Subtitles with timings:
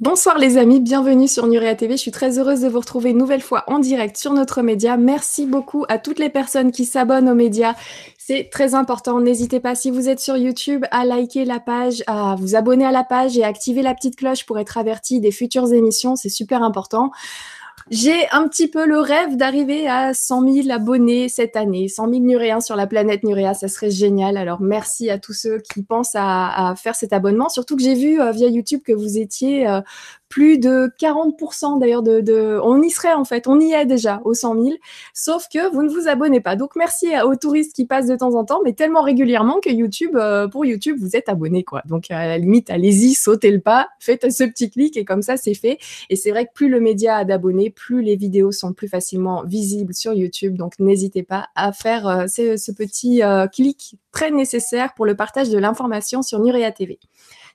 [0.00, 1.92] Bonsoir les amis, bienvenue sur Nurea TV.
[1.92, 4.96] Je suis très heureuse de vous retrouver une nouvelle fois en direct sur notre média.
[4.96, 7.76] Merci beaucoup à toutes les personnes qui s'abonnent aux médias.
[8.18, 9.20] C'est très important.
[9.20, 12.90] N'hésitez pas, si vous êtes sur YouTube, à liker la page, à vous abonner à
[12.90, 16.16] la page et à activer la petite cloche pour être averti des futures émissions.
[16.16, 17.12] C'est super important.
[17.90, 22.20] J'ai un petit peu le rêve d'arriver à 100 000 abonnés cette année, 100 000
[22.22, 24.38] Nuréens sur la planète Nuréa, ça serait génial.
[24.38, 28.20] Alors merci à tous ceux qui pensent à, faire cet abonnement, surtout que j'ai vu
[28.20, 29.80] euh, via YouTube que vous étiez euh,
[30.28, 34.34] plus de 40% d'ailleurs de, On y serait en fait, on y est déjà aux
[34.34, 34.74] 100 000,
[35.12, 36.56] sauf que vous ne vous abonnez pas.
[36.56, 40.16] Donc merci aux touristes qui passent de temps en temps, mais tellement régulièrement que YouTube,
[40.16, 41.82] euh, pour YouTube, vous êtes abonné quoi.
[41.86, 45.36] Donc à la limite, allez-y, sautez le pas, faites ce petit clic et comme ça
[45.36, 45.78] c'est fait.
[46.10, 49.44] Et c'est vrai que plus le média a d'abonnés, plus les vidéos sont plus facilement
[49.44, 50.56] visibles sur YouTube.
[50.56, 55.50] Donc n'hésitez pas à faire euh, ce, petit euh, clic très nécessaire pour le partage
[55.50, 56.98] de l'information sur Nurea TV.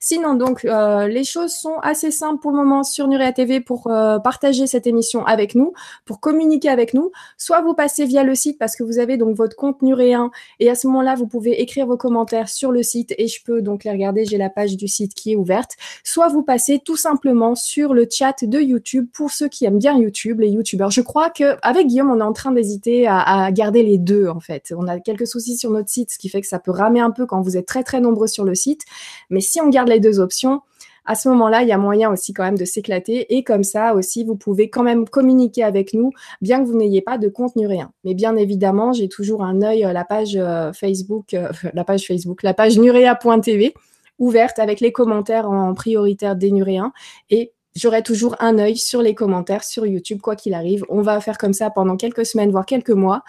[0.01, 3.87] Sinon, donc, euh, les choses sont assez simples pour le moment sur Nurea TV pour
[3.87, 5.73] euh, partager cette émission avec nous,
[6.05, 7.11] pour communiquer avec nous.
[7.37, 10.69] Soit vous passez via le site parce que vous avez donc votre compte Nuréen et
[10.69, 13.83] à ce moment-là, vous pouvez écrire vos commentaires sur le site et je peux donc
[13.83, 14.23] les regarder.
[14.23, 15.71] J'ai la page du site qui est ouverte.
[16.05, 19.97] Soit vous passez tout simplement sur le chat de YouTube pour ceux qui aiment bien
[19.97, 20.91] YouTube, les YouTubeurs.
[20.91, 24.29] Je crois que avec Guillaume, on est en train d'hésiter à, à garder les deux
[24.29, 24.73] en fait.
[24.77, 27.11] On a quelques soucis sur notre site, ce qui fait que ça peut ramer un
[27.11, 28.85] peu quand vous êtes très très nombreux sur le site.
[29.29, 30.61] Mais si on garde les deux options,
[31.09, 33.35] à ce moment-là, il y a moyen aussi quand même de s'éclater.
[33.35, 37.01] Et comme ça aussi, vous pouvez quand même communiquer avec nous, bien que vous n'ayez
[37.01, 37.91] pas de contenu rien.
[38.03, 42.05] Mais bien évidemment, j'ai toujours un œil euh, la page euh, Facebook, euh, la page
[42.05, 43.73] Facebook, la page nurea.tv
[44.19, 46.91] ouverte avec les commentaires en prioritaire des nuréens
[47.29, 50.85] et j'aurai toujours un œil sur les commentaires sur YouTube, quoi qu'il arrive.
[50.89, 53.23] On va faire comme ça pendant quelques semaines, voire quelques mois.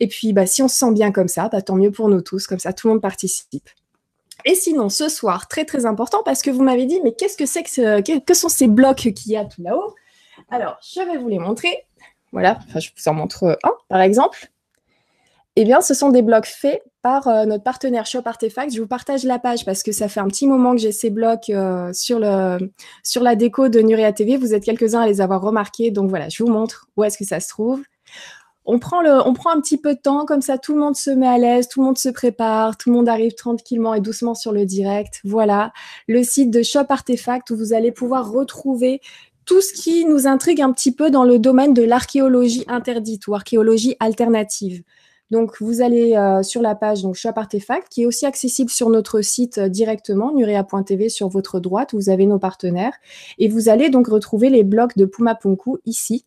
[0.00, 2.22] Et puis, bah, si on se sent bien comme ça, bah, tant mieux pour nous
[2.22, 2.46] tous.
[2.46, 3.68] Comme ça, tout le monde participe.
[4.44, 7.46] Et sinon, ce soir, très très important, parce que vous m'avez dit, mais qu'est-ce que
[7.46, 9.94] c'est que, sont ces blocs qu'il y a tout là-haut?
[10.50, 11.86] Alors, je vais vous les montrer.
[12.32, 14.50] Voilà, enfin, je vous en montre un, par exemple.
[15.56, 18.72] Eh bien, ce sont des blocs faits par euh, notre partenaire Shop Artefact.
[18.72, 21.10] Je vous partage la page parce que ça fait un petit moment que j'ai ces
[21.10, 22.20] blocs euh, sur,
[23.02, 24.36] sur la déco de Nuria TV.
[24.36, 25.90] Vous êtes quelques-uns à les avoir remarqués.
[25.90, 27.82] Donc voilà, je vous montre où est-ce que ça se trouve
[28.66, 30.96] on prend, le, on prend un petit peu de temps, comme ça tout le monde
[30.96, 34.00] se met à l'aise, tout le monde se prépare, tout le monde arrive tranquillement et
[34.00, 35.20] doucement sur le direct.
[35.24, 35.72] Voilà,
[36.06, 39.00] le site de Shop Artefact où vous allez pouvoir retrouver
[39.46, 43.34] tout ce qui nous intrigue un petit peu dans le domaine de l'archéologie interdite ou
[43.34, 44.82] archéologie alternative.
[45.30, 48.90] Donc, vous allez euh, sur la page donc, Shop Artefact, qui est aussi accessible sur
[48.90, 52.94] notre site euh, directement, nurea.tv, sur votre droite, vous avez nos partenaires.
[53.38, 56.24] Et vous allez donc retrouver les blocs de Puma Punku ici.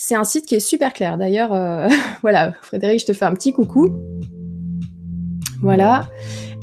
[0.00, 1.18] C'est un site qui est super clair.
[1.18, 1.88] D'ailleurs, euh,
[2.22, 3.90] voilà, Frédéric, je te fais un petit coucou.
[5.60, 6.08] Voilà.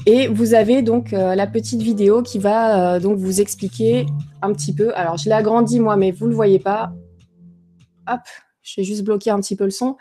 [0.06, 4.06] Et vous avez donc euh, la petite vidéo qui va euh, donc vous expliquer
[4.40, 4.96] un petit peu.
[4.96, 6.94] Alors, je l'ai agrandi moi, mais vous ne le voyez pas.
[8.08, 8.20] Hop,
[8.62, 9.96] je vais juste bloquer un petit peu le son.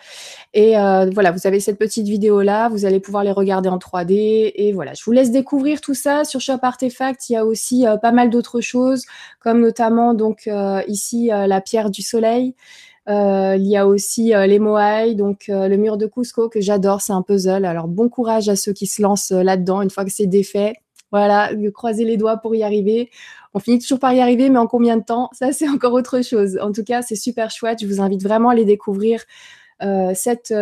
[0.53, 0.73] Et
[1.13, 4.53] voilà, vous avez cette petite vidéo-là, vous allez pouvoir les regarder en 3D.
[4.55, 7.29] Et voilà, je vous laisse découvrir tout ça sur Shop Artefact.
[7.29, 9.05] Il y a aussi pas mal d'autres choses,
[9.39, 10.47] comme notamment donc
[10.87, 12.53] ici la pierre du soleil.
[13.07, 16.59] Euh, il y a aussi euh, les Moai, donc euh, le mur de Cusco que
[16.59, 17.65] j'adore, c'est un puzzle.
[17.65, 20.75] Alors bon courage à ceux qui se lancent là-dedans une fois que c'est défait.
[21.11, 23.11] Voilà, croiser les doigts pour y arriver.
[23.53, 25.29] On finit toujours par y arriver, mais en combien de temps?
[25.33, 26.57] Ça, c'est encore autre chose.
[26.61, 27.79] En tout cas, c'est super chouette.
[27.81, 29.23] Je vous invite vraiment à aller découvrir
[30.13, 30.53] cette,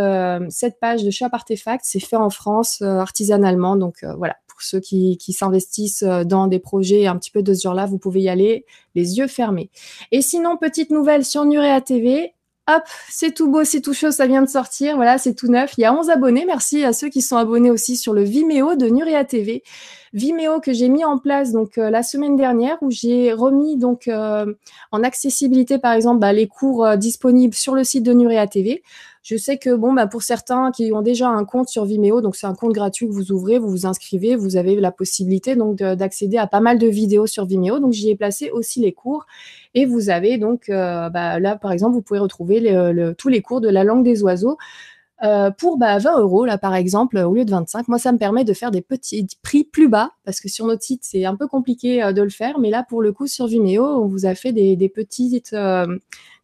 [0.49, 1.83] cette page de Shop Artefact.
[1.85, 3.77] C'est fait en France artisanalement.
[3.77, 7.97] Donc voilà, ceux qui, s'investissent dans des projets un petit peu de ce genre-là, vous
[7.97, 8.65] pouvez y aller
[8.95, 9.69] les yeux fermés.
[10.11, 12.33] Et sinon, petite nouvelle sur Nurea TV,
[12.69, 14.95] Hop, c'est tout beau, c'est tout chaud, ça vient de sortir.
[14.95, 15.73] Voilà, c'est tout neuf.
[15.77, 16.45] Il y a 11 abonnés.
[16.45, 19.63] Merci à ceux qui sont abonnés aussi sur le Vimeo de Nuria TV.
[20.13, 24.07] Vimeo que j'ai mis en place donc euh, la semaine dernière où j'ai remis donc
[24.07, 24.53] euh,
[24.91, 28.83] en accessibilité par exemple bah, les cours euh, disponibles sur le site de Nuria TV.
[29.23, 32.35] Je sais que bon, bah, pour certains qui ont déjà un compte sur Vimeo, donc
[32.35, 35.77] c'est un compte gratuit que vous ouvrez, vous vous inscrivez, vous avez la possibilité donc
[35.77, 37.79] d'accéder à pas mal de vidéos sur Vimeo.
[37.79, 39.25] Donc j'y ai placé aussi les cours
[39.75, 43.61] et vous avez donc euh, bah, là par exemple, vous pouvez retrouver tous les cours
[43.61, 44.57] de la langue des oiseaux.
[45.23, 48.17] Euh, pour bah, 20 euros, là par exemple, au lieu de 25, moi ça me
[48.17, 51.37] permet de faire des petits prix plus bas parce que sur notre site c'est un
[51.37, 54.25] peu compliqué euh, de le faire, mais là pour le coup sur Vimeo, on vous
[54.25, 55.55] a fait des, petites,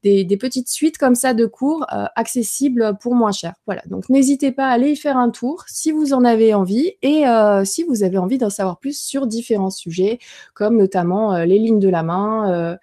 [0.04, 1.86] des, petites suites comme ça de cours
[2.16, 3.54] accessibles pour moins cher.
[3.66, 6.94] Voilà, donc n'hésitez pas à aller y faire un tour si vous en avez envie
[7.01, 7.24] et
[7.66, 10.19] si vous avez envie d'en savoir plus sur différents sujets,
[10.54, 12.78] comme notamment les lignes de la main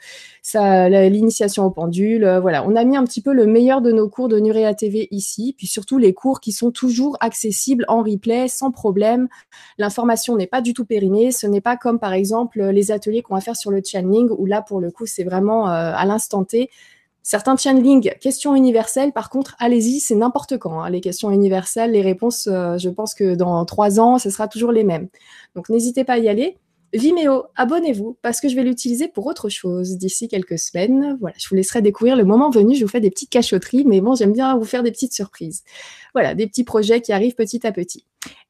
[0.54, 2.24] l'initiation au pendule.
[2.24, 4.74] Euh, voilà, on a mis un petit peu le meilleur de nos cours de Nurea
[4.74, 9.28] TV ici, puis surtout les cours qui sont toujours accessibles en replay sans problème.
[9.78, 11.32] L'information n'est pas du tout périmée.
[11.32, 14.46] Ce n'est pas comme par exemple les ateliers qu'on va faire sur le channeling où
[14.46, 16.70] là pour le coup c'est vraiment euh, à l'instant T.
[17.28, 20.80] Certains channeling, questions universelles, par contre, allez-y, c'est n'importe quand.
[20.80, 20.90] Hein.
[20.90, 24.70] Les questions universelles, les réponses, euh, je pense que dans trois ans, ce sera toujours
[24.70, 25.08] les mêmes.
[25.56, 26.56] Donc n'hésitez pas à y aller.
[26.96, 31.16] Vimeo, abonnez-vous parce que je vais l'utiliser pour autre chose d'ici quelques semaines.
[31.20, 32.74] Voilà, je vous laisserai découvrir le moment venu.
[32.74, 35.62] Je vous fais des petites cachotteries, mais bon, j'aime bien vous faire des petites surprises.
[36.14, 38.06] Voilà, des petits projets qui arrivent petit à petit.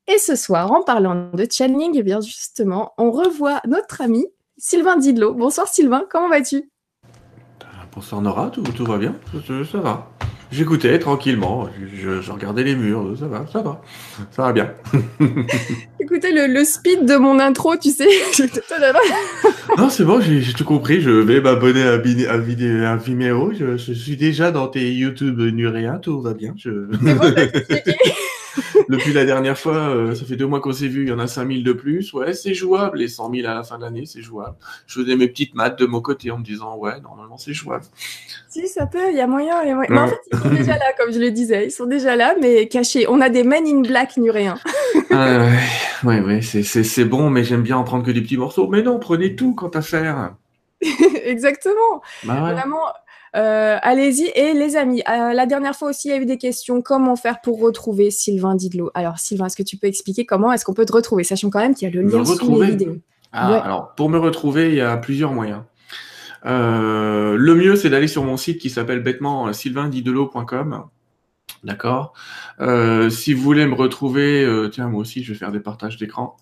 [0.06, 4.26] Et ce soir, en parlant de channeling, eh bien justement, on revoit notre ami
[4.56, 5.34] Sylvain Didlot.
[5.34, 6.70] Bonsoir Sylvain, comment vas-tu?
[7.92, 9.14] Bonsoir Nora, tout, tout va bien?
[9.72, 10.15] Ça va.
[10.52, 13.82] J'écoutais tranquillement, je, regardais les murs, ça va, ça va,
[14.30, 14.70] ça va bien.
[16.00, 18.06] Écoutez le, speed de mon intro, tu sais.
[19.78, 21.00] non, c'est bon, j'ai tout compris.
[21.00, 23.52] Je vais m'abonner à, à, Vimeo.
[23.58, 26.54] Je, suis déjà dans tes YouTube Nuréa, tout va bien.
[26.56, 26.86] Je...
[28.88, 31.18] Depuis la dernière fois, euh, ça fait deux mois qu'on s'est vu, il y en
[31.18, 32.12] a 5000 de plus.
[32.12, 32.98] Ouais, c'est jouable.
[32.98, 34.56] Les 100 000 à la fin de l'année, c'est jouable.
[34.86, 37.84] Je faisais mes petites maths de mon côté en me disant, ouais, normalement, c'est jouable.
[38.48, 39.62] Si, ça peut, il y a moyen.
[39.64, 39.90] Y a moyen.
[39.90, 41.66] Mais en fait, ils sont déjà là, comme je le disais.
[41.66, 43.06] Ils sont déjà là, mais cachés.
[43.08, 44.58] On a des men in black nuréens.
[45.10, 45.48] ah,
[46.04, 48.68] ouais, ouais, c'est bon, mais j'aime bien en prendre que des petits morceaux.
[48.68, 50.34] Mais non, prenez tout quant à faire.
[51.24, 52.02] Exactement.
[52.24, 52.84] Bah Vraiment,
[53.34, 54.30] euh, allez-y.
[54.34, 56.82] Et les amis, euh, la dernière fois aussi, il y a eu des questions.
[56.82, 60.64] Comment faire pour retrouver Sylvain Didlot Alors, Sylvain, est-ce que tu peux expliquer comment est-ce
[60.64, 61.24] qu'on peut te retrouver?
[61.24, 62.96] Sachant quand même qu'il y a le lien sous les vidéos.
[63.32, 65.62] Ah, alors, pour me retrouver, il y a plusieurs moyens.
[66.46, 70.84] Euh, le mieux, c'est d'aller sur mon site qui s'appelle bêtement sylvaindidelot.com.
[71.64, 72.14] D'accord.
[72.60, 75.96] Euh, si vous voulez me retrouver, euh, tiens, moi aussi, je vais faire des partages
[75.96, 76.36] d'écran.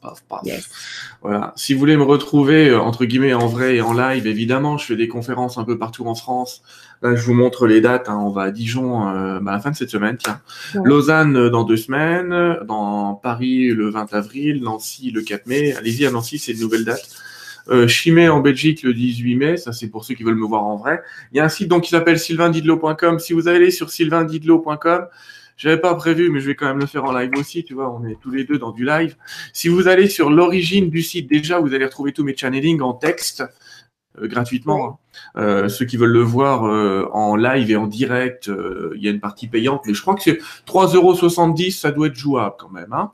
[1.22, 1.52] Voilà.
[1.56, 4.86] Si vous voulez me retrouver euh, entre guillemets en vrai et en live, évidemment, je
[4.86, 6.62] fais des conférences un peu partout en France.
[7.02, 8.08] Là, je vous montre les dates.
[8.08, 8.18] Hein.
[8.20, 9.00] On va à Dijon
[9.40, 10.16] bah, à la fin de cette semaine.
[10.16, 10.40] Tiens,
[10.84, 15.74] Lausanne dans deux semaines, dans Paris le 20 avril, Nancy le 4 mai.
[15.74, 17.08] Allez-y à Nancy, c'est une nouvelle date.
[17.68, 20.64] Euh, Chimay en Belgique le 18 mai, ça c'est pour ceux qui veulent me voir
[20.64, 21.02] en vrai.
[21.32, 23.18] Il y a un site donc qui s'appelle sylvaindidlo.com.
[23.18, 25.06] Si vous allez sur sylvaindidlo.com,
[25.56, 27.64] j'avais pas prévu, mais je vais quand même le faire en live aussi.
[27.64, 29.16] Tu vois, on est tous les deux dans du live.
[29.52, 32.92] Si vous allez sur l'origine du site, déjà, vous allez retrouver tous mes channelings en
[32.92, 33.44] texte.
[34.20, 35.00] Euh, gratuitement.
[35.36, 35.40] Hein.
[35.40, 38.48] Euh, ceux qui veulent le voir euh, en live et en direct,
[38.94, 42.14] il y a une partie payante, mais je crois que c'est 3,70€, ça doit être
[42.14, 42.92] jouable quand même.
[42.92, 43.10] Hein.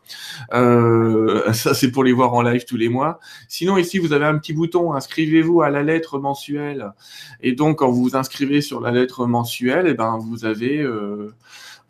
[1.52, 3.18] ça, c'est pour les voir en live tous les mois.
[3.48, 6.92] Sinon, ici, vous avez un petit bouton, inscrivez-vous à la lettre mensuelle.
[7.40, 10.86] Et donc, quand vous vous inscrivez sur la lettre mensuelle, et eh ben, vous avez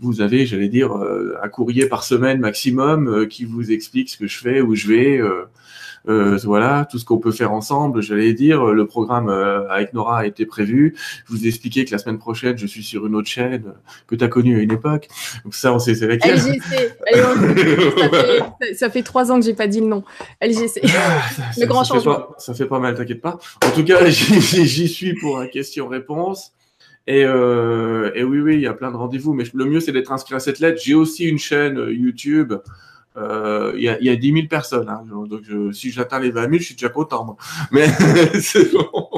[0.03, 4.39] vous avez, j'allais dire, un courrier par semaine maximum qui vous explique ce que je
[4.39, 5.21] fais, où je vais,
[6.09, 8.03] euh, voilà, tout ce qu'on peut faire ensemble.
[8.03, 10.95] J'allais dire, le programme euh, avec Nora a été prévu.
[11.27, 13.75] Je vous ai expliqué que la semaine prochaine, je suis sur une autre chaîne
[14.07, 15.09] que tu as connue à une époque.
[15.45, 16.37] Donc ça, on sait c'est laquelle.
[16.37, 16.95] LGC.
[18.75, 20.03] ça, fait, trois ans que j'ai pas dit le nom.
[20.41, 20.81] LGC.
[20.85, 21.23] Ah,
[21.59, 22.29] le grand changement.
[22.39, 23.39] ça fait pas mal, t'inquiète pas.
[23.65, 26.53] En tout cas, j'y suis pour un question-réponse.
[27.07, 29.93] Et, euh, et, oui, oui, il y a plein de rendez-vous, mais le mieux, c'est
[29.93, 30.81] d'être inscrit à cette lettre.
[30.83, 32.55] J'ai aussi une chaîne YouTube
[33.17, 34.89] euh, il y, a, y, a 10 000 personnes.
[34.89, 35.05] Hein.
[35.09, 35.43] Donc,
[35.73, 37.37] si j'atteins les 20 000, je suis déjà content.
[37.73, 37.89] Mais
[38.41, 39.09] c'est bon.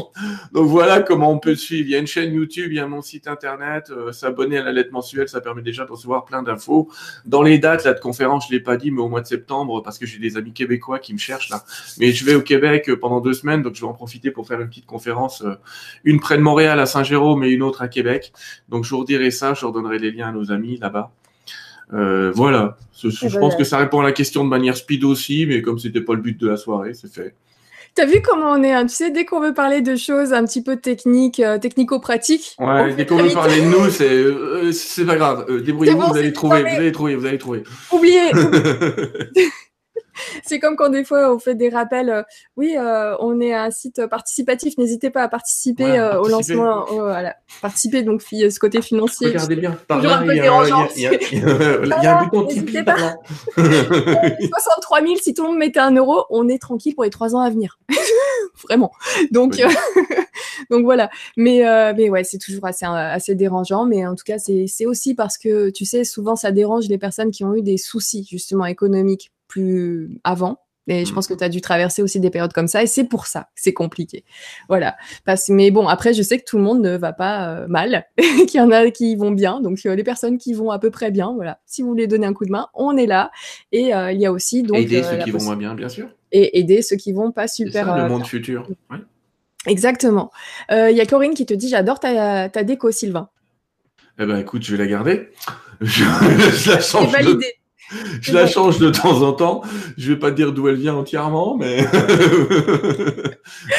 [0.53, 1.89] Donc, voilà comment on peut suivre.
[1.89, 3.91] Il y a une chaîne YouTube, il y a mon site internet.
[3.91, 6.89] Euh, s'abonner à la lettre mensuelle, ça permet déjà de recevoir plein d'infos.
[7.27, 9.83] Dans les dates là, de conférence, je l'ai pas dit, mais au mois de septembre,
[9.83, 11.63] parce que j'ai des amis québécois qui me cherchent là.
[11.99, 14.47] Mais je vais au Québec euh, pendant deux semaines, donc je vais en profiter pour
[14.47, 15.45] faire une petite conférence.
[16.05, 18.33] une près de Montréal à Saint-Jérôme et une autre à Québec.
[18.69, 21.13] Donc, je vous redirai ça, je redonnerai les liens à nos amis là-bas.
[21.93, 22.77] Euh, voilà.
[23.03, 26.01] Je, pense que ça répond à la question de manière speed aussi, mais comme c'était
[26.01, 27.35] pas le but de la soirée, c'est fait.
[27.95, 30.45] T'as vu comment on est hein Tu sais, dès qu'on veut parler de choses un
[30.45, 32.57] petit peu techniques, euh, technico-pratiques.
[32.59, 35.47] Ouais, dès qu'on veut parler de nous, c'est euh, c'est pas grave.
[35.63, 37.65] débrouillez-vous, vous, allez trouver, vous allez trouver, vous allez trouver.
[37.91, 38.31] Oubliez.
[40.45, 42.11] c'est comme quand des fois on fait des rappels.
[42.11, 42.23] Euh,
[42.57, 44.77] oui, euh, on est un site participatif.
[44.79, 46.85] N'hésitez pas à participer euh, au lancement.
[46.91, 47.37] voilà.
[47.61, 49.29] Participer donc ce côté financier.
[49.29, 49.79] Regardez bien.
[49.89, 52.85] Par là, il y, a un bouton Tipeee.
[53.57, 55.15] 63 000.
[55.21, 57.51] Si tout le monde mettait un euro, on est tranquille pour les trois ans à
[57.51, 57.79] venir.
[58.65, 58.93] Vraiment.
[59.31, 59.57] Donc,
[60.71, 61.11] donc voilà.
[61.37, 61.63] Mais
[61.97, 63.87] mais ouais, c'est toujours assez assez dérangeant.
[63.87, 67.31] Mais en tout cas, c'est aussi parce que tu sais, souvent ça dérange les personnes
[67.31, 71.51] qui ont eu des soucis justement économiques plus avant Et je pense que tu as
[71.51, 74.25] dû traverser aussi des périodes comme ça, et c'est pour ça que c'est compliqué.
[74.69, 74.97] Voilà.
[75.25, 78.07] Parce, mais bon, après, je sais que tout le monde ne va pas euh, mal,
[78.17, 79.61] qu'il y en a qui vont bien.
[79.61, 81.61] Donc, euh, les personnes qui vont à peu près bien, voilà.
[81.67, 83.31] Si vous voulez donner un coup de main, on est là.
[83.71, 84.79] Et euh, il y a aussi donc.
[84.79, 86.09] Aider ceux qui vont moins bien, bien sûr.
[86.33, 87.87] Et aider ceux qui vont pas super.
[87.87, 88.67] Ça, le monde futur.
[89.67, 90.33] Exactement.
[90.71, 93.29] Il y a Corinne qui te dit J'adore ta, ta déco, Sylvain.
[94.19, 95.29] Eh ben, écoute, je vais la garder.
[95.81, 97.11] Je, la change.
[97.11, 97.55] validé.
[98.21, 99.63] Je la change de temps en temps.
[99.97, 101.79] Je vais pas te dire d'où elle vient entièrement, mais,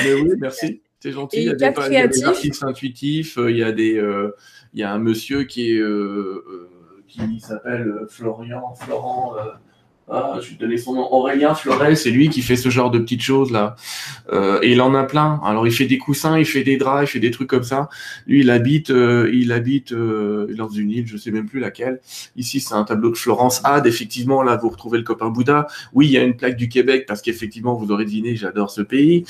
[0.03, 0.82] mais oui, merci.
[1.00, 1.38] C'est gentil.
[1.38, 3.38] il y, a des, il y a des artistes intuitifs.
[3.38, 4.32] Il y a des, euh,
[4.74, 6.70] il y a un monsieur qui est, euh, euh
[7.08, 9.36] qui s'appelle Florian, Florent.
[9.38, 9.51] Euh,
[10.10, 11.13] ah, je vais te donner son nom.
[11.13, 13.75] Aurélien Florel, c'est lui qui fait ce genre de petites choses là.
[14.33, 15.39] Euh, et il en a plein.
[15.45, 17.88] Alors il fait des coussins, il fait des draps, il fait des trucs comme ça.
[18.27, 22.01] Lui, il habite, euh, il habite euh, dans une île, je sais même plus laquelle.
[22.36, 23.88] Ici, c'est un tableau de Florence Had.
[23.88, 25.67] Effectivement, là, vous retrouvez le copain Bouddha.
[25.93, 28.81] Oui, il y a une plaque du Québec parce qu'effectivement, vous aurez deviné, j'adore ce
[28.81, 29.25] pays.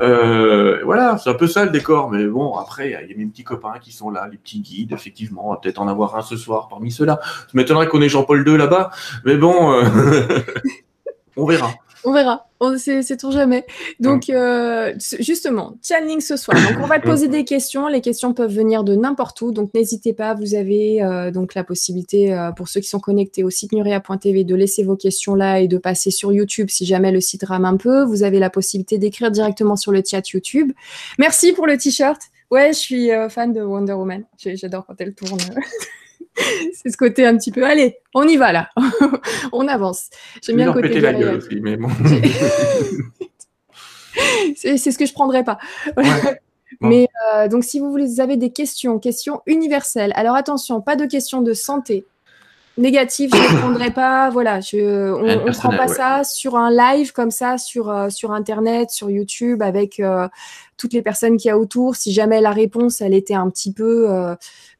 [0.00, 2.10] Euh, voilà, c'est un peu ça le décor.
[2.10, 4.92] Mais bon, après, il y a mes petits copains qui sont là, les petits guides.
[4.92, 7.20] Effectivement, on va peut-être en avoir un ce soir parmi ceux-là.
[7.22, 8.90] Ça m'étonnerait qu'on ait Jean-Paul II là-bas.
[9.24, 9.80] Mais bon.
[11.36, 11.74] On verra.
[12.04, 12.46] On verra.
[12.60, 13.66] On c'est tout jamais.
[14.00, 16.56] Donc, euh, justement, channeling ce soir.
[16.56, 17.88] Donc, on va te poser des questions.
[17.88, 19.50] Les questions peuvent venir de n'importe où.
[19.50, 20.34] Donc, n'hésitez pas.
[20.34, 24.44] Vous avez euh, donc la possibilité, euh, pour ceux qui sont connectés au site nuria.tv,
[24.44, 27.64] de laisser vos questions là et de passer sur YouTube si jamais le site rame
[27.64, 28.04] un peu.
[28.04, 30.72] Vous avez la possibilité d'écrire directement sur le chat YouTube.
[31.18, 32.22] Merci pour le t-shirt.
[32.52, 34.22] Ouais, je suis fan de Wonder Woman.
[34.38, 35.40] J'adore quand elle tourne.
[36.72, 37.64] c'est ce côté un petit peu.
[37.64, 38.70] Allez, on y va là.
[39.52, 40.10] on avance.
[40.42, 41.00] J'aime bien le côté.
[41.00, 41.88] la gueule aussi, mais bon.
[44.56, 45.58] c'est ce que je prendrais pas.
[46.80, 50.12] Mais euh, donc, si vous, vous avez des questions, questions universelles.
[50.14, 52.04] Alors attention, pas de questions de santé
[52.76, 53.30] négatives.
[53.34, 54.30] Je ne prendrai pas.
[54.30, 58.32] Voilà, je, on ne prend pas ça sur un live comme ça, sur, euh, sur
[58.32, 60.28] Internet, sur YouTube, avec euh,
[60.76, 61.96] toutes les personnes qui y a autour.
[61.96, 64.08] Si jamais la réponse, elle était un petit peu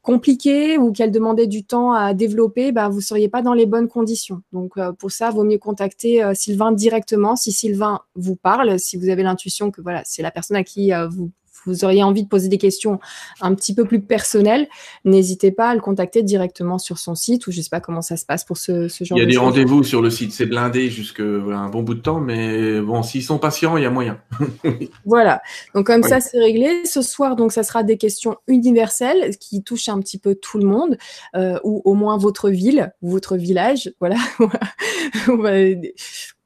[0.07, 3.67] compliqué ou qu'elle demandait du temps à développer, ben, vous ne seriez pas dans les
[3.67, 4.41] bonnes conditions.
[4.53, 7.35] Donc, euh, pour ça, vaut mieux contacter euh, Sylvain directement.
[7.35, 10.93] Si Sylvain vous parle, si vous avez l'intuition que voilà, c'est la personne à qui
[10.93, 11.33] euh, vous
[11.66, 13.00] vous auriez envie de poser des questions
[13.40, 14.68] un petit peu plus personnelles,
[15.04, 18.02] n'hésitez pas à le contacter directement sur son site ou je ne sais pas comment
[18.02, 20.11] ça se passe pour ce, ce genre de Il y a des rendez-vous sur le
[20.11, 23.82] site, c'est blindé jusqu'à un bon bout de temps, mais bon, s'ils sont patients, il
[23.82, 24.18] y a moyen.
[25.04, 25.40] voilà,
[25.75, 26.85] donc comme ça, c'est réglé.
[26.85, 30.66] Ce soir, donc, ça sera des questions universelles qui touchent un petit peu tout le
[30.66, 30.99] monde,
[31.35, 33.92] euh, ou au moins votre ville, votre village.
[34.00, 34.16] Voilà,
[35.28, 35.52] on va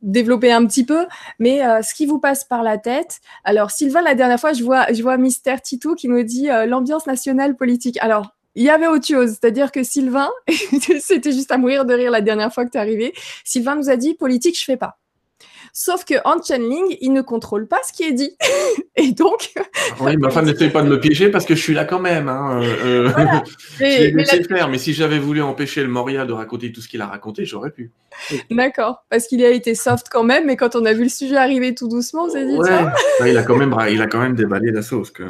[0.03, 1.07] développer un petit peu,
[1.39, 3.21] mais euh, ce qui vous passe par la tête.
[3.45, 6.67] Alors, Sylvain, la dernière fois, je vois, je vois Mister Titou qui nous dit euh,
[6.67, 7.99] l'ambiance nationale politique.
[8.01, 10.31] Alors, il y avait autre chose, c'est-à-dire que Sylvain,
[11.01, 13.15] c'était juste à mourir de rire la dernière fois que tu es arrivé.
[13.45, 15.00] Sylvain nous a dit politique, je fais pas.
[15.73, 18.37] Sauf que en channeling, il ne contrôle pas ce qui est dit.
[18.97, 19.53] et donc.
[20.01, 22.29] Oui, ma femme n'essaye pas de me piéger parce que je suis là quand même.
[22.29, 22.61] Hein.
[22.63, 23.41] Euh, euh
[23.81, 27.01] mais, laissé faire, mais si j'avais voulu empêcher le Moria de raconter tout ce qu'il
[27.01, 27.93] a raconté, j'aurais pu.
[28.51, 31.37] D'accord, parce qu'il a été soft quand même, mais quand on a vu le sujet
[31.37, 32.59] arriver tout doucement, on s'est dit.
[33.27, 35.11] il a quand même, il a quand même déballé la sauce.
[35.11, 35.25] Que,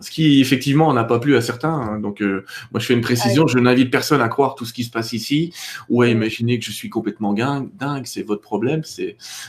[0.00, 1.72] Ce qui effectivement n'a pas plu à certains.
[1.74, 2.00] Hein.
[2.00, 3.46] Donc, euh, moi, je fais une précision.
[3.46, 5.52] Je n'invite personne à croire tout ce qui se passe ici
[5.88, 8.02] ou à imaginer que je suis complètement dingue.
[8.04, 8.82] C'est votre problème.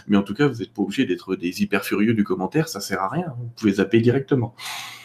[0.08, 2.80] Mais en tout cas, vous n'êtes pas obligé d'être des hyper furieux du commentaire, ça
[2.80, 3.34] sert à rien.
[3.38, 4.56] Vous pouvez zapper directement.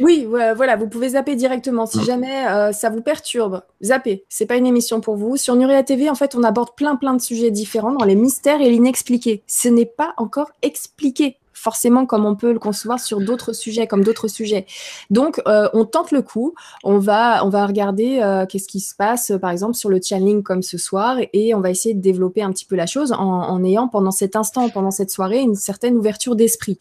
[0.00, 1.86] Oui, voilà, vous pouvez zapper directement.
[1.86, 4.24] Si jamais euh, ça vous perturbe, zappez.
[4.28, 5.36] C'est pas une émission pour vous.
[5.36, 8.60] Sur Nuria TV, en fait, on aborde plein plein de sujets différents dans les mystères
[8.60, 9.42] et l'inexpliqué.
[9.46, 14.02] Ce n'est pas encore expliqué forcément comme on peut le concevoir sur d'autres sujets, comme
[14.02, 14.66] d'autres sujets.
[15.10, 16.54] Donc, euh, on tente le coup.
[16.84, 20.42] On va, on va regarder euh, qu'est-ce qui se passe, par exemple, sur le channeling
[20.42, 23.18] comme ce soir, et on va essayer de développer un petit peu la chose en,
[23.18, 26.78] en ayant pendant cet instant, pendant cette soirée, une certaine ouverture d'esprit.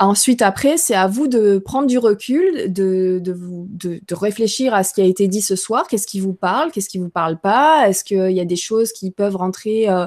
[0.00, 4.72] Ensuite, après, c'est à vous de prendre du recul, de, de, vous, de, de, réfléchir
[4.72, 5.88] à ce qui a été dit ce soir.
[5.88, 6.70] Qu'est-ce qui vous parle?
[6.70, 7.88] Qu'est-ce qui vous parle pas?
[7.88, 10.06] Est-ce qu'il y a des choses qui peuvent rentrer euh,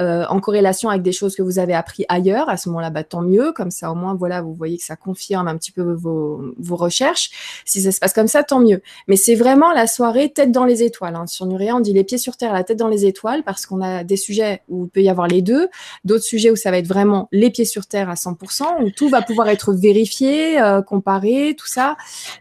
[0.00, 2.48] euh, en corrélation avec des choses que vous avez appris ailleurs?
[2.48, 3.52] À ce moment-là, bah, tant mieux.
[3.52, 6.76] Comme ça, au moins, voilà, vous voyez que ça confirme un petit peu vos, vos
[6.76, 7.62] recherches.
[7.64, 8.82] Si ça se passe comme ça, tant mieux.
[9.06, 11.14] Mais c'est vraiment la soirée tête dans les étoiles.
[11.14, 11.28] Hein.
[11.28, 13.82] Sur Nuria, on dit les pieds sur terre, la tête dans les étoiles, parce qu'on
[13.82, 15.68] a des sujets où il peut y avoir les deux,
[16.04, 19.08] d'autres sujets où ça va être vraiment les pieds sur terre à 100%, où tout
[19.08, 21.96] va pouvoir être vérifié, euh, comparé, tout ça.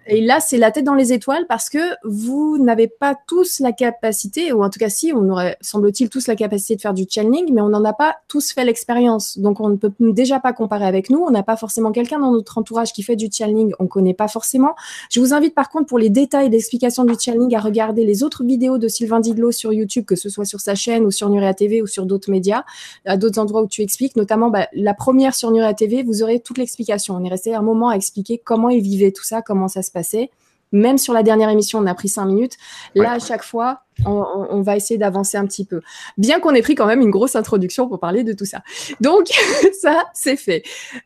[0.08, 3.72] Et là, c'est la tête dans les étoiles parce que vous n'avez pas tous la
[3.72, 7.06] capacité, ou en tout cas si, on aurait, semble-t-il, tous la capacité de faire du
[7.10, 9.38] channeling, mais on n'en a pas tous fait l'expérience.
[9.38, 11.20] Donc on ne peut déjà pas comparer avec nous.
[11.20, 13.74] On n'a pas forcément quelqu'un dans notre entourage qui fait du channeling.
[13.80, 14.76] On connaît pas forcément.
[15.12, 18.44] Je vous invite par contre pour les détails d'explication du channeling à regarder les autres
[18.44, 21.54] vidéos de Sylvain Didlot sur YouTube, que ce soit sur sa chaîne ou sur Nurea
[21.54, 22.64] TV ou sur d'autres médias,
[23.06, 26.40] à d'autres endroits où tu expliques, notamment bah, la première sur Nurea TV, vous aurez
[26.40, 26.77] toute l'explication.
[27.10, 29.92] On est resté un moment à expliquer comment il vivait tout ça, comment ça se
[29.92, 30.30] passait.
[30.74, 32.58] Même sur la dernière émission, on a pris cinq minutes.
[32.94, 35.82] Là, à chaque fois, on, va essayer d'avancer un petit peu.
[36.18, 38.62] Bien qu'on ait pris quand même une grosse introduction pour parler de tout ça.
[39.00, 39.28] Donc,
[39.82, 40.64] ça, c'est fait.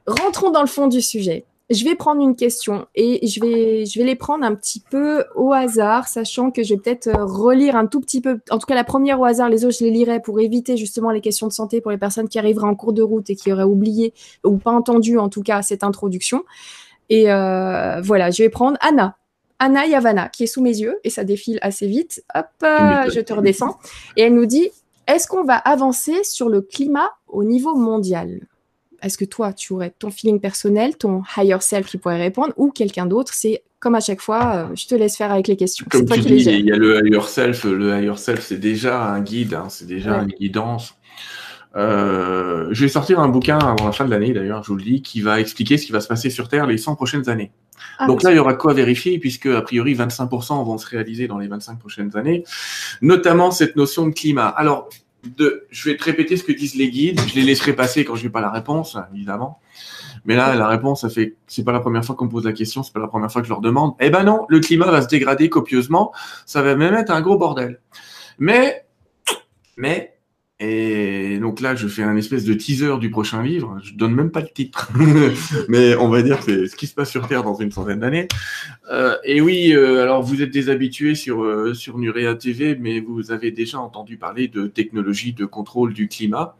[0.08, 1.46] Rentrons dans le fond du sujet.
[1.72, 5.24] Je vais prendre une question et je vais, je vais les prendre un petit peu
[5.36, 8.66] au hasard, sachant que je vais peut-être euh, relire un tout petit peu, en tout
[8.66, 11.48] cas la première au hasard, les autres je les lirai pour éviter justement les questions
[11.48, 14.14] de santé pour les personnes qui arriveraient en cours de route et qui auraient oublié
[14.44, 16.44] ou pas entendu en tout cas cette introduction.
[17.10, 19.16] Et euh, voilà, je vais prendre Anna.
[19.60, 22.24] Anna Yavana, qui est sous mes yeux, et ça défile assez vite.
[22.36, 23.78] Hop, je te redescends.
[24.18, 24.72] Et elle nous dit,
[25.08, 28.42] est-ce qu'on va avancer sur le climat au niveau mondial?
[29.02, 32.72] Est-ce que toi, tu aurais ton feeling personnel, ton higher self qui pourrait répondre, ou
[32.72, 35.86] quelqu'un d'autre C'est comme à chaque fois, euh, je te laisse faire avec les questions.
[35.90, 37.64] Comme tu dis, il y a le higher self.
[37.64, 40.96] Le higher self, c'est déjà un guide, hein, c'est déjà une guidance.
[41.76, 44.84] Euh, je vais sortir un bouquin avant la fin de l'année, d'ailleurs, je vous le
[44.84, 47.52] dis, qui va expliquer ce qui va se passer sur Terre les 100 prochaines années.
[47.98, 51.28] Ah, Donc là, il y aura quoi vérifier, puisque a priori 25% vont se réaliser
[51.28, 52.44] dans les 25 prochaines années,
[53.02, 54.48] notamment cette notion de climat.
[54.48, 54.90] Alors,
[55.24, 57.20] de, je vais te répéter ce que disent les guides.
[57.28, 59.60] Je les laisserai passer quand je n'ai pas la réponse, évidemment.
[60.26, 62.54] Mais là, la réponse, ça fait, c'est pas la première fois qu'on me pose la
[62.54, 63.94] question, c'est pas la première fois que je leur demande.
[64.00, 66.12] Eh ben non, le climat va se dégrader copieusement.
[66.46, 67.80] Ça va même être un gros bordel.
[68.38, 68.86] Mais,
[69.78, 70.11] mais,
[70.64, 73.80] et donc là, je fais un espèce de teaser du prochain livre.
[73.82, 74.92] Je donne même pas le titre,
[75.70, 78.28] mais on va dire c'est ce qui se passe sur Terre dans une centaine d'années.
[78.92, 83.00] Euh, et oui, euh, alors vous êtes des habitués sur euh, sur Nurea TV, mais
[83.00, 86.56] vous avez déjà entendu parler de technologies de contrôle du climat,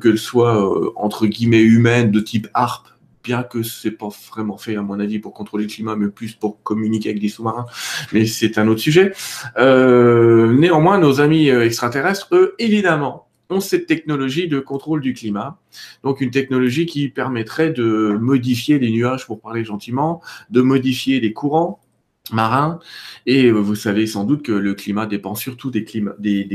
[0.00, 2.88] que ce soit entre guillemets humaines de type ARP,
[3.24, 6.34] bien que c'est pas vraiment fait à mon avis pour contrôler le climat, mais plus
[6.34, 7.66] pour communiquer avec des sous-marins.
[8.12, 9.12] Mais c'est un autre sujet.
[9.58, 15.58] Euh, néanmoins, nos amis euh, extraterrestres, eux, évidemment, ont cette technologie de contrôle du climat.
[16.02, 21.32] Donc une technologie qui permettrait de modifier les nuages, pour parler gentiment, de modifier les
[21.32, 21.80] courants
[22.32, 22.78] marins.
[23.26, 25.84] Et euh, vous savez sans doute que le climat dépend surtout des,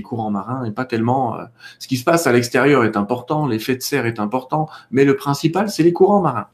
[0.04, 1.38] courants marins et pas tellement...
[1.80, 5.16] ce qui se passe à l'extérieur est important, l'effet de serre est important, mais le
[5.16, 6.48] principal, c'est les courants marins.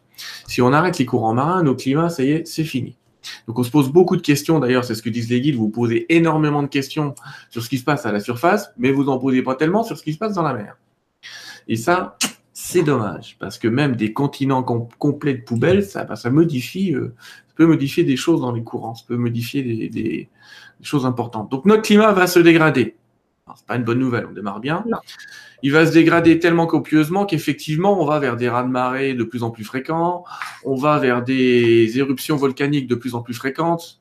[0.48, 2.98] Si on arrête les courants marins, nos climats, ça y est, c'est fini.
[3.48, 5.70] Donc on se pose beaucoup de questions, d'ailleurs, c'est ce que disent les guides, vous
[5.70, 7.16] posez énormément de questions
[7.50, 9.98] sur ce qui se passe à la surface, mais vous n'en posez pas tellement sur
[9.98, 10.78] ce qui se passe dans la mer.
[11.68, 12.18] Et ça,
[12.54, 17.66] c'est dommage, parce que même des continents complets de poubelles, ça, bah, euh, ça peut
[17.66, 20.30] modifier des choses dans les courants, ça peut modifier des, des
[20.82, 21.50] choses importantes.
[21.52, 22.96] Donc notre climat va se dégrader.
[23.56, 24.84] C'est pas une bonne nouvelle, on démarre bien.
[25.66, 29.50] Il va se dégrader tellement copieusement qu'effectivement, on va vers des raz-de-marée de plus en
[29.50, 30.24] plus fréquents,
[30.64, 34.00] on va vers des éruptions volcaniques de plus en plus fréquentes.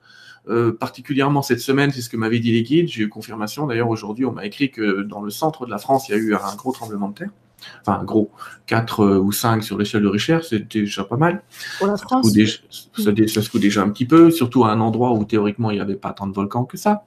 [0.50, 2.88] Euh, particulièrement cette semaine, c'est ce que m'avaient dit les guides.
[2.88, 3.66] J'ai eu confirmation.
[3.66, 6.18] D'ailleurs, aujourd'hui, on m'a écrit que dans le centre de la France, il y a
[6.18, 7.30] eu un gros tremblement de terre.
[7.80, 8.30] Enfin, un gros
[8.66, 11.42] 4 euh, ou 5 sur l'échelle de Richter, c'est déjà pas mal.
[11.78, 12.30] Pour la France.
[12.30, 15.76] Ça, ça, se coûte déjà un petit peu, surtout à un endroit où théoriquement il
[15.76, 17.06] n'y avait pas tant de volcans que ça.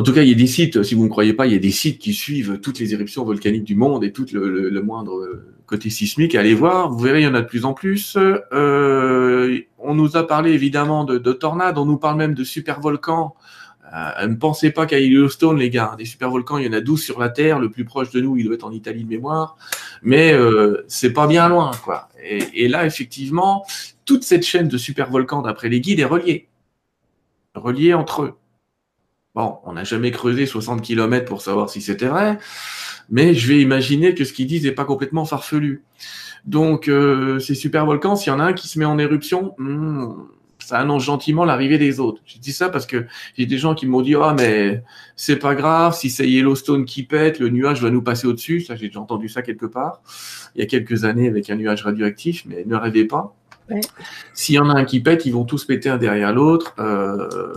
[0.00, 1.56] En tout cas, il y a des sites, si vous ne croyez pas, il y
[1.56, 5.44] a des sites qui suivent toutes les éruptions volcaniques du monde et tout le, moindre
[5.66, 6.34] côté sismique.
[6.34, 8.16] Allez voir, vous verrez, il y en a de plus en plus.
[8.16, 13.34] Euh, on nous a parlé évidemment de, tornades, on nous parle même de supervolcans.
[13.94, 17.02] Euh, ne pensez pas qu'à Yellowstone, les gars, des supervolcans, il y en a 12
[17.02, 17.58] sur la Terre.
[17.58, 19.58] Le plus proche de nous, il doit être en Italie de mémoire.
[20.02, 22.08] Mais euh, c'est pas bien loin, quoi.
[22.24, 23.66] Et, et, là, effectivement,
[24.06, 26.48] toute cette chaîne de supervolcans, d'après les guides, est reliée.
[27.54, 28.39] Reliée entre eux.
[29.34, 32.38] Bon, on n'a jamais creusé 60 km pour savoir si c'était vrai,
[33.10, 35.84] mais je vais imaginer que ce qu'ils disent n'est pas complètement farfelu.
[36.46, 39.54] Donc, euh, ces super volcans, s'il y en a un qui se met en éruption,
[39.58, 40.14] hmm,
[40.58, 42.22] ça annonce gentiment l'arrivée des autres.
[42.26, 44.82] Je dis ça parce que j'ai des gens qui m'ont dit ah mais
[45.16, 48.60] c'est pas grave si c'est Yellowstone qui pète, le nuage va nous passer au-dessus.
[48.60, 50.02] Ça j'ai déjà entendu ça quelque part
[50.54, 53.34] il y a quelques années avec un nuage radioactif, mais ne rêvez pas.
[54.34, 56.74] S'il y en a un qui pète, ils vont tous péter un derrière l'autre.
[56.80, 57.54] Euh...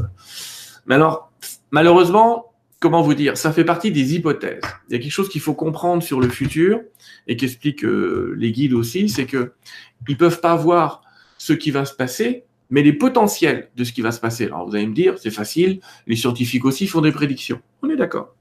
[0.86, 1.32] Mais alors
[1.74, 4.62] Malheureusement, comment vous dire, ça fait partie des hypothèses.
[4.88, 6.82] Il y a quelque chose qu'il faut comprendre sur le futur
[7.26, 9.54] et qu'expliquent euh, les guides aussi, c'est que
[10.08, 11.02] ils peuvent pas voir
[11.40, 14.46] ce qui va se passer, mais les potentiels de ce qui va se passer.
[14.46, 17.60] Alors vous allez me dire, c'est facile, les scientifiques aussi font des prédictions.
[17.82, 18.36] On est d'accord.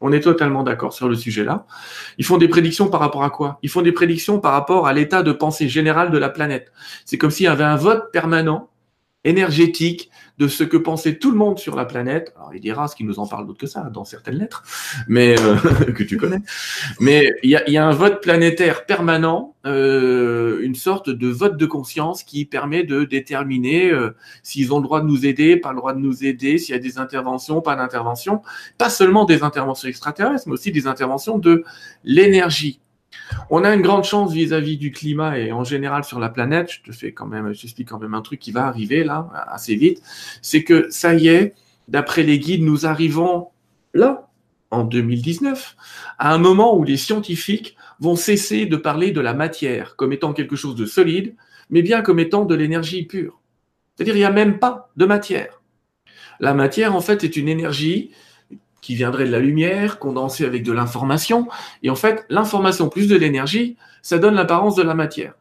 [0.00, 1.66] On est totalement d'accord sur le sujet-là.
[2.16, 3.58] Ils font des prédictions par rapport à quoi?
[3.62, 6.72] Ils font des prédictions par rapport à l'état de pensée général de la planète.
[7.04, 8.70] C'est comme s'il y avait un vote permanent,
[9.24, 12.32] énergétique, de ce que pensait tout le monde sur la planète.
[12.36, 14.62] Alors il dira ce qui nous en parle d'autre que ça dans certaines lettres,
[15.08, 15.56] mais euh,
[15.94, 16.40] que tu connais.
[17.00, 22.22] Mais il y a, un vote planétaire permanent, euh, une sorte de vote de conscience
[22.22, 25.92] qui permet de déterminer euh, s'ils ont le droit de nous aider, pas le droit
[25.92, 28.42] de nous aider, s'il y a des interventions, pas d'interventions,
[28.78, 31.64] pas seulement des interventions extraterrestres, mais aussi des interventions de
[32.04, 32.80] l'énergie
[33.50, 36.70] on a une grande chance vis-à-vis du climat et en général sur la planète.
[36.70, 39.28] Je te fais quand même, je t'explique quand même un truc qui va arriver là
[39.48, 40.02] assez vite.
[40.42, 41.54] C'est que ça y est,
[41.88, 43.48] d'après les guides, nous arrivons
[43.94, 44.28] là,
[44.70, 45.76] en 2019,
[46.18, 50.32] à un moment où les scientifiques vont cesser de parler de la matière comme étant
[50.32, 51.34] quelque chose de solide,
[51.70, 53.40] mais bien comme étant de l'énergie pure.
[53.94, 55.62] C'est-à-dire, il n'y a même pas de matière.
[56.40, 58.12] La matière, en fait, est une énergie
[58.88, 61.46] qui viendrait de la lumière, condensée avec de l'information.
[61.82, 65.34] Et en fait, l'information plus de l'énergie, ça donne l'apparence de la matière.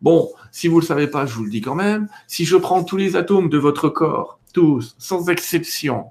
[0.00, 2.56] Bon, si vous ne le savez pas, je vous le dis quand même, si je
[2.56, 6.04] prends tous les atomes de votre corps, tous, sans exception,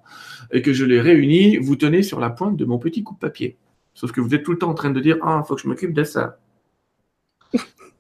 [0.52, 3.56] et que je les réunis, vous tenez sur la pointe de mon petit coupe-papier.
[3.94, 5.62] Sauf que vous êtes tout le temps en train de dire, ah, il faut que
[5.62, 6.40] je m'occupe de ça.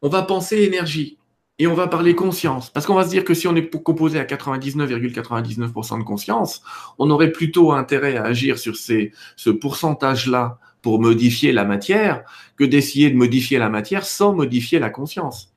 [0.00, 1.18] on va penser énergie
[1.58, 2.70] et on va parler conscience.
[2.70, 6.62] Parce qu'on va se dire que si on est composé à 99,99% de conscience,
[6.98, 12.24] on aurait plutôt intérêt à agir sur ce pourcentage-là pour modifier la matière
[12.56, 15.52] que d'essayer de modifier la matière sans modifier la conscience.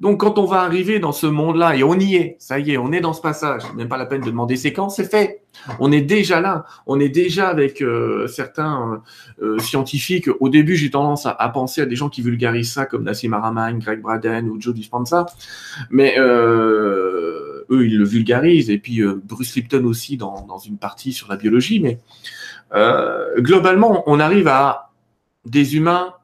[0.00, 2.78] Donc quand on va arriver dans ce monde-là, et on y est, ça y est,
[2.78, 5.42] on est dans ce passage, même pas la peine de demander c'est quand, c'est fait.
[5.80, 9.02] On est déjà là, on est déjà avec euh, certains
[9.42, 10.28] euh, scientifiques.
[10.38, 13.76] Au début, j'ai tendance à, penser à des gens qui vulgarisent ça, comme Nassim Haramein,
[13.78, 15.26] Greg Braden ou Joe Dispenza,
[15.90, 21.12] mais euh, eux, ils le vulgarisent, et puis Bruce Lipton aussi dans, dans, une partie
[21.12, 21.98] sur la biologie, mais
[23.38, 24.90] globalement, on arrive à
[25.44, 26.14] des humains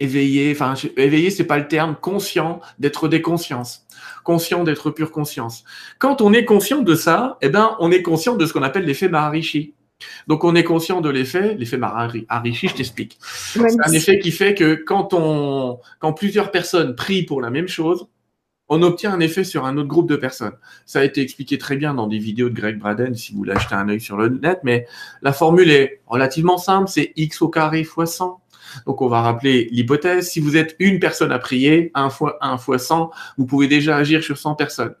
[0.00, 3.86] éveillé, enfin éveillé c'est pas le terme, conscient d'être des consciences,
[4.24, 5.64] conscient d'être pure conscience.
[5.98, 8.84] Quand on est conscient de ça, eh ben on est conscient de ce qu'on appelle
[8.84, 9.74] l'effet Maharishi.
[10.26, 13.18] Donc on est conscient de l'effet, l'effet Maharishi, je t'explique.
[13.20, 17.68] C'est un effet qui fait que quand on, quand plusieurs personnes prient pour la même
[17.68, 18.06] chose,
[18.70, 20.56] on obtient un effet sur un autre groupe de personnes.
[20.86, 23.52] Ça a été expliqué très bien dans des vidéos de Greg Braden, si vous voulez
[23.52, 24.86] acheter un œil sur le net, mais
[25.20, 28.40] la formule est relativement simple, c'est x au carré fois 100
[28.86, 30.28] donc, on va rappeler l'hypothèse.
[30.30, 33.96] Si vous êtes une personne à prier, 1 fois 1 fois 100, vous pouvez déjà
[33.96, 34.94] agir sur 100 personnes.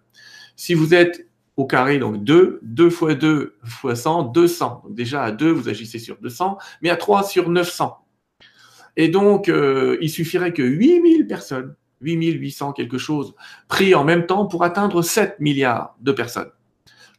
[0.56, 4.82] Si vous êtes au carré, donc 2, 2 fois 2 fois 100, 200.
[4.84, 7.96] Donc déjà à 2, vous agissez sur 200, mais à 3 sur 900.
[8.96, 13.34] Et donc, euh, il suffirait que 8000 personnes, 8800 quelque chose,
[13.68, 16.50] prient en même temps pour atteindre 7 milliards de personnes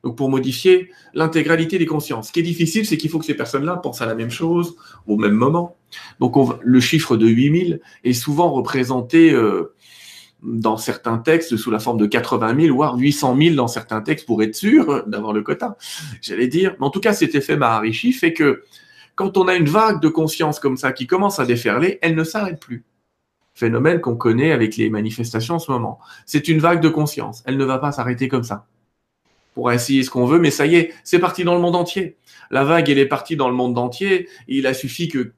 [0.04, 2.28] donc pour modifier l'intégralité des consciences.
[2.28, 4.76] Ce qui est difficile, c'est qu'il faut que ces personnes-là pensent à la même chose
[5.08, 5.76] au même moment.
[6.20, 9.74] Donc le chiffre de 8000 est souvent représenté euh,
[10.42, 14.26] dans certains textes sous la forme de 80 000, voire 800 000 dans certains textes
[14.26, 15.78] pour être sûr d'avoir le quota,
[16.22, 16.76] j'allais dire.
[16.80, 18.64] Mais en tout cas, cet effet Maharishi fait que
[19.16, 22.24] quand on a une vague de conscience comme ça qui commence à déferler, elle ne
[22.24, 22.86] s'arrête plus.
[23.54, 26.00] Phénomène qu'on connaît avec les manifestations en ce moment.
[26.26, 27.44] C'est une vague de conscience.
[27.46, 28.68] Elle ne va pas s'arrêter comme ça
[29.54, 32.16] pour essayer ce qu'on veut, mais ça y est, c'est parti dans le monde entier.
[32.50, 34.30] La vague, elle est partie dans le monde entier.
[34.48, 35.34] Il a suffi que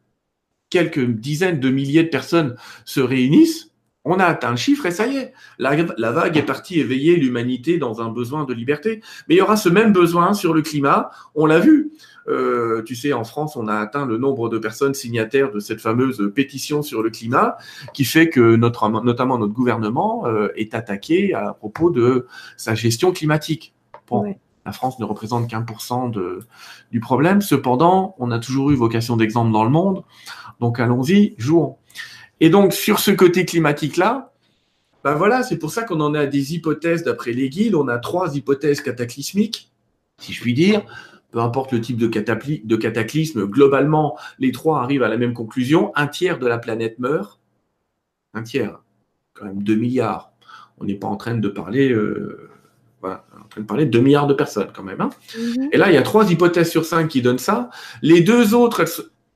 [0.69, 3.71] quelques dizaines de milliers de personnes se réunissent.
[4.05, 5.33] On a atteint le chiffre et ça y est.
[5.59, 9.01] La, la vague est partie éveiller l'humanité dans un besoin de liberté.
[9.27, 11.09] Mais il y aura ce même besoin sur le climat.
[11.35, 11.91] On l'a vu.
[12.27, 15.81] Euh, tu sais, en France, on a atteint le nombre de personnes signataires de cette
[15.81, 17.57] fameuse pétition sur le climat,
[17.93, 23.11] qui fait que notre, notamment notre gouvernement euh, est attaqué à propos de sa gestion
[23.11, 23.73] climatique.
[24.65, 26.11] La France ne représente qu'un pour cent
[26.91, 27.41] du problème.
[27.41, 30.03] Cependant, on a toujours eu vocation d'exemple dans le monde.
[30.59, 31.77] Donc allons-y, jouons.
[32.43, 34.34] Et donc sur ce côté climatique-là,
[35.06, 37.73] ben voilà, c'est pour ça qu'on en a des hypothèses d'après les guides.
[37.73, 39.71] On a trois hypothèses cataclysmiques,
[40.17, 40.82] si je puis dire.
[41.32, 45.93] Peu importe le type de, de cataclysme, globalement, les trois arrivent à la même conclusion.
[45.95, 47.39] Un tiers de la planète meurt.
[48.34, 48.82] Un tiers,
[49.34, 50.34] quand même 2 milliards.
[50.79, 52.49] On n'est pas en train de parler euh,
[52.99, 54.99] voilà, en train de parler de 2 milliards de personnes quand même.
[54.99, 55.12] Hein.
[55.38, 55.69] Mhm.
[55.71, 57.69] Et là, il y a trois hypothèses sur cinq qui donnent ça.
[58.01, 58.84] Les deux autres,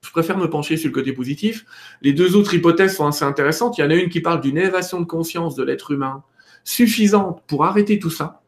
[0.02, 1.66] je préfère me pencher sur le côté positif.
[2.02, 3.78] Les deux autres hypothèses sont assez intéressantes.
[3.78, 6.24] Il y en a une qui parle d'une élévation de conscience de l'être humain
[6.64, 8.42] suffisante pour arrêter tout ça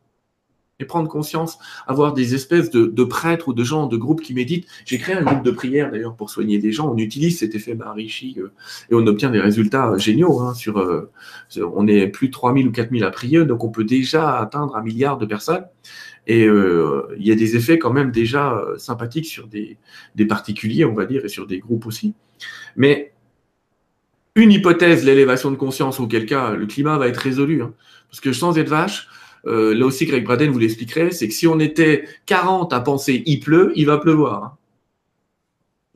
[0.80, 1.58] et prendre conscience,
[1.88, 4.66] avoir des espèces de, prêtres ou de gens, de groupes qui méditent.
[4.86, 6.90] J'ai créé un groupe de prière d'ailleurs pour soigner des gens.
[6.90, 8.52] On utilise cet effet Maharishi euh,
[8.90, 10.40] et on obtient des résultats géniaux.
[10.40, 11.12] Hein, euh,
[11.76, 14.82] on est plus de 3000 ou 4000 à prier, donc on peut déjà atteindre un
[14.82, 15.66] milliard de personnes.
[16.30, 19.78] Et euh, il y a des effets quand même déjà sympathiques sur des,
[20.14, 22.14] des particuliers, on va dire, et sur des groupes aussi.
[22.76, 23.14] Mais
[24.36, 27.62] une hypothèse, l'élévation de conscience, auquel cas le climat va être résolu.
[27.64, 27.74] Hein.
[28.10, 29.08] parce que sans être vache,
[29.46, 33.24] euh, là aussi Greg Braden vous l'expliquerait, c'est que si on était 40 à penser
[33.26, 34.44] il pleut, il va pleuvoir.
[34.44, 34.52] Hein.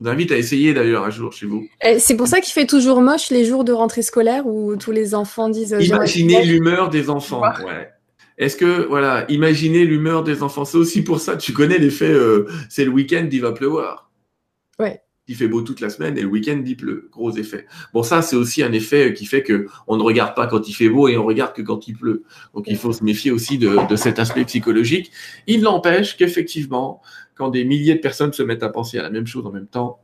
[0.00, 1.68] Je vous invite à essayer d'ailleurs un jour chez vous.
[1.98, 5.14] C'est pour ça qu'il fait toujours moche les jours de rentrée scolaire où tous les
[5.14, 5.72] enfants disent.
[5.72, 7.42] Euh, imaginez l'humeur des enfants.
[8.38, 10.64] Est-ce que, voilà, imaginez l'humeur des enfants.
[10.64, 14.10] C'est aussi pour ça, tu connais l'effet, euh, c'est le week-end, il va pleuvoir.
[14.78, 17.08] Ouais il fait beau toute la semaine et le week-end il pleut.
[17.10, 17.66] Gros effet.
[17.92, 20.74] Bon, ça, c'est aussi un effet qui fait que on ne regarde pas quand il
[20.74, 22.24] fait beau et on regarde que quand il pleut.
[22.54, 25.10] Donc, il faut se méfier aussi de, de cet aspect psychologique.
[25.46, 27.00] Il n'empêche qu'effectivement,
[27.34, 29.66] quand des milliers de personnes se mettent à penser à la même chose en même
[29.66, 30.00] temps,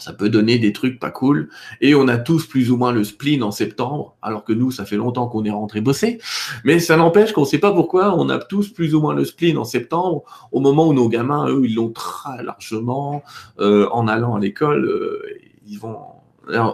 [0.00, 1.48] ça peut donner des trucs pas cool.
[1.80, 4.84] Et on a tous plus ou moins le spleen en septembre, alors que nous, ça
[4.84, 6.18] fait longtemps qu'on est rentré bosser.
[6.64, 9.24] Mais ça n'empêche qu'on ne sait pas pourquoi on a tous plus ou moins le
[9.24, 13.22] spleen en septembre, au moment où nos gamins, eux, ils l'ont très largement
[13.60, 14.84] euh, en allant à l'école.
[14.84, 15.22] Euh,
[15.66, 15.98] ils vont.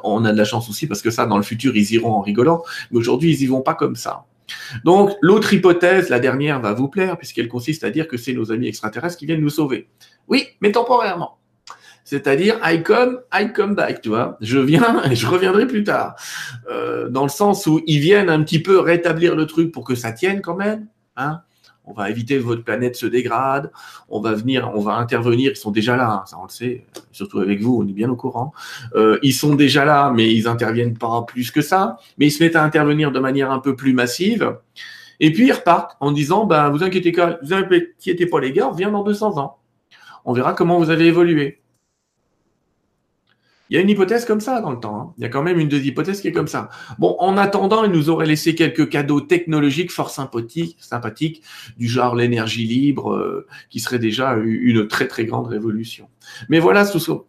[0.05, 2.23] On a de la chance aussi parce que ça, dans le futur, ils iront en
[2.23, 2.63] rigolant.
[2.91, 4.25] Mais aujourd'hui, ils y vont pas comme ça.
[4.85, 8.53] Donc, l'autre hypothèse, la dernière, va vous plaire, puisqu'elle consiste à dire que c'est nos
[8.53, 9.89] amis extraterrestres qui viennent nous sauver.
[10.29, 11.39] Oui, mais temporairement.
[12.07, 14.39] C'est-à-dire, I come, I come back, tu vois.
[14.41, 16.15] Je viens et je reviendrai plus tard.
[16.71, 19.97] Euh, dans le sens où ils viennent un petit peu rétablir le truc pour que
[19.97, 20.87] ça tienne quand même.
[21.17, 21.41] Hein.
[21.85, 23.73] On va éviter que votre planète se dégrade.
[24.09, 25.51] On va venir, on va intervenir.
[25.51, 26.87] Ils sont déjà là, hein, ça on le sait.
[27.11, 28.53] Surtout avec vous, on est bien au courant.
[28.95, 31.99] Euh, ils sont déjà là, mais ils interviennent pas plus que ça.
[32.19, 34.59] Mais ils se mettent à intervenir de manière un peu plus massive.
[35.19, 38.69] Et puis ils repartent en disant, ben, vous inquiétez pas, vous inquiétez pas les gars,
[38.69, 39.59] on revient dans 200 ans.
[40.25, 41.61] On verra comment vous avez évolué.
[43.71, 45.01] Il y a une hypothèse comme ça dans le temps.
[45.01, 45.15] Hein.
[45.19, 46.69] Il y a quand même une deuxième hypothèse qui est comme ça.
[46.99, 51.43] Bon, en attendant, il nous aurait laissé quelques cadeaux technologiques fort sympathiques, sympathiques
[51.77, 56.09] du genre l'énergie libre, euh, qui serait déjà une très très grande révolution.
[56.49, 56.85] Mais voilà,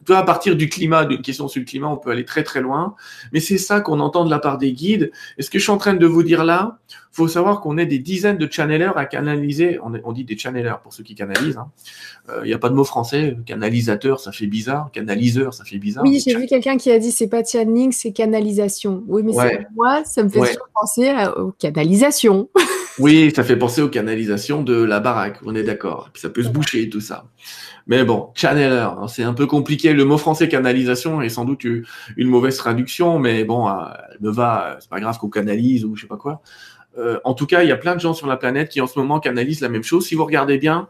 [0.10, 2.96] à partir du climat, d'une question sur le climat, on peut aller très très loin.
[3.32, 5.12] Mais c'est ça qu'on entend de la part des guides.
[5.38, 6.80] Et ce que je suis en train de vous dire là,
[7.18, 9.80] faut savoir qu'on est des dizaines de channelers à canaliser.
[9.82, 11.58] On, dit des channelers pour ceux qui canalisent.
[11.58, 11.72] Hein.
[12.30, 13.36] Euh, il n'y a pas de mot français.
[13.48, 14.92] Canalisateur, ça fait bizarre.
[14.92, 16.04] Canaliseur, ça fait bizarre.
[16.04, 19.04] Oui, j'ai vu quelqu'un qui a dit c'est pas channeling, c'est canalisation.
[19.08, 19.34] Oui, mais
[19.76, 22.50] moi, ça me fait penser aux canalisations.
[23.00, 25.40] oui, ça fait penser aux canalisations de la baraque.
[25.44, 26.12] On est d'accord.
[26.14, 27.26] Puis ça peut se boucher tout ça.
[27.88, 29.94] Mais bon, channeler, hein, c'est un peu compliqué.
[29.94, 34.32] Le mot français canalisation est sans doute une mauvaise traduction, mais bon, euh, elle me
[34.32, 34.78] va.
[34.80, 36.42] C'est pas grave qu'on canalise ou je sais pas quoi.
[36.98, 38.88] Euh, en tout cas, il y a plein de gens sur la planète qui en
[38.88, 40.06] ce moment canalisent la même chose.
[40.06, 40.88] Si vous regardez bien,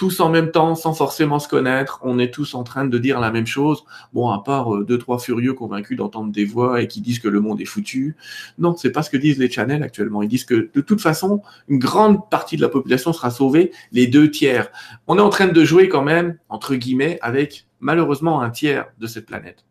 [0.00, 3.20] tous en même temps, sans forcément se connaître, on est tous en train de dire
[3.20, 3.84] la même chose.
[4.14, 7.28] Bon, à part euh, deux, trois furieux convaincus d'entendre des voix et qui disent que
[7.28, 8.16] le monde est foutu.
[8.56, 10.22] Non, c'est pas ce que disent les channels actuellement.
[10.22, 14.06] Ils disent que de toute façon, une grande partie de la population sera sauvée, les
[14.06, 14.70] deux tiers.
[15.06, 19.06] On est en train de jouer quand même, entre guillemets, avec malheureusement un tiers de
[19.06, 19.66] cette planète.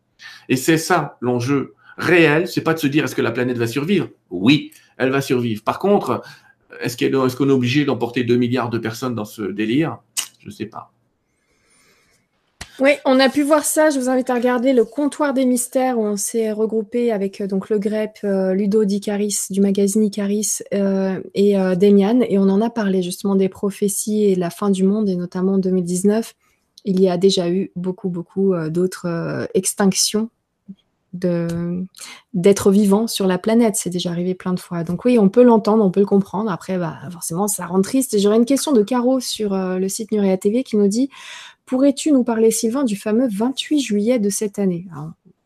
[0.48, 3.66] Et c'est ça l'enjeu réel, c'est pas de se dire est-ce que la planète va
[3.66, 4.10] survivre?
[4.30, 5.64] Oui, elle va survivre.
[5.64, 6.22] Par contre,
[6.80, 9.98] est-ce qu'on est, obligé d'emporter 2 milliards de personnes dans ce délire?
[10.40, 10.92] Je ne sais pas.
[12.80, 13.90] Oui, on a pu voir ça.
[13.90, 17.46] Je vous invite à regarder le comptoir des mystères où on s'est regroupé avec euh,
[17.46, 22.22] donc le GREP, euh, Ludo d'Icaris du magazine Icaris euh, et Demian.
[22.22, 25.16] Et on en a parlé justement des prophéties et de la fin du monde, et
[25.16, 26.34] notamment en 2019.
[26.86, 30.30] Il y a déjà eu beaucoup, beaucoup d'autres extinctions
[31.12, 33.76] d'être vivant sur la planète.
[33.76, 34.84] C'est déjà arrivé plein de fois.
[34.84, 36.50] Donc oui, on peut l'entendre, on peut le comprendre.
[36.50, 38.18] Après, bah, forcément, ça rend triste.
[38.18, 41.10] J'aurais une question de Caro sur euh, le site Nuria TV qui nous dit
[41.66, 44.86] Pourrais-tu nous parler, Sylvain, du fameux 28 juillet de cette année?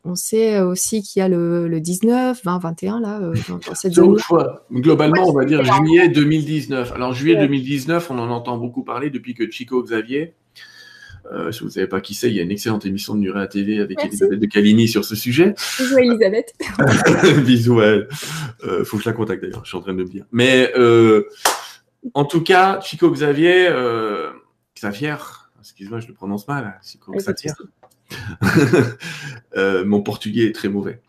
[0.07, 4.17] On sait aussi qu'il y a le, 19, 20, 21, là, euh, dans, cette zone.
[4.71, 6.91] Globalement, on va dire juillet 2019.
[6.93, 10.35] Alors, juillet 2019, on en entend beaucoup parler depuis que Chico Xavier
[11.31, 13.19] euh, si vous ne savez pas qui c'est, il y a une excellente émission de
[13.19, 15.55] Nurea TV avec Elisabeth de Caligny sur ce sujet.
[15.79, 16.53] Bisous Elisabeth.
[17.45, 18.07] Bisous à elle.
[18.63, 20.25] Euh, faut que je la contacte d'ailleurs, je suis en train de me dire.
[20.31, 21.23] Mais euh,
[22.13, 24.31] en tout cas, Chico Xavier, euh,
[24.75, 25.15] Xavier,
[25.59, 27.51] excuse-moi, je le prononce mal, Chico Xavier.
[29.57, 31.01] Euh, mon portugais est très mauvais.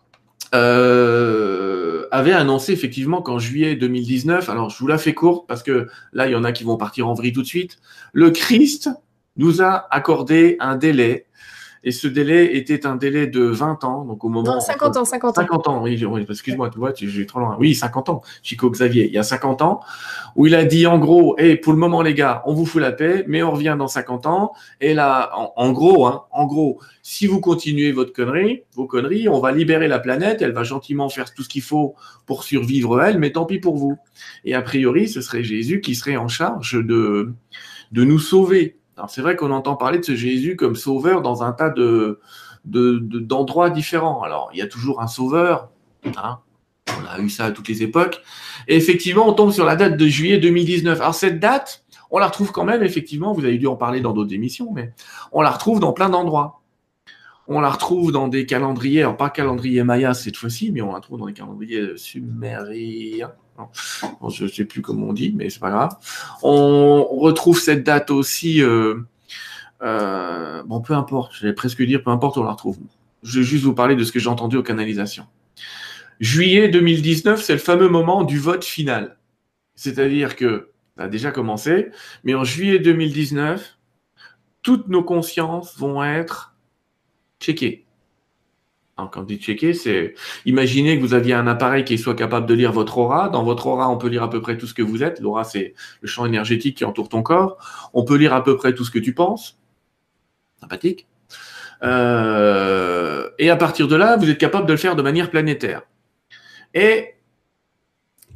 [0.55, 5.89] Euh, avait annoncé effectivement qu'en juillet 2019, alors je vous la fais courte parce que
[6.13, 7.79] là il y en a qui vont partir en vrille tout de suite,
[8.13, 8.89] le Christ
[9.37, 11.27] nous a accordé un délai
[11.85, 14.55] Et ce délai était un délai de 20 ans, donc au moment.
[14.55, 15.43] Non, 50 ans, 50 ans.
[15.43, 17.57] 50 ans, oui, excuse-moi, tu vois, j'ai trop loin.
[17.61, 19.81] Oui, 50 ans, Chico Xavier, il y a 50 ans,
[20.35, 22.83] où il a dit en gros, et pour le moment, les gars, on vous fout
[22.83, 24.53] la paix, mais on revient dans 50 ans.
[24.81, 29.39] Et là, en, gros, hein, en gros, si vous continuez votre connerie, vos conneries, on
[29.39, 31.95] va libérer la planète, elle va gentiment faire tout ce qu'il faut
[32.27, 33.97] pour survivre elle, mais tant pis pour vous.
[34.45, 37.33] Et a priori, ce serait Jésus qui serait en charge de,
[37.93, 38.77] de nous sauver.
[38.97, 42.21] Alors c'est vrai qu'on entend parler de ce Jésus comme sauveur dans un tas de,
[42.65, 44.23] d'endroits différents.
[44.23, 45.69] Alors il y a toujours un sauveur,
[46.17, 46.39] hein.
[46.89, 48.23] on a eu ça à toutes les époques.
[48.69, 51.01] Et effectivement, on tombe sur la date de juillet 2019.
[51.01, 54.13] Alors cette date, on la retrouve quand même, effectivement, vous avez dû en parler dans
[54.13, 54.93] d'autres émissions, mais
[55.33, 56.63] on la retrouve dans plein d'endroits.
[57.49, 61.01] On la retrouve dans des calendriers, alors pas calendrier Maya cette fois-ci, mais on la
[61.01, 63.33] trouve dans des calendriers sumériens.
[64.29, 65.97] je ne sais plus comment on dit, mais c'est pas grave.
[66.43, 68.63] On retrouve cette date aussi.
[68.63, 68.97] Euh,
[69.83, 71.33] euh, bon, peu importe.
[71.39, 72.79] J'allais presque dire peu importe, on la retrouve.
[73.23, 75.27] Je vais juste vous parler de ce que j'ai entendu aux canalisations.
[76.19, 79.19] Juillet 2019, c'est le fameux moment du vote final.
[79.75, 81.91] C'est-à-dire que ça a déjà commencé,
[82.25, 83.77] mais en juillet 2019,
[84.63, 86.56] toutes nos consciences vont être
[87.41, 87.85] checker.
[88.97, 92.55] quand on dit checker, c'est imaginer que vous aviez un appareil qui soit capable de
[92.55, 93.29] lire votre aura.
[93.29, 95.21] Dans votre aura, on peut lire à peu près tout ce que vous êtes.
[95.21, 97.59] L'aura, c'est le champ énergétique qui entoure ton corps.
[97.93, 99.59] On peut lire à peu près tout ce que tu penses.
[100.61, 101.07] Sympathique.
[101.83, 105.83] Euh, et à partir de là, vous êtes capable de le faire de manière planétaire.
[106.75, 107.15] Et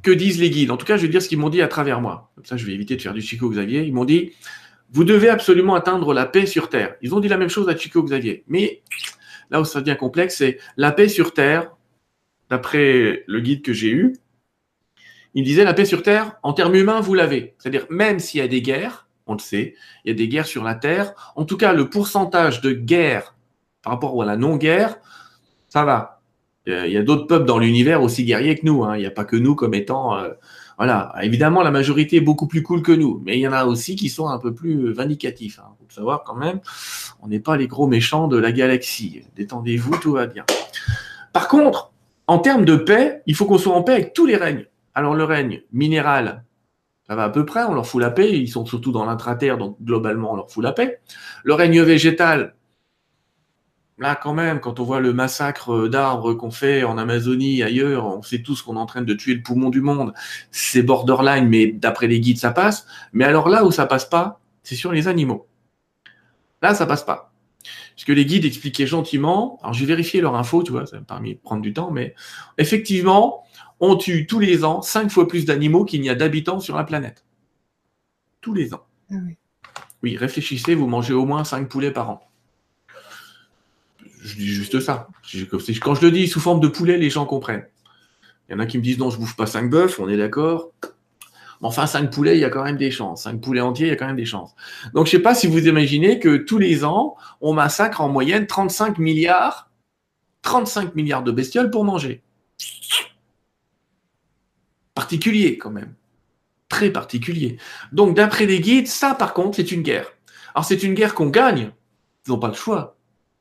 [0.03, 0.71] que disent les guides?
[0.71, 2.31] En tout cas, je vais dire ce qu'ils m'ont dit à travers moi.
[2.35, 3.83] Comme ça, je vais éviter de faire du Chico Xavier.
[3.83, 4.33] Ils m'ont dit
[4.93, 6.97] vous devez absolument atteindre la paix sur Terre.
[7.03, 8.45] Ils ont dit la même chose à Chico Xavier.
[8.49, 8.83] Mais
[9.51, 11.77] là où ça devient complexe, c'est la paix sur Terre,
[12.49, 14.17] d'après le guide que j'ai eu,
[15.35, 17.55] il disait la paix sur Terre, en termes humains, vous l'avez.
[17.59, 19.75] C'est-à-dire, même s'il y a des guerres, on le sait,
[20.05, 23.37] il y a des guerres sur la Terre, en tout cas, le pourcentage de guerres
[23.83, 24.97] par rapport à la non-guerre,
[25.69, 26.21] ça va.
[26.67, 28.85] Il y a d'autres peuples dans l'univers aussi guerriers que nous.
[28.85, 28.97] Hein.
[28.97, 30.31] Il n'y a pas que nous comme étant euh,
[30.81, 33.67] voilà, évidemment, la majorité est beaucoup plus cool que nous, mais il y en a
[33.67, 35.59] aussi qui sont un peu plus vindicatifs.
[35.59, 35.75] Hein.
[35.79, 36.61] Faut savoir quand même,
[37.21, 39.25] on n'est pas les gros méchants de la galaxie.
[39.37, 40.47] Détendez-vous, tout va bien.
[41.35, 41.93] Par contre,
[42.27, 44.65] en termes de paix, il faut qu'on soit en paix avec tous les règnes.
[44.95, 46.45] Alors le règne minéral,
[47.07, 49.59] ça va à peu près, on leur fout la paix, ils sont surtout dans l'intraterre,
[49.59, 51.03] donc globalement on leur fout la paix.
[51.45, 52.55] Le règne végétal,
[54.01, 58.23] là, quand même, quand on voit le massacre d'arbres qu'on fait en Amazonie, ailleurs, on
[58.23, 60.15] sait tous qu'on est en train de tuer le poumon du monde.
[60.51, 62.87] C'est borderline, mais d'après les guides, ça passe.
[63.13, 65.47] Mais alors là où ça passe pas, c'est sur les animaux.
[66.63, 67.33] Là, ça passe pas.
[67.95, 71.03] Parce que les guides expliquaient gentiment, alors j'ai vérifié leur info, tu vois, ça m'a
[71.03, 72.15] permis de prendre du temps, mais
[72.57, 73.45] effectivement,
[73.81, 76.85] on tue tous les ans cinq fois plus d'animaux qu'il n'y a d'habitants sur la
[76.85, 77.27] planète.
[78.41, 78.87] Tous les ans.
[79.11, 79.37] Ah oui.
[80.03, 82.30] oui, réfléchissez, vous mangez au moins cinq poulets par an
[84.23, 85.09] je dis juste ça.
[85.81, 87.67] Quand je le dis sous forme de poulet, les gens comprennent.
[88.49, 90.17] Il y en a qui me disent non, je bouffe pas 5 bœufs, on est
[90.17, 90.73] d'accord.
[91.63, 93.25] Enfin, 5 poulets, il y a quand même des chances.
[93.25, 94.55] 5 poulets entiers, il y a quand même des chances.
[94.95, 98.47] Donc, je sais pas si vous imaginez que tous les ans, on massacre en moyenne
[98.47, 99.71] 35 milliards,
[100.43, 102.23] 35 milliards de bestioles pour manger.
[104.95, 105.95] Particulier, quand même.
[106.69, 107.59] Très particulier.
[107.93, 110.07] Donc, d'après les guides, ça, par contre, c'est une guerre.
[110.55, 111.73] Alors, c'est une guerre qu'on gagne.
[112.27, 112.97] Ils n'ont pas le choix,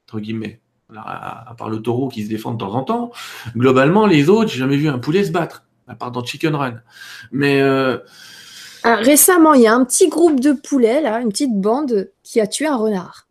[0.07, 0.59] entre guillemets
[0.95, 3.12] à, part le taureau qui se défend de temps en temps,
[3.56, 6.75] globalement, les autres, j'ai jamais vu un poulet se battre, à part dans Chicken Run.
[7.32, 7.97] Mais euh,
[8.84, 12.39] ah, récemment, il y a un petit groupe de poulets, là, une petite bande qui
[12.39, 13.28] a tué un renard.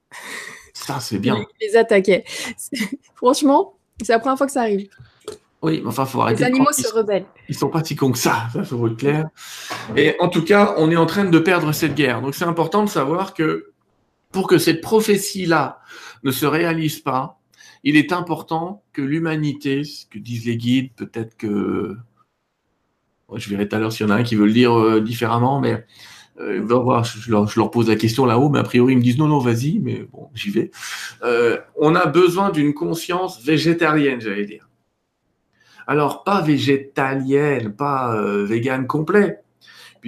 [0.75, 1.37] Ça, c'est bien.
[1.61, 2.25] Ils les attaquaient.
[3.14, 4.88] Franchement, c'est la première fois que ça arrive.
[5.61, 6.44] Oui, mais enfin, faut arrêter.
[6.44, 7.27] Les animaux se rebellent.
[7.49, 9.29] Ils sont pas si cons que ça, ça faut être clair.
[9.97, 12.23] Et en tout cas, on est en train de perdre cette guerre.
[12.23, 13.73] Donc, c'est important de savoir que
[14.31, 15.81] pour que cette prophétie-là
[16.23, 17.38] ne se réalise pas,
[17.85, 21.97] il est important que l'humanité, ce que disent les guides, peut-être que
[23.35, 25.01] je verrai tout à l'heure s'il y en a un qui veut le dire euh,
[25.01, 25.85] différemment, mais
[26.41, 26.67] euh,
[27.03, 29.79] je, leur, pose la question là-haut, mais a priori ils me disent non, non, vas-y,
[29.81, 30.71] mais bon, j'y vais.
[31.23, 34.69] Euh, on a besoin d'une conscience végétarienne, j'allais dire.
[35.87, 39.41] Alors, pas végétalienne, pas vegan complet,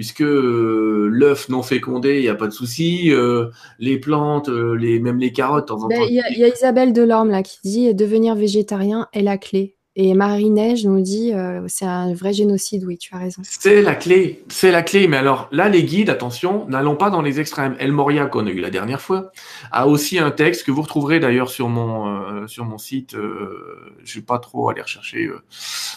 [0.01, 3.11] puisque euh, l'œuf non fécondé, il n'y a pas de souci.
[3.13, 6.47] Euh, les plantes, euh, les, même les carottes, de temps en ben, Il y, a
[6.47, 9.75] Isabelle Delorme là, qui dit devenir végétarien est la clé.
[9.97, 13.41] Et Marie-Neige nous dit euh, c'est un vrai génocide, oui, tu as raison.
[13.43, 15.09] C'est la clé, c'est la clé.
[15.09, 17.75] Mais alors là, les guides, attention, n'allons pas dans les extrêmes.
[17.77, 19.33] El Moria, qu'on a eu la dernière fois,
[19.73, 23.15] a aussi un texte que vous retrouverez d'ailleurs sur mon euh, sur mon site.
[23.15, 25.29] Euh, je vais pas trop aller rechercher.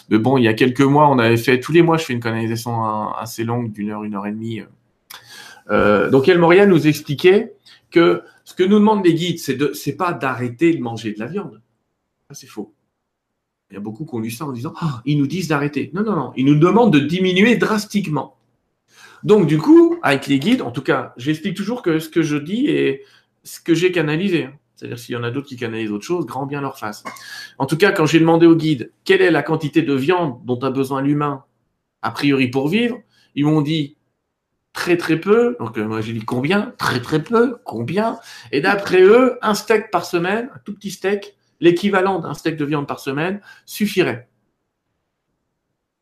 [0.09, 2.13] Mais bon, il y a quelques mois, on avait fait tous les mois, je fais
[2.13, 4.61] une canalisation assez longue d'une heure, une heure et demie.
[5.69, 7.53] donc El Moria nous expliquait
[7.91, 11.61] que Ce que nous demandent les guides, c'est pas d'arrêter de manger de la viande.
[12.31, 12.74] C'est faux.
[13.71, 15.91] Il y a beaucoup qui ont lu ça en disant, Ah, ils nous disent d'arrêter.
[15.93, 16.33] Non, non, non.
[16.35, 18.37] Ils nous demandent de diminuer drastiquement.
[19.23, 22.37] Donc, du coup, avec les guides, en tout cas, j'explique toujours que ce que je
[22.37, 23.03] dis est
[23.43, 24.49] ce que j'ai canalisé.
[24.75, 27.03] C'est-à-dire s'il y en a d'autres qui canalisent autre chose, grand bien leur face.
[27.57, 30.59] En tout cas, quand j'ai demandé au guide quelle est la quantité de viande dont
[30.59, 31.43] a besoin l'humain,
[32.01, 32.99] a priori pour vivre,
[33.35, 33.95] ils m'ont dit
[34.73, 35.55] très très peu.
[35.59, 36.73] Donc euh, moi j'ai dit combien?
[36.77, 37.57] Très très peu.
[37.63, 38.19] Combien?
[38.51, 42.65] Et d'après eux, un steak par semaine, un tout petit steak, l'équivalent d'un steak de
[42.65, 44.27] viande par semaine, suffirait.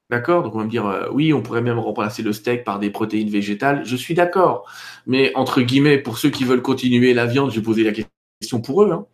[0.10, 0.44] D'accord?
[0.44, 2.90] Donc on va me dire, euh, oui, on pourrait même remplacer le steak par des
[2.90, 3.86] protéines végétales.
[3.86, 4.70] Je suis d'accord.
[5.08, 8.84] Mais entre guillemets, pour ceux qui veulent continuer la viande, je vais la question pour
[8.84, 8.92] eux.
[8.92, 9.06] Hein.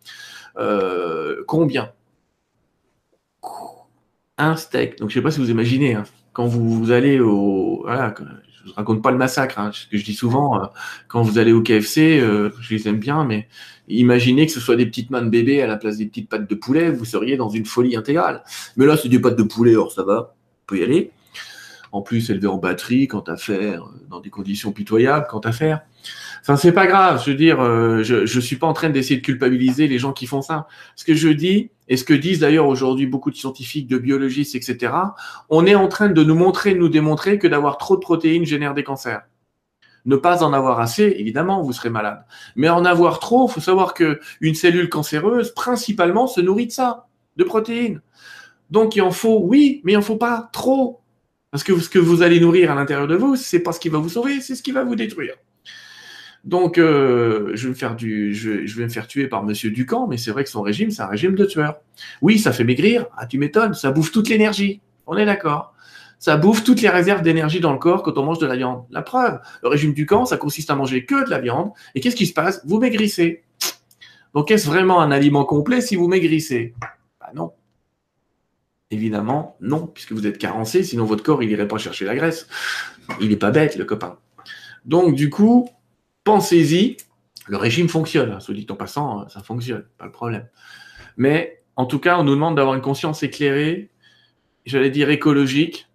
[0.58, 1.92] Euh, combien?
[4.36, 4.98] Un steak.
[4.98, 6.04] Donc je sais pas si vous imaginez, hein.
[6.32, 7.86] quand vous, allez au...
[8.66, 10.66] je raconte pas le massacre, hein, ce que je dis souvent, euh,
[11.08, 13.48] quand vous allez au KFC, euh, je les aime bien, mais
[13.88, 16.48] imaginez que ce soit des petites mains de bébé à la place des petites pattes
[16.48, 18.42] de poulet, vous seriez dans une folie intégrale.
[18.76, 21.10] Mais là, c'est des pattes de poulet, alors ça va, on peut y aller.
[21.92, 25.80] En plus, élevé en batterie, quant à faire, dans des conditions pitoyables, quant à faire.
[26.40, 27.22] Enfin, c'est pas grave.
[27.24, 30.12] Je veux dire, euh, je je suis pas en train d'essayer de culpabiliser les gens
[30.12, 30.66] qui font ça.
[30.96, 34.54] Ce que je dis et ce que disent d'ailleurs aujourd'hui beaucoup de scientifiques, de biologistes,
[34.54, 34.92] etc.
[35.48, 38.46] On est en train de nous montrer, de nous démontrer que d'avoir trop de protéines
[38.46, 39.22] génère des cancers.
[40.06, 42.24] Ne pas en avoir assez, évidemment, vous serez malade.
[42.56, 47.08] Mais en avoir trop, faut savoir que une cellule cancéreuse, principalement, se nourrit de ça,
[47.36, 48.00] de protéines.
[48.70, 51.00] Donc il en faut, oui, mais il en faut pas trop.
[51.50, 53.88] Parce que ce que vous allez nourrir à l'intérieur de vous, c'est pas ce qui
[53.88, 55.34] va vous sauver, c'est ce qui va vous détruire.
[56.44, 60.62] Donc, euh, je, vais me faire tuer par Monsieur Ducamp, mais c'est vrai que son
[60.62, 61.76] régime, c'est un régime de tueur.
[62.22, 63.06] Oui, ça fait maigrir.
[63.16, 64.80] Ah, tu m'étonnes, ça bouffe toute l'énergie.
[65.06, 65.74] On est d'accord.
[66.18, 68.84] Ça bouffe toutes les réserves d'énergie dans le corps quand on mange de la viande.
[68.90, 71.72] La preuve, le régime du camp, ça consiste à manger que de la viande.
[71.94, 72.62] Et qu'est-ce qui se passe?
[72.66, 73.42] Vous maigrissez.
[74.34, 76.74] Donc, est-ce vraiment un aliment complet si vous maigrissez?
[77.20, 77.52] Bah non.
[78.90, 82.48] Évidemment, non, puisque vous êtes carencé, sinon votre corps, il irait pas chercher la graisse.
[83.20, 84.18] Il n'est pas bête, le copain.
[84.84, 85.68] Donc, du coup,
[86.24, 86.96] pensez-y,
[87.46, 90.48] le régime fonctionne, soit dit en passant, ça fonctionne, pas le problème.
[91.16, 93.90] Mais en tout cas, on nous demande d'avoir une conscience éclairée,
[94.66, 95.88] j'allais dire écologique,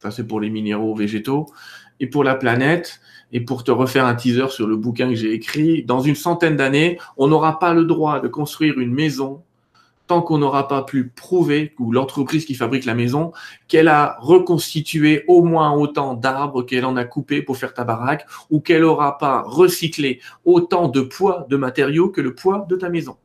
[0.00, 1.46] ça c'est pour les minéraux végétaux,
[2.00, 3.00] et pour la planète,
[3.32, 6.56] et pour te refaire un teaser sur le bouquin que j'ai écrit, dans une centaine
[6.56, 9.44] d'années, on n'aura pas le droit de construire une maison
[10.08, 13.30] tant qu'on n'aura pas pu prouver, ou l'entreprise qui fabrique la maison,
[13.68, 18.26] qu'elle a reconstitué au moins autant d'arbres qu'elle en a coupé pour faire ta baraque,
[18.50, 22.88] ou qu'elle n'aura pas recyclé autant de poids de matériaux que le poids de ta
[22.88, 23.16] maison.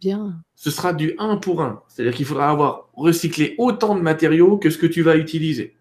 [0.00, 0.40] Bien.
[0.54, 1.82] Ce sera du 1 pour 1.
[1.88, 5.77] C'est-à-dire qu'il faudra avoir recyclé autant de matériaux que ce que tu vas utiliser.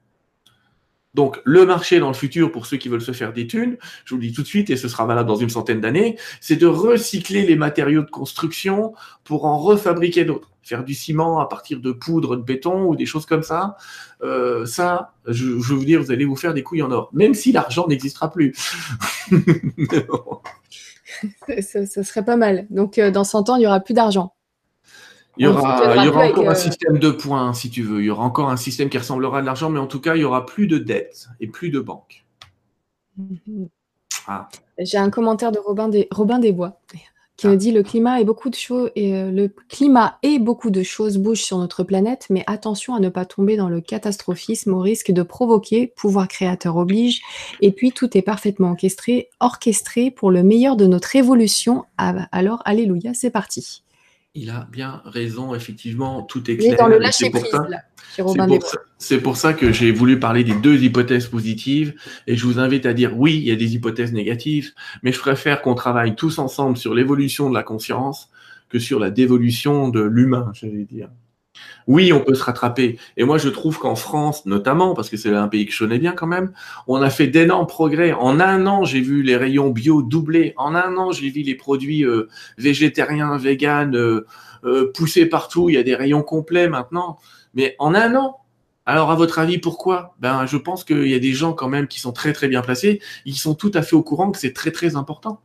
[1.18, 4.14] Donc, le marché dans le futur, pour ceux qui veulent se faire des thunes, je
[4.14, 6.58] vous le dis tout de suite, et ce sera valable dans une centaine d'années, c'est
[6.58, 8.94] de recycler les matériaux de construction
[9.24, 10.52] pour en refabriquer d'autres.
[10.62, 13.78] Faire du ciment à partir de poudre de béton ou des choses comme ça.
[14.22, 17.34] Euh, ça, je, je, vous dire, vous allez vous faire des couilles en or, même
[17.34, 18.54] si l'argent n'existera plus.
[21.62, 22.68] ça, serait pas mal.
[22.70, 24.37] Donc, euh, dans 100 ans, il n'y aura plus d'argent.
[25.40, 28.02] Il y aura, encore un euh, système de points, si tu veux.
[28.02, 30.16] Il y aura encore un système qui ressemblera à de l'argent, mais en tout cas,
[30.16, 32.26] il y aura plus de dettes et plus de banques.
[33.18, 33.70] Mhm.
[34.28, 34.50] Ah.
[34.80, 36.80] J'ai un commentaire de Robin, des, Robin Desbois
[37.38, 37.56] qui ah.
[37.56, 41.18] dit le climat et beaucoup de choses et euh, le climat et beaucoup de choses
[41.18, 45.12] bougent sur notre planète, mais attention à ne pas tomber dans le catastrophisme au risque
[45.12, 47.22] de provoquer, pouvoir créateur oblige,
[47.62, 51.86] et puis tout est parfaitement orchestré, orchestré pour le meilleur de notre évolution.
[52.00, 53.84] Ah, alors alléluia, c'est parti
[54.38, 56.78] il a bien raison, effectivement, tout est clair.
[59.00, 61.96] C'est pour, ça que j'ai voulu parler des deux hypothèses positives
[62.28, 64.74] et je vous invite à dire oui, il y a des hypothèses négatives,
[65.04, 68.30] mais je préfère qu'on travaille tous ensemble sur l'évolution de la conscience
[68.70, 71.10] que sur la dévolution de l'humain, j'allais dire.
[71.88, 73.00] Oui, on peut se rattraper.
[73.16, 76.00] Et moi, je trouve qu'en France, notamment, parce que c'est un pays que je connais
[76.00, 76.52] bien quand même,
[76.88, 78.12] on a fait d'énormes progrès.
[78.12, 80.54] En un an, j'ai vu les rayons bio doubler.
[80.58, 82.28] En un an, j'ai vu les produits euh,
[82.58, 84.26] végétariens, véganes euh,
[84.66, 85.70] euh, pousser partout.
[85.70, 87.20] Il y a des rayons complets maintenant.
[87.54, 88.38] Mais en un an.
[88.86, 90.16] Alors, à votre avis, pourquoi?
[90.20, 92.62] Ben, je pense qu'il y a des gens quand même qui sont très très bien
[92.62, 95.42] placés, ils sont tout à fait au courant que c'est très très important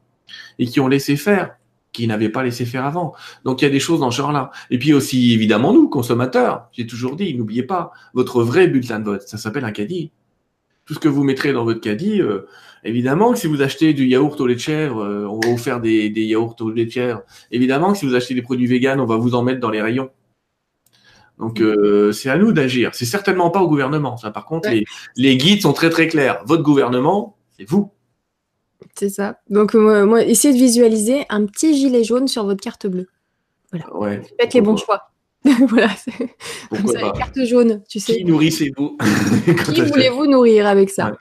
[0.61, 1.57] et qui ont laissé faire
[1.93, 3.15] qui n'avaient pas laissé faire avant.
[3.45, 4.51] Donc il y a des choses dans ce genre-là.
[4.71, 9.05] Et puis aussi, évidemment, nous, consommateurs, j'ai toujours dit, n'oubliez pas, votre vrai bulletin de
[9.05, 10.11] vote, ça s'appelle un caddie.
[10.85, 12.47] Tout ce que vous mettrez dans votre caddie, euh,
[12.83, 15.59] évidemment que si vous achetez du yaourt au lait de chèvre, euh, on va vous
[15.59, 17.23] faire des, des, yaourts au lait de chèvre.
[17.51, 19.81] Évidemment que si vous achetez des produits véganes, on va vous en mettre dans les
[19.81, 20.11] rayons.
[21.39, 22.95] Donc euh, c'est à nous d'agir.
[22.95, 24.17] C'est certainement pas au gouvernement.
[24.17, 24.85] Ça, par contre, les,
[25.17, 26.43] les guides sont très très clairs.
[26.47, 27.93] Votre gouvernement, c'est vous.
[28.95, 29.39] C'est ça.
[29.51, 33.09] Donc, moi, essayez de visualiser un petit gilet jaune sur votre carte bleue.
[33.73, 34.23] Voilà.
[34.39, 35.09] Faites les bons choix.
[35.69, 35.89] voilà.
[36.71, 38.17] Comme ça, les cartes jaunes, tu sais.
[38.19, 38.97] Qui nourrissez-vous
[39.73, 41.13] Qui voulez-vous nourrir avec ça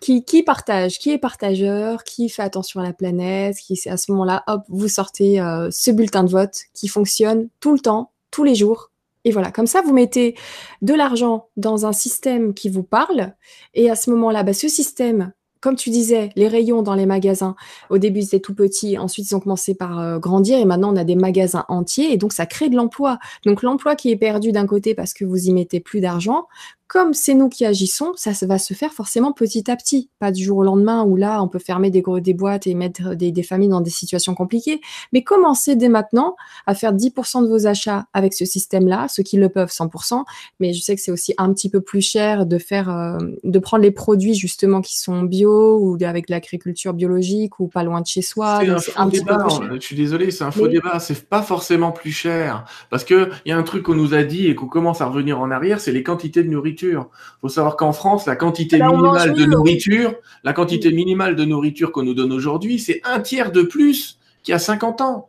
[0.00, 4.10] qui, qui, partage Qui est partageur Qui fait attention à la planète Qui, à ce
[4.12, 8.44] moment-là, hop, vous sortez euh, ce bulletin de vote qui fonctionne tout le temps, tous
[8.44, 8.90] les jours.
[9.24, 10.36] Et voilà, comme ça, vous mettez
[10.82, 13.34] de l'argent dans un système qui vous parle.
[13.72, 15.32] Et à ce moment-là, bah, ce système,
[15.64, 17.56] comme tu disais, les rayons dans les magasins,
[17.88, 20.96] au début c'était tout petit, ensuite ils ont commencé par euh, grandir et maintenant on
[20.96, 23.18] a des magasins entiers et donc ça crée de l'emploi.
[23.46, 26.48] Donc l'emploi qui est perdu d'un côté parce que vous y mettez plus d'argent,
[26.86, 30.44] comme c'est nous qui agissons, ça va se faire forcément petit à petit, pas du
[30.44, 33.70] jour au lendemain où là on peut fermer des, des boîtes et mettre des, familles
[33.70, 34.80] dans des situations compliquées,
[35.12, 39.38] mais commencez dès maintenant à faire 10% de vos achats avec ce système-là, ceux qui
[39.38, 40.24] le peuvent 100%,
[40.60, 43.58] mais je sais que c'est aussi un petit peu plus cher de faire, euh, de
[43.58, 48.06] prendre les produits justement qui sont bio ou avec l'agriculture biologique ou pas loin de
[48.06, 48.60] chez soi.
[48.78, 49.46] C'est un, débat.
[49.72, 51.00] Je suis désolé, c'est un faux débat.
[51.00, 54.22] C'est pas forcément plus cher parce que il y a un truc qu'on nous a
[54.22, 56.98] dit et qu'on commence à revenir en arrière, c'est les quantités de nourriture il
[57.40, 62.02] faut savoir qu'en France, la quantité minimale de nourriture, la quantité minimale de nourriture qu'on
[62.02, 65.28] nous donne aujourd'hui, c'est un tiers de plus qu'il y a 50 ans.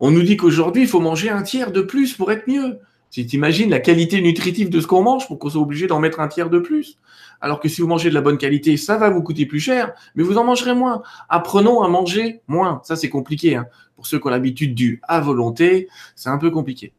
[0.00, 2.78] On nous dit qu'aujourd'hui, il faut manger un tiers de plus pour être mieux.
[3.10, 6.00] Si tu imagines la qualité nutritive de ce qu'on mange pour qu'on soit obligé d'en
[6.00, 6.98] mettre un tiers de plus.
[7.40, 9.92] Alors que si vous mangez de la bonne qualité, ça va vous coûter plus cher,
[10.14, 11.02] mais vous en mangerez moins.
[11.28, 12.80] Apprenons à manger moins.
[12.84, 13.56] Ça, c'est compliqué.
[13.56, 13.66] Hein.
[13.94, 16.92] Pour ceux qui ont l'habitude du à volonté, c'est un peu compliqué.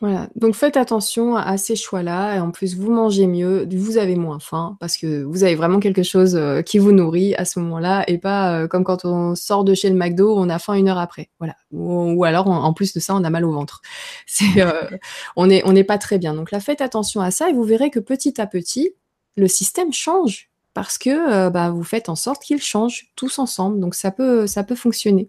[0.00, 4.14] Voilà, donc faites attention à ces choix-là et en plus vous mangez mieux, vous avez
[4.14, 7.58] moins faim parce que vous avez vraiment quelque chose euh, qui vous nourrit à ce
[7.58, 10.74] moment-là et pas euh, comme quand on sort de chez le McDo, on a faim
[10.74, 11.30] une heure après.
[11.40, 11.56] Voilà.
[11.72, 13.82] Ou, alors en plus de ça, on a mal au ventre.
[14.58, 14.88] Euh,
[15.36, 16.34] on n'est pas très bien.
[16.34, 18.94] Donc là faites attention à ça et vous verrez que petit à petit,
[19.36, 23.80] le système change parce que bah, vous faites en sorte qu'il change tous ensemble.
[23.80, 25.28] Donc ça peut ça peut fonctionner.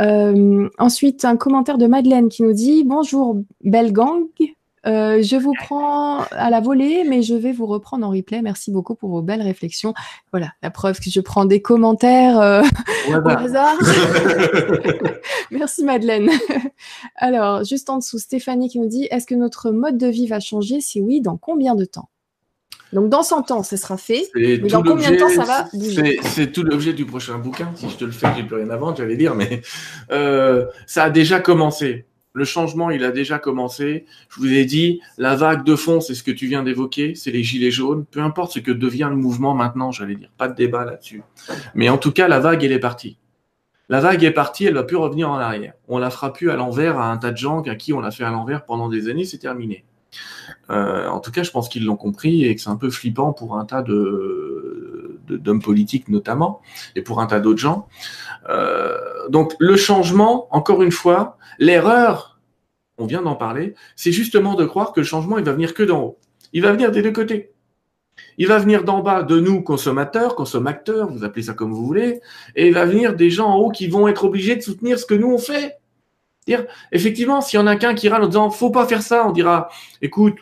[0.00, 4.24] Euh, ensuite, un commentaire de Madeleine qui nous dit Bonjour, belle gang.
[4.86, 8.42] Euh, je vous prends à la volée, mais je vais vous reprendre en replay.
[8.42, 9.94] Merci beaucoup pour vos belles réflexions.
[10.30, 12.62] Voilà, la preuve que je prends des commentaires euh,
[13.08, 13.78] au hasard.
[15.50, 16.28] Merci Madeleine.
[17.16, 20.40] Alors, juste en dessous, Stéphanie qui nous dit Est-ce que notre mode de vie va
[20.40, 20.82] changer?
[20.82, 22.10] Si oui, dans combien de temps?
[22.94, 24.30] Donc dans 100 ans, ce sera fait.
[24.34, 25.68] Mais dans combien de temps ça va
[26.22, 27.70] C'est tout l'objet du prochain bouquin.
[27.74, 29.62] Si je te le fais, j'ai plus rien à vendre, j'allais dire, mais
[30.12, 32.06] euh, ça a déjà commencé.
[32.36, 34.06] Le changement, il a déjà commencé.
[34.28, 37.30] Je vous ai dit, la vague de fond, c'est ce que tu viens d'évoquer, c'est
[37.30, 38.04] les gilets jaunes.
[38.10, 41.22] Peu importe ce que devient le mouvement maintenant, j'allais dire, pas de débat là-dessus.
[41.74, 43.18] Mais en tout cas, la vague, elle est partie.
[43.88, 45.74] La vague est partie, elle va plus revenir en arrière.
[45.88, 48.10] On la fera plus à l'envers à un tas de gens à qui on l'a
[48.10, 49.84] fait à l'envers pendant des années, c'est terminé.
[50.70, 53.32] Euh, en tout cas, je pense qu'ils l'ont compris et que c'est un peu flippant
[53.32, 56.60] pour un tas de d'hommes politiques notamment
[56.96, 57.88] et pour un tas d'autres gens.
[58.48, 58.98] Euh,
[59.30, 62.38] donc le changement, encore une fois, l'erreur,
[62.98, 65.82] on vient d'en parler, c'est justement de croire que le changement il va venir que
[65.82, 66.18] d'en haut.
[66.52, 67.52] Il va venir des deux côtés.
[68.38, 72.20] Il va venir d'en bas de nous, consommateurs, consommateurs, vous appelez ça comme vous voulez,
[72.54, 75.06] et il va venir des gens en haut qui vont être obligés de soutenir ce
[75.06, 75.78] que nous on fait.
[76.92, 79.32] Effectivement, s'il y en a qu'un qui râle en disant faut pas faire ça, on
[79.32, 79.68] dira
[80.02, 80.36] écoute,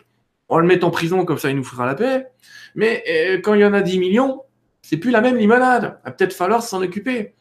[0.53, 2.27] on le met en prison comme ça il nous fera la paix.
[2.75, 4.41] Mais euh, quand il y en a 10 millions,
[4.81, 5.97] c'est plus la même limonade.
[6.03, 7.33] Il va peut-être falloir s'en occuper.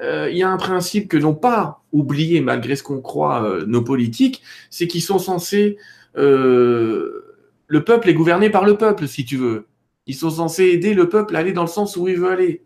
[0.00, 3.64] Euh, il y a un principe que n'ont pas oublié, malgré ce qu'on croit, euh,
[3.66, 5.76] nos politiques, c'est qu'ils sont censés.
[6.14, 9.68] le peuple est gouverné par le peuple, si tu veux.
[10.06, 12.64] Ils sont censés aider le peuple à aller dans le sens où il veut aller.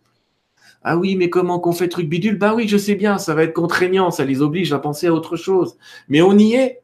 [0.84, 2.38] Ah oui, mais comment qu'on fait truc bidule?
[2.38, 5.12] Ben oui, je sais bien, ça va être contraignant, ça les oblige à penser à
[5.12, 5.76] autre chose.
[6.08, 6.81] Mais on y est.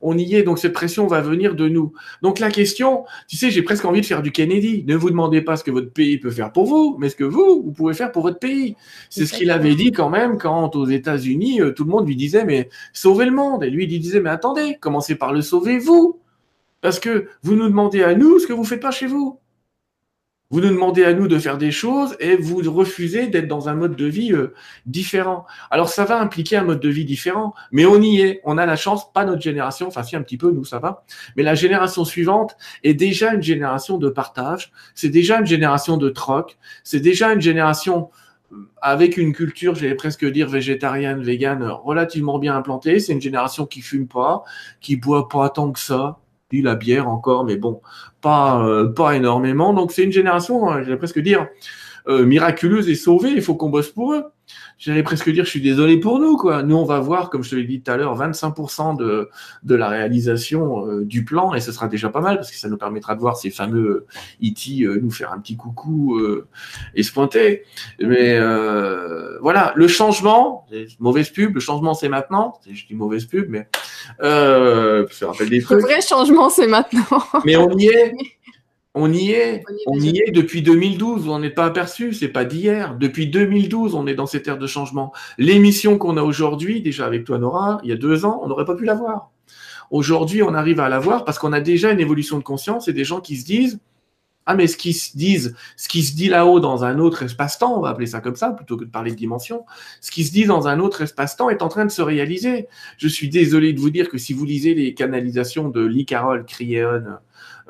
[0.00, 1.92] On y est, donc cette pression va venir de nous.
[2.22, 4.84] Donc la question, tu sais, j'ai presque envie de faire du Kennedy.
[4.86, 7.24] Ne vous demandez pas ce que votre pays peut faire pour vous, mais ce que
[7.24, 8.76] vous, vous pouvez faire pour votre pays.
[9.10, 12.16] C'est ce qu'il avait dit quand même quand aux États-Unis, euh, tout le monde lui
[12.16, 13.64] disait, mais sauvez le monde.
[13.64, 16.20] Et lui, il disait, mais attendez, commencez par le sauver vous.
[16.80, 19.40] Parce que vous nous demandez à nous ce que vous faites pas chez vous.
[20.50, 23.74] Vous nous demandez à nous de faire des choses et vous refusez d'être dans un
[23.74, 24.54] mode de vie euh,
[24.86, 25.44] différent.
[25.72, 28.40] Alors ça va impliquer un mode de vie différent, mais on y est.
[28.44, 31.04] On a la chance, pas notre génération, enfin si un petit peu, nous ça va,
[31.36, 36.10] mais la génération suivante est déjà une génération de partage, c'est déjà une génération de
[36.10, 38.10] troc, c'est déjà une génération
[38.52, 43.00] euh, avec une culture, j'allais presque dire végétarienne, végane, relativement bien implantée.
[43.00, 44.44] C'est une génération qui fume pas,
[44.80, 46.20] qui boit pas tant que ça,
[46.50, 47.80] dit la bière encore, mais bon,
[48.20, 49.72] pas, euh, pas énormément.
[49.72, 51.48] Donc c'est une génération, hein, j'allais presque dire,
[52.08, 53.30] euh, miraculeuse et sauvée.
[53.30, 54.22] Il faut qu'on bosse pour eux.
[54.78, 56.62] j'allais presque dire, je suis désolé pour nous, quoi.
[56.62, 59.28] Nous, on va voir, comme je te l'ai dit tout à l'heure, 25% de,
[59.64, 62.68] de la réalisation euh, du plan, et ce sera déjà pas mal, parce que ça
[62.68, 64.06] nous permettra de voir ces fameux
[64.40, 66.46] IT euh, e nous faire un petit coucou euh,
[66.94, 67.64] et se pointer.
[68.00, 68.38] Mais
[69.40, 70.66] voilà, le changement,
[71.00, 72.54] mauvaise pub, le changement c'est maintenant.
[72.70, 73.68] Je dis mauvaise pub, mais
[74.20, 75.80] ça rappelle des trucs.
[75.80, 77.22] Le vrai changement c'est maintenant.
[77.44, 78.12] mais on y est.
[78.98, 82.96] On y est, on y est depuis 2012, on n'est pas aperçu, c'est pas d'hier.
[82.98, 85.12] Depuis 2012, on est dans cette ère de changement.
[85.36, 88.64] L'émission qu'on a aujourd'hui, déjà avec toi Nora, il y a deux ans, on n'aurait
[88.64, 89.32] pas pu l'avoir.
[89.90, 93.04] Aujourd'hui, on arrive à l'avoir parce qu'on a déjà une évolution de conscience et des
[93.04, 93.80] gens qui se disent
[94.46, 97.76] ah mais ce qui se disent, ce qui se dit là-haut dans un autre espace-temps,
[97.76, 99.66] on va appeler ça comme ça plutôt que de parler de dimension,
[100.00, 102.68] ce qui se dit dans un autre espace-temps est en train de se réaliser.
[102.96, 106.46] Je suis désolé de vous dire que si vous lisez les canalisations de Lee Carroll,
[106.46, 107.02] Crieon,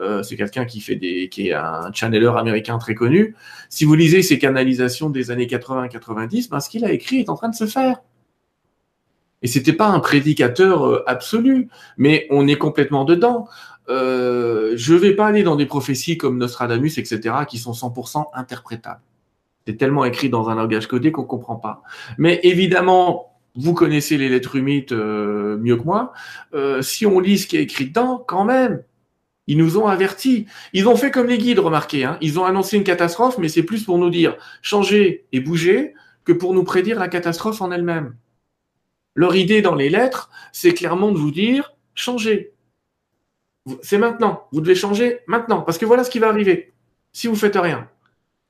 [0.01, 3.35] euh, c'est quelqu'un qui fait des, qui est un channeler américain très connu.
[3.71, 7.37] Si vous lisez ses canalisations des années 80-90, ben, ce qu'il a écrit est en
[7.37, 8.03] train de se faire.
[9.43, 13.49] Et c'était pas un prédicateur euh, absolu, mais on est complètement dedans.
[13.89, 19.03] Euh, je vais pas aller dans des prophéties comme Nostradamus, etc., qui sont 100% interprétables.
[19.67, 21.83] C'est tellement écrit dans un langage codé qu'on comprend pas.
[22.19, 26.13] Mais évidemment, vous connaissez les lettres humides euh, mieux que moi.
[26.83, 28.83] si on lit ce qui est écrit dedans, quand même,
[29.47, 30.47] ils nous ont avertis.
[30.73, 32.05] Ils ont fait comme les guides, remarquez.
[32.05, 32.19] Hein.
[32.21, 36.33] Ils ont annoncé une catastrophe, mais c'est plus pour nous dire changer et bouger que
[36.33, 38.17] pour nous prédire la catastrophe en elle-même.
[39.15, 42.53] Leur idée dans les lettres, c'est clairement de vous dire changez.
[43.83, 44.49] C'est maintenant.
[44.53, 45.63] Vous devez changer maintenant.
[45.63, 46.73] Parce que voilà ce qui va arriver.
[47.13, 47.89] Si vous faites rien.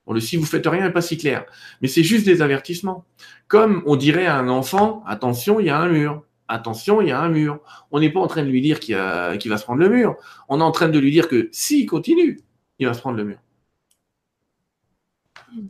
[0.05, 1.45] Bon, le si vous faites rien n'est pas si clair.
[1.81, 3.05] Mais c'est juste des avertissements.
[3.47, 7.11] Comme on dirait à un enfant, attention, il y a un mur attention, il y
[7.11, 7.59] a un mur.
[7.91, 10.15] On n'est pas en train de lui dire qu'il va se prendre le mur.
[10.49, 12.39] On est en train de lui dire que s'il continue,
[12.79, 13.37] il va se prendre le mur.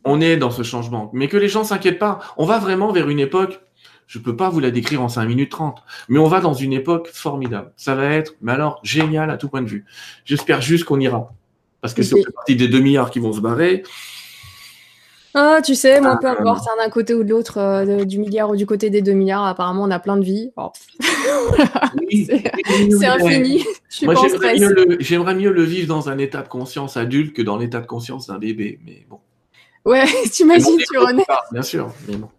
[0.04, 1.10] On est dans ce changement.
[1.14, 2.20] Mais que les gens s'inquiètent pas.
[2.38, 3.62] On va vraiment vers une époque,
[4.08, 6.54] je ne peux pas vous la décrire en 5 minutes 30, mais on va dans
[6.54, 7.72] une époque formidable.
[7.76, 9.86] Ça va être, mais alors, génial à tout point de vue.
[10.26, 11.32] J'espère juste qu'on ira.
[11.82, 13.84] Parce que c'est partie des 2 milliards qui vont se barrer,
[15.40, 18.50] ah, tu sais, moi, peu importe, hein, d'un côté ou de l'autre, euh, du milliard
[18.50, 20.52] ou du côté des deux milliards, apparemment, on a plein de vies.
[20.58, 20.72] Oh.
[22.10, 23.64] c'est infini.
[25.00, 28.26] j'aimerais mieux, le vivre dans un état de conscience adulte que dans l'état de conscience
[28.26, 29.20] d'un bébé, mais bon.
[29.86, 31.26] Ouais, t'imagines, tu renais.
[31.52, 32.30] Bien sûr, mais bon.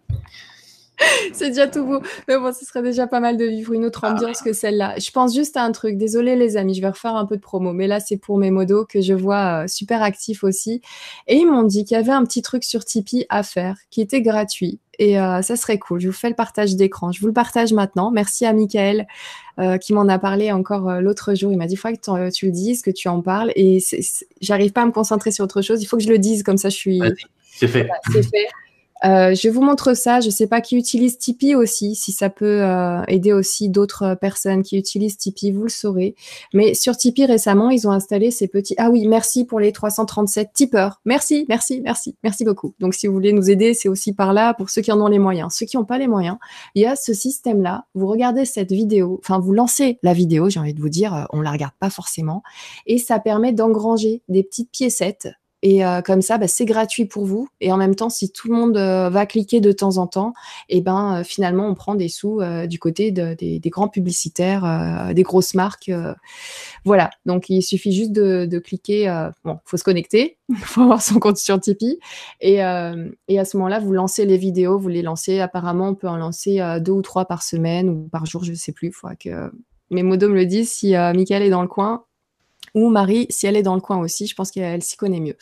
[1.33, 2.01] c'est déjà tout beau.
[2.27, 4.95] Mais bon, ce serait déjà pas mal de vivre une autre ah ambiance que celle-là.
[4.97, 5.97] Je pense juste à un truc.
[5.97, 7.73] Désolée, les amis, je vais refaire un peu de promo.
[7.73, 10.81] Mais là, c'est pour mes modos que je vois euh, super actifs aussi.
[11.27, 14.01] Et ils m'ont dit qu'il y avait un petit truc sur Tipeee à faire qui
[14.01, 14.79] était gratuit.
[15.01, 16.01] Et euh, ça serait cool.
[16.01, 17.13] Je vous fais le partage d'écran.
[17.13, 18.11] Je vous le partage maintenant.
[18.11, 19.07] Merci à Michael
[19.57, 21.53] euh, qui m'en a parlé encore l'autre jour.
[21.53, 23.53] Il m'a dit, il faudrait que tu le dises, que tu en parles.
[23.55, 23.81] Et
[24.41, 25.81] j'arrive pas à me concentrer sur autre chose.
[25.81, 26.43] Il faut que je le dise.
[26.43, 27.01] Comme ça, je suis...
[27.51, 27.89] C'est fait.
[28.11, 28.47] c'est fait.
[29.05, 30.19] Euh, je vous montre ça.
[30.19, 34.15] Je ne sais pas qui utilise Tipeee aussi, si ça peut euh, aider aussi d'autres
[34.19, 36.15] personnes qui utilisent Tipeee, vous le saurez.
[36.53, 38.75] Mais sur Tipeee récemment, ils ont installé ces petits.
[38.77, 41.01] Ah oui, merci pour les 337 tipeurs.
[41.05, 42.73] Merci, merci, merci, merci beaucoup.
[42.79, 45.07] Donc si vous voulez nous aider, c'est aussi par là pour ceux qui en ont
[45.07, 45.53] les moyens.
[45.53, 46.37] Ceux qui n'ont pas les moyens,
[46.75, 47.85] il y a ce système-là.
[47.93, 51.23] Vous regardez cette vidéo, enfin vous lancez la vidéo, j'ai envie de vous dire, euh,
[51.31, 52.43] on la regarde pas forcément,
[52.85, 55.27] et ça permet d'engranger des petites piécettes
[55.61, 57.49] et euh, comme ça, bah, c'est gratuit pour vous.
[57.59, 60.33] Et en même temps, si tout le monde euh, va cliquer de temps en temps,
[60.69, 63.89] et eh ben euh, finalement, on prend des sous du côté de, des, des, grands
[63.89, 65.91] publicitaires, des grosses marques.
[66.85, 67.09] voilà.
[67.25, 69.29] Donc, il suffit juste de, de cliquer.
[69.43, 71.99] bon, faut se connecter, faut avoir son compte sur Tipeee.
[72.41, 75.39] Et, et à ce moment-là, vous lancez les vidéos, vous les lancez.
[75.39, 78.57] Apparemment, on peut en lancer deux ou trois par semaine ou par jour, je ne
[78.57, 78.91] sais plus.
[78.91, 79.51] Faudra que
[79.89, 80.71] mes modos me le disent.
[80.71, 82.05] Si Michael est dans le coin,
[82.75, 85.35] ou Marie, si elle est dans le coin aussi, je pense qu'elle s'y connaît mieux.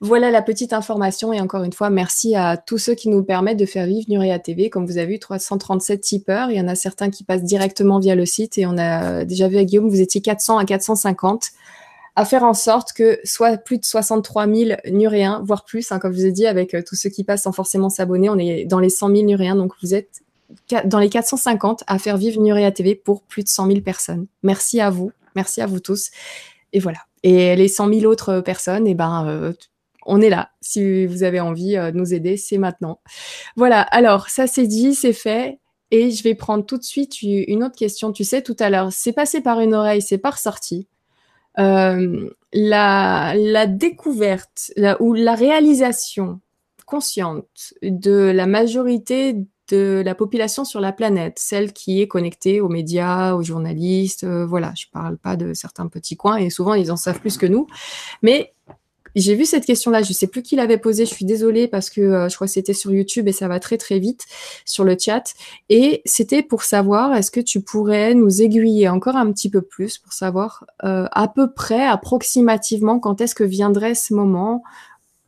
[0.00, 3.58] Voilà la petite information et encore une fois, merci à tous ceux qui nous permettent
[3.58, 4.70] de faire vivre Nuria TV.
[4.70, 8.14] Comme vous avez vu, 337 tipeurs, il y en a certains qui passent directement via
[8.14, 11.50] le site et on a déjà vu à Guillaume, vous étiez 400 à 450
[12.16, 16.12] à faire en sorte que soit plus de 63 000 Nuréens, voire plus, hein, comme
[16.12, 18.64] je vous ai dit, avec euh, tous ceux qui passent sans forcément s'abonner, on est
[18.64, 20.20] dans les 100 000 Nuréens, donc vous êtes
[20.84, 24.26] dans les 450 à faire vivre Nuria TV pour plus de 100 000 personnes.
[24.42, 26.10] Merci à vous, merci à vous tous
[26.72, 27.00] et voilà.
[27.22, 29.52] Et les 100 000 autres personnes, et eh ben, euh,
[30.06, 30.50] on est là.
[30.60, 33.00] Si vous avez envie euh, de nous aider, c'est maintenant.
[33.56, 33.82] Voilà.
[33.82, 35.58] Alors, ça c'est dit, c'est fait.
[35.90, 38.12] Et je vais prendre tout de suite une autre question.
[38.12, 40.86] Tu sais, tout à l'heure, c'est passé par une oreille, c'est pas ressorti.
[41.58, 46.40] Euh, la, la, découverte ou la réalisation
[46.86, 49.34] consciente de la majorité
[49.70, 54.24] de la population sur la planète, celle qui est connectée aux médias, aux journalistes.
[54.24, 57.38] Euh, voilà, je parle pas de certains petits coins et souvent ils en savent plus
[57.38, 57.66] que nous.
[58.22, 58.52] Mais
[59.16, 62.00] j'ai vu cette question-là, je sais plus qui l'avait posée, je suis désolée parce que
[62.00, 64.26] euh, je crois que c'était sur YouTube et ça va très très vite
[64.64, 65.34] sur le chat.
[65.68, 69.98] Et c'était pour savoir, est-ce que tu pourrais nous aiguiller encore un petit peu plus
[69.98, 74.62] pour savoir euh, à peu près, approximativement, quand est-ce que viendrait ce moment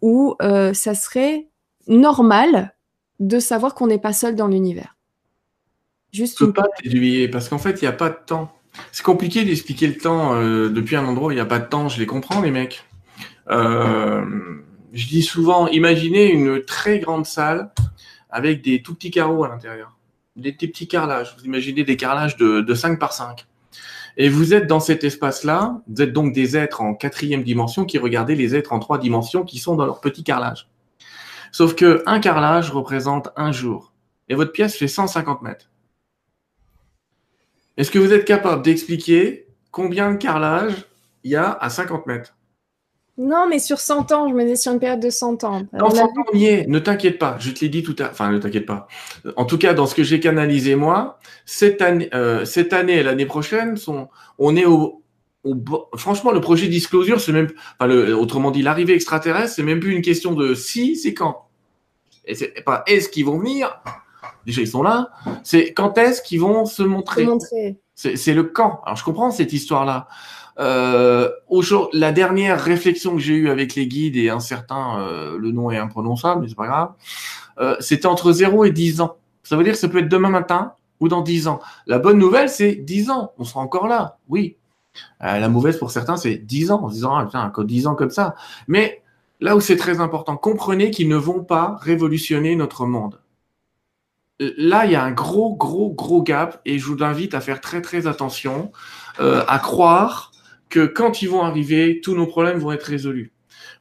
[0.01, 1.47] où ça serait
[1.87, 2.75] normal
[3.23, 4.97] de savoir qu'on n'est pas seul dans l'univers
[6.13, 8.53] Juste pas t'aiguiller parce qu'en fait, il n'y a pas de temps.
[8.91, 10.35] C'est compliqué d'expliquer le temps
[10.69, 11.89] depuis un endroit où il n'y a pas de temps.
[11.89, 12.85] Je les comprends, les mecs.
[13.51, 14.25] Euh,
[14.93, 17.73] je dis souvent, imaginez une très grande salle
[18.29, 19.97] avec des tout petits carreaux à l'intérieur,
[20.37, 21.35] des, petits carrelages.
[21.39, 23.47] Vous imaginez des carrelages de, de 5 par 5.
[24.19, 27.97] Et vous êtes dans cet espace-là, vous êtes donc des êtres en quatrième dimension qui
[27.97, 30.69] regardez les êtres en trois dimensions qui sont dans leur petit carrelage.
[31.53, 33.93] Sauf que un carrelage représente un jour.
[34.29, 35.71] Et votre pièce fait 150 mètres.
[37.77, 40.75] Est-ce que vous êtes capable d'expliquer combien de carrelage
[41.25, 42.35] il y a à 50 mètres?
[43.19, 45.67] Non, mais sur 100 ans, je me disais sur une période de 100 ans.
[45.75, 46.67] Dans 100 ans, on y est.
[46.67, 47.37] Ne t'inquiète pas.
[47.39, 48.89] Je te l'ai dit tout à Enfin, ne t'inquiète pas.
[49.37, 53.03] En tout cas, dans ce que j'ai canalisé moi, cette année, euh, cette année et
[53.03, 55.02] l'année prochaine, sont, on est au,
[55.97, 59.95] franchement, le projet Disclosure, c'est même, enfin, le, autrement dit, l'arrivée extraterrestre, c'est même plus
[59.95, 61.49] une question de si, c'est quand.
[62.25, 63.81] Et c'est pas est-ce qu'ils vont venir.
[64.47, 65.11] Déjà, ils sont là.
[65.43, 67.25] C'est quand est-ce qu'ils vont se montrer.
[67.25, 67.77] Se montrer.
[67.95, 68.81] C'est le quand.
[68.85, 70.09] Alors, je comprends cette histoire-là.
[70.59, 71.31] Euh,
[71.93, 75.71] la dernière réflexion que j'ai eue avec les guides et un certain, euh, le nom
[75.71, 76.91] est imprononçable, mais c'est pas grave,
[77.59, 79.17] euh, c'était entre 0 et 10 ans.
[79.43, 81.61] Ça veut dire que ça peut être demain matin ou dans 10 ans.
[81.87, 83.33] La bonne nouvelle, c'est 10 ans.
[83.39, 84.57] On sera encore là, oui.
[85.23, 87.95] Euh, la mauvaise pour certains, c'est 10 ans, en disant, ah, putain, encore 10 ans
[87.95, 88.35] comme ça.
[88.69, 89.03] Mais
[89.41, 93.21] là où c'est très important, comprenez qu'ils ne vont pas révolutionner notre monde.
[94.39, 97.61] Là, il y a un gros, gros, gros gap et je vous invite à faire
[97.61, 98.73] très, très attention,
[99.21, 100.33] euh, à croire
[100.69, 103.33] que quand ils vont arriver, tous nos problèmes vont être résolus.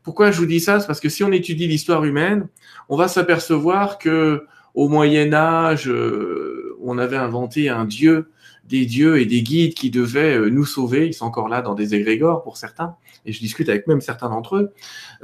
[0.04, 0.80] Pourquoi je vous dis ça?
[0.80, 2.48] C'est parce que si on étudie l'histoire humaine,
[2.90, 8.32] on va s'apercevoir que au Moyen Âge, euh, on avait inventé un dieu,
[8.72, 11.06] des dieux et des guides qui devaient euh, nous sauver.
[11.06, 12.96] Ils sont encore là dans des égrégores pour certains,
[13.26, 14.72] et je discute avec même certains d'entre eux.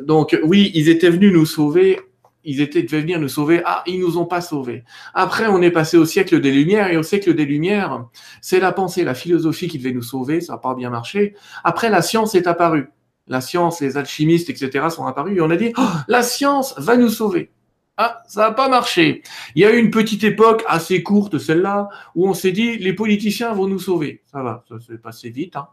[0.02, 2.00] Donc oui, ils étaient venus nous sauver
[2.48, 3.62] ils étaient devaient venir nous sauver.
[3.66, 4.86] Ah, ils nous ont pas sauvés.
[5.14, 8.06] Après, on est passé au siècle des Lumières et au siècle des Lumières,
[8.42, 10.40] c'est la pensée, la philosophie qui devait nous sauver.
[10.40, 11.36] Ça n'a pas bien marché.
[11.66, 12.88] Après, la science est apparue.
[13.28, 14.88] La science, les alchimistes, etc.
[14.90, 17.52] sont apparus et on a dit, oh, la science va nous sauver.
[18.00, 19.24] Ah, ça n'a pas marché.
[19.56, 22.94] Il y a eu une petite époque assez courte, celle-là, où on s'est dit, les
[22.94, 24.22] politiciens vont nous sauver.
[24.32, 25.56] Ça va, ça s'est passé vite.
[25.56, 25.68] Hein.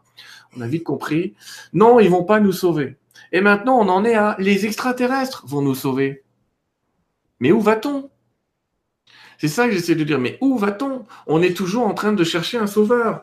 [0.57, 1.35] On a vite compris.
[1.73, 2.97] Non, ils vont pas nous sauver.
[3.31, 6.23] Et maintenant, on en est à, les extraterrestres vont nous sauver.
[7.39, 8.09] Mais où va-t-on?
[9.47, 10.19] C'est ça que j'essaie de dire.
[10.19, 11.03] Mais où va-t-on?
[11.27, 13.21] On est toujours en train de chercher un sauveur.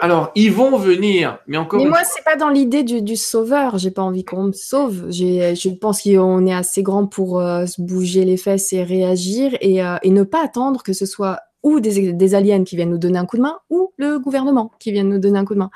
[0.00, 1.82] alors, ils vont venir, mais encore.
[1.82, 3.78] Mais moi, c'est pas dans l'idée du, du, sauveur.
[3.78, 5.10] J'ai pas envie qu'on me sauve.
[5.10, 9.82] Je pense qu'on est assez grand pour euh, se bouger les fesses et réagir et,
[9.82, 13.18] euh, et ne pas attendre que ce soit ou des, aliens qui viennent nous donner
[13.18, 15.70] un coup de main, ou le gouvernement qui vient nous donner un coup de main.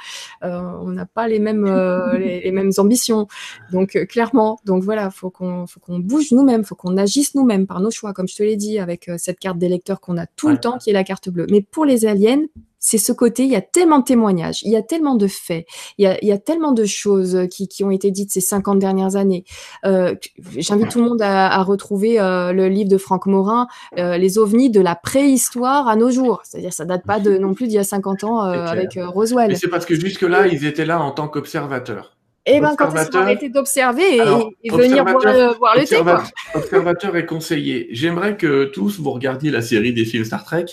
[0.45, 3.27] Euh, on n'a pas les mêmes, euh, les, mêmes ambitions.
[3.73, 7.67] Donc, euh, clairement, donc voilà, faut qu'on faut qu'on bouge nous-mêmes, faut qu'on agisse nous-mêmes
[7.67, 10.49] par nos choix, comme je te l'ai dit, avec cette carte d'électeur qu'on a tout
[10.49, 11.47] le temps, qui est la carte bleue.
[11.51, 12.43] Mais pour les aliens,
[12.83, 15.67] c'est ce côté, il y a tellement de témoignages, il y a tellement de faits,
[15.99, 18.41] il y a, il y a tellement de choses qui, qui, ont été dites ces
[18.41, 19.45] 50 dernières années.
[19.87, 20.15] Euh,
[20.57, 23.69] J'invite tout le monde à, à retrouver euh, le livre de Franck Morin,
[23.99, 26.41] euh, Les ovnis de la préhistoire à nos jours.
[26.45, 29.09] C'est-à-dire ça date pas de non plus d'il y a 50 ans euh, avec euh,
[29.09, 29.57] Roswell.
[29.57, 32.17] c'est parce que jusque-là, ils étaient là en tant qu'observateurs.
[32.45, 36.25] Et eh ben, quand ils ont arrêté d'observer et, venir voir, quoi.
[36.55, 37.87] Observateur et conseiller.
[37.93, 40.67] J'aimerais que tous vous regardiez la série des films Star Trek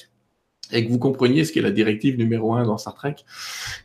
[0.72, 3.16] et que vous compreniez ce qui est la directive numéro un dans Star Trek,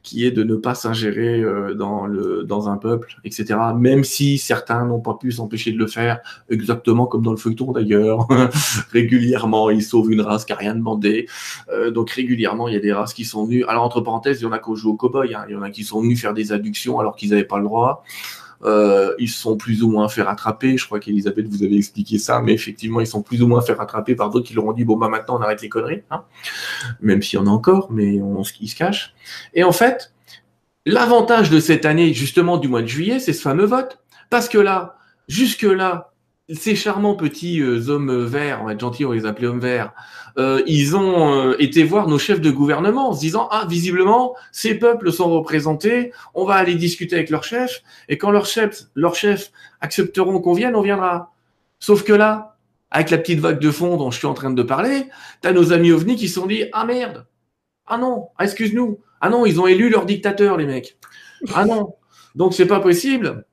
[0.03, 2.09] qui est de ne pas s'ingérer euh, dans,
[2.45, 3.57] dans un peuple, etc.
[3.77, 6.21] Même si certains n'ont pas pu s'empêcher de le faire,
[6.51, 8.29] exactement comme dans le feuilleton d'ailleurs.
[8.93, 11.27] régulièrement, ils sauvent une race qui a rien demandé.
[11.71, 13.65] Euh, donc régulièrement, il y a des races qui sont venues.
[13.65, 15.45] Alors entre parenthèses, il y en a qui ont joué au cow-boy, hein.
[15.49, 17.65] il y en a qui sont venus faire des adductions alors qu'ils n'avaient pas le
[17.65, 18.05] droit.
[18.65, 20.77] Euh, ils sont plus ou moins fait rattraper.
[20.79, 23.75] Je crois qu'Elisabeth vous avait expliqué ça, mais effectivement, ils sont plus ou moins fait
[23.75, 26.25] rattraper par d'autres qui leur ont dit bon bah maintenant on arrête les conneries, hein.
[27.01, 29.15] même s'il y en a encore, mais on, ils se cachent.
[29.53, 30.13] Et en fait,
[30.87, 33.99] l'avantage de cette année, justement du mois de juillet, c'est ce fameux vote,
[34.31, 34.97] parce que là,
[35.29, 36.14] jusque là,
[36.53, 39.93] ces charmants petits euh, hommes verts, on va être gentil, on les appelait hommes verts,
[40.37, 44.35] euh, ils ont euh, été voir nos chefs de gouvernement en se disant ah visiblement
[44.53, 48.85] ces peuples sont représentés, on va aller discuter avec leurs chefs et quand leurs chefs
[48.95, 51.33] leurs chefs accepteront qu'on vienne, on viendra.
[51.81, 52.57] Sauf que là,
[52.91, 55.07] avec la petite vague de fond dont je suis en train de parler,
[55.41, 57.27] t'as nos amis ovnis qui se sont dit ah merde,
[57.87, 60.99] ah non, ah, excuse-nous, ah non ils ont élu leur dictateur les mecs,
[61.55, 61.95] ah non,
[62.35, 63.47] donc c'est pas possible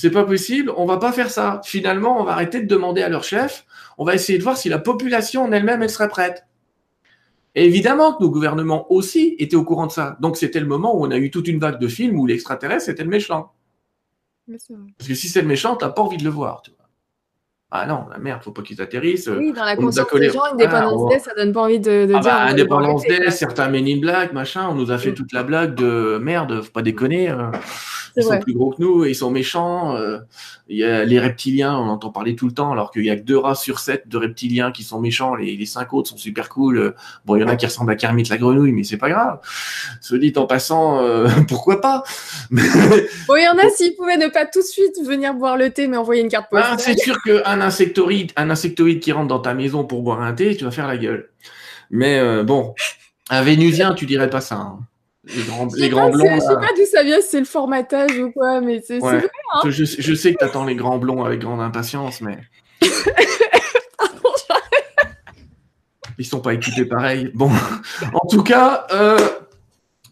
[0.00, 1.60] c'est pas possible, on va pas faire ça.
[1.64, 3.66] Finalement, on va arrêter de demander à leur chef,
[3.98, 6.46] on va essayer de voir si la population en elle-même, elle serait prête.
[7.56, 10.16] Et évidemment que nos gouvernements aussi étaient au courant de ça.
[10.20, 12.90] Donc c'était le moment où on a eu toute une vague de films où l'extraterrestre
[12.90, 13.52] était le méchant.
[14.46, 16.62] Parce que si c'est le méchant, t'as pas envie de le voir.
[16.62, 16.77] Tu vois.
[17.70, 19.28] Ah non, la merde, faut pas qu'ils atterrissent.
[19.28, 22.14] Oui, dans la conscience des gens, Independence ah, Day, ça donne pas envie de, de
[22.14, 22.32] ah dire.
[22.32, 25.74] Bah, Independence Day, certains Men in Black, machin, on nous a fait toute la blague
[25.74, 27.30] de merde, faut pas déconner.
[27.30, 27.50] Euh,
[28.16, 29.94] ils sont plus gros que nous, ils sont méchants.
[29.96, 30.18] Euh,
[30.68, 33.16] il y a les reptiliens, on entend parler tout le temps, alors qu'il y a
[33.16, 35.34] que deux races sur sept de reptiliens qui sont méchants.
[35.34, 36.94] Les, les cinq autres sont super cool.
[37.24, 39.40] Bon, il y en a qui ressemblent à Kermit la grenouille, mais c'est pas grave.
[40.00, 42.02] Se dit en passant, euh, pourquoi pas?
[42.50, 45.70] Bon, il y en a s'ils pouvaient ne pas tout de suite venir boire le
[45.70, 46.72] thé, mais envoyer une carte postale.
[46.74, 50.32] Ah, c'est sûr qu'un insectoïde, un insectoïde qui rentre dans ta maison pour boire un
[50.32, 51.30] thé, tu vas faire la gueule.
[51.90, 52.74] Mais euh, bon,
[53.30, 54.56] un Vénusien, tu dirais pas ça.
[54.56, 54.80] Hein.
[55.36, 56.36] Les grands, les grands blonds.
[56.36, 59.28] Je sais pas d'où ça vient, c'est le formatage ou quoi, mais c'est vrai.
[59.54, 59.60] Hein.
[59.68, 62.38] je, je, sais que tu attends les grands blonds avec grande impatience, mais.
[66.18, 67.30] ils sont pas équipés pareil.
[67.34, 67.50] Bon,
[68.12, 69.18] en tout cas, euh,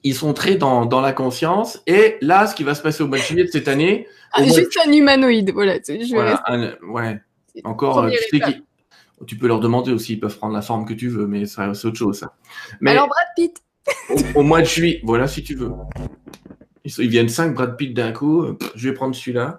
[0.05, 1.83] ils sont très dans, dans, la conscience.
[1.87, 4.07] Et là, ce qui va se passer au mois de juillet de cette année.
[4.33, 5.79] Ah, juste un humanoïde, voilà.
[5.87, 7.21] Je ouais.
[7.64, 8.61] Encore, euh, tu, sais
[9.27, 11.62] tu peux leur demander aussi, ils peuvent prendre la forme que tu veux, mais c'est
[11.62, 12.19] autre chose.
[12.19, 12.35] Ça.
[12.81, 12.91] Mais...
[12.91, 13.62] Alors, Brad Pitt
[14.34, 15.72] au, mois de juillet, voilà si tu veux.
[16.84, 18.47] Ils, viennent 5 Brad Pitt d'un coup.
[18.74, 19.59] Je vais prendre celui-là.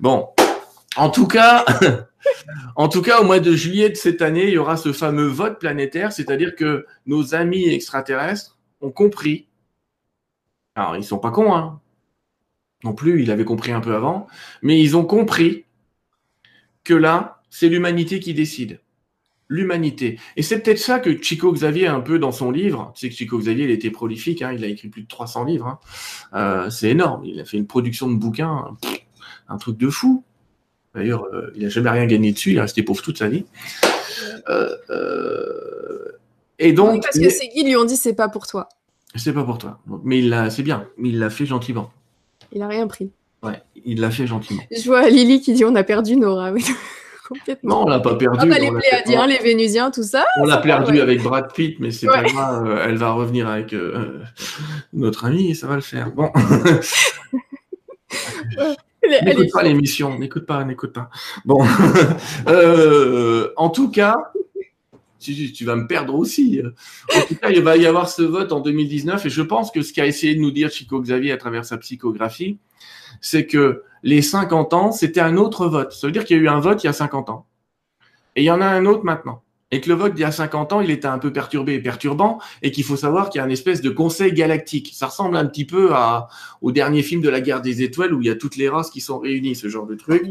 [0.00, 0.28] Bon,
[0.96, 1.64] en tout cas,
[2.76, 5.26] en tout cas, au mois de juillet de cette année, il y aura ce fameux
[5.26, 9.48] vote planétaire, c'est-à-dire que nos amis extraterrestres ont compris.
[10.74, 11.80] Alors, ils sont pas cons, hein.
[12.84, 14.28] Non plus, ils avaient compris un peu avant,
[14.62, 15.64] mais ils ont compris
[16.84, 18.80] que là, c'est l'humanité qui décide
[19.48, 20.18] l'humanité.
[20.36, 23.16] Et c'est peut-être ça que Chico Xavier, un peu dans son livre, tu sais que
[23.16, 25.78] Chico Xavier, il était prolifique, hein, il a écrit plus de 300 livres, hein.
[26.34, 28.76] euh, c'est énorme, il a fait une production de bouquins,
[29.48, 30.22] un truc de fou.
[30.94, 33.44] D'ailleurs, euh, il n'a jamais rien gagné dessus, il est resté pauvre toute sa vie.
[34.48, 36.08] Euh,
[36.58, 38.68] et donc, oui, parce que ses guides lui ont dit c'est pas pour toi.
[39.14, 39.80] C'est pas pour toi.
[40.04, 41.90] Mais il l'a, c'est bien, mais il l'a fait gentiment.
[42.52, 43.10] Il a rien pris.
[43.42, 44.62] Ouais, il l'a fait gentiment.
[44.70, 46.52] Je vois Lily qui dit on a perdu Nora.
[46.52, 46.64] Oui.
[47.62, 48.38] Non, on l'a pas perdu.
[48.40, 50.24] Ah bah, les Pléadiens, les Vénusiens, tout ça.
[50.40, 52.66] On l'a perdu avec Brad Pitt, mais c'est pas grave.
[52.66, 54.22] Euh, elle va revenir avec euh,
[54.92, 56.10] notre ami et ça va le faire.
[56.10, 56.30] Bon.
[59.24, 61.08] N'écoute pas l'émission, n'écoute pas, n'écoute pas.
[61.46, 61.64] Bon,
[62.48, 64.16] euh, en tout cas,
[65.18, 66.60] tu, tu, vas me perdre aussi.
[67.16, 69.80] En tout cas, il va y avoir ce vote en 2019 et je pense que
[69.82, 72.58] ce qu'a essayé de nous dire Chico Xavier à travers sa psychographie,
[73.20, 75.92] c'est que les 50 ans, c'était un autre vote.
[75.92, 77.46] Ça veut dire qu'il y a eu un vote il y a 50 ans.
[78.36, 79.42] Et il y en a un autre maintenant.
[79.70, 81.82] Et que le vote d'il y a 50 ans, il était un peu perturbé et
[81.82, 84.92] perturbant, et qu'il faut savoir qu'il y a une espèce de conseil galactique.
[84.94, 85.90] Ça ressemble un petit peu
[86.62, 88.90] au dernier film de la guerre des étoiles où il y a toutes les races
[88.90, 90.24] qui sont réunies, ce genre de truc.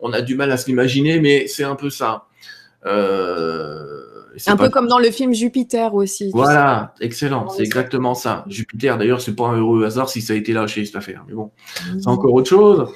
[0.00, 2.26] On a du mal à se l'imaginer, mais c'est un peu ça.
[2.84, 4.07] Euh,
[4.46, 6.30] un peu comme dans le film Jupiter aussi.
[6.32, 8.44] Voilà, excellent, c'est exactement ça.
[8.48, 11.24] Jupiter, d'ailleurs, c'est pas un heureux hasard si ça a été lâché cette affaire.
[11.28, 11.50] Mais bon,
[11.84, 12.08] c'est mmh.
[12.08, 12.92] encore autre chose.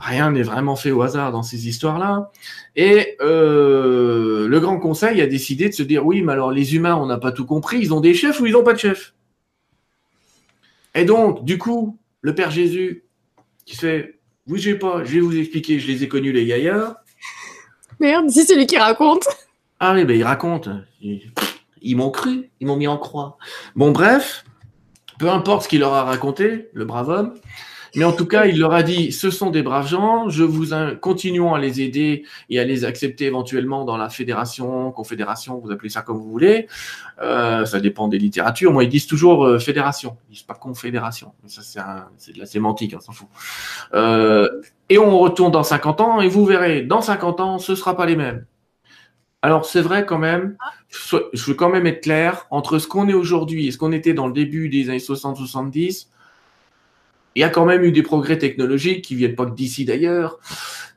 [0.00, 2.30] Rien n'est vraiment fait au hasard dans ces histoires-là.
[2.76, 6.96] Et euh, le Grand Conseil a décidé de se dire oui, mais alors les humains,
[6.96, 7.78] on n'a pas tout compris.
[7.80, 9.14] Ils ont des chefs ou ils n'ont pas de chefs?
[10.94, 13.04] Et donc, du coup, le Père Jésus
[13.64, 16.96] qui fait bougez pas, je vais vous expliquer, je les ai connus les gaillards.
[18.00, 19.26] Merde, si c'est lui qui raconte.
[19.84, 20.24] Ah oui, ben il.
[21.82, 23.36] Ils, m'ont cru, ils m'ont mis en croix.
[23.74, 24.44] Bon, bref,
[25.18, 27.34] peu importe ce qu'il leur a raconté, le brave homme,
[27.96, 30.66] mais en tout cas, il leur a dit ce sont des braves gens, je vous
[31.00, 35.90] continuons à les aider et à les accepter éventuellement dans la fédération, confédération, vous appelez
[35.90, 36.68] ça comme vous voulez.
[37.20, 38.72] Euh, ça dépend des littératures.
[38.72, 41.32] Moi, ils disent toujours euh, fédération, ils disent pas confédération.
[41.48, 41.62] Ça,
[42.18, 43.26] c'est de la sémantique, on s'en fout.
[43.94, 44.48] Euh,
[44.88, 48.06] et on retourne dans 50 ans et vous verrez, dans 50 ans, ce sera pas
[48.06, 48.46] les mêmes.
[49.42, 50.56] Alors c'est vrai quand même,
[50.88, 54.14] je veux quand même être clair, entre ce qu'on est aujourd'hui et ce qu'on était
[54.14, 56.06] dans le début des années 60-70,
[57.34, 60.38] il y a quand même eu des progrès technologiques qui viennent pas que d'ici d'ailleurs,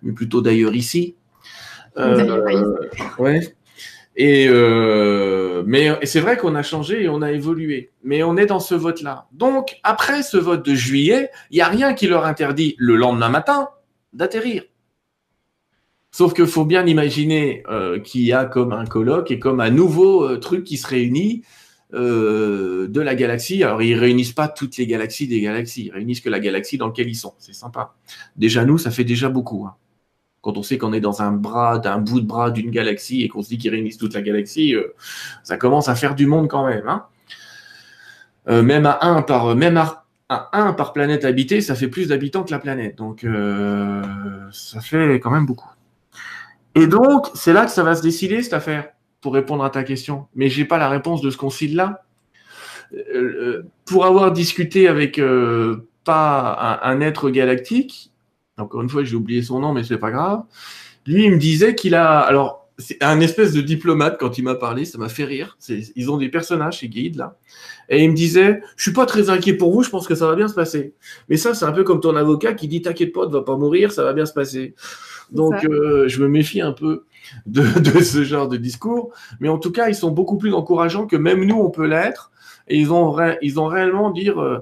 [0.04, 1.16] mais plutôt d'ailleurs ici.
[1.98, 2.46] Euh,
[3.18, 3.56] ouais.
[4.18, 8.46] Et euh, mais c'est vrai qu'on a changé et on a évolué, mais on est
[8.46, 9.28] dans ce vote-là.
[9.32, 13.30] Donc après ce vote de juillet, il y a rien qui leur interdit le lendemain
[13.30, 13.70] matin
[14.14, 14.64] d'atterrir.
[16.16, 19.70] Sauf qu'il faut bien imaginer euh, qu'il y a comme un colloque et comme un
[19.70, 21.44] nouveau euh, truc qui se réunit
[21.94, 23.62] euh, de la galaxie.
[23.66, 26.88] Alors, ils réunissent pas toutes les galaxies des galaxies, ils réunissent que la galaxie dans
[26.88, 27.34] laquelle ils sont.
[27.38, 27.96] C'est sympa.
[28.38, 29.66] Déjà, nous, ça fait déjà beaucoup.
[29.66, 29.76] Hein.
[30.40, 33.28] Quand on sait qu'on est dans un bras, d'un bout de bras d'une galaxie et
[33.28, 34.74] qu'on se dit qu'ils réunissent toute la galaxie,
[35.44, 36.88] ça commence à faire du monde quand même.
[36.88, 38.62] Hein.
[38.62, 42.52] même à un par même un 1 par planète habitée, ça fait plus d'habitants que
[42.52, 42.96] la planète.
[42.98, 43.28] Donc,
[44.54, 45.75] ça fait quand même beaucoup.
[46.76, 48.90] Et donc, c'est là que ça va se décider, cette affaire,
[49.22, 50.28] pour répondre à ta question.
[50.36, 52.04] Mais j'ai pas la réponse de ce concile-là.
[52.94, 58.12] Euh, pour avoir discuté avec euh, pas un, être galactique,
[58.58, 60.44] encore une fois, j'ai oublié son nom, mais c'est pas grave.
[61.06, 64.56] Lui, il me disait qu'il a, alors, c'est un espèce de diplomate quand il m'a
[64.56, 65.58] parlé, ça m'a fait rire.
[65.70, 67.38] Ils ont des personnages chez Guide là,
[67.90, 70.28] et il me disait, je suis pas très inquiet pour vous, je pense que ça
[70.28, 70.94] va bien se passer.
[71.30, 73.56] Mais ça, c'est un peu comme ton avocat qui dit, t'inquiète pas, tu vas pas
[73.56, 74.76] mourir, ça va bien se passer.
[75.32, 77.06] Donc, euh, je me méfie un peu
[77.46, 79.14] de, de, ce genre de discours.
[79.40, 82.32] Mais en tout cas, ils sont beaucoup plus encourageants que même nous, on peut l'être.
[82.68, 84.60] Et ils ont, ils ont réellement dire, euh,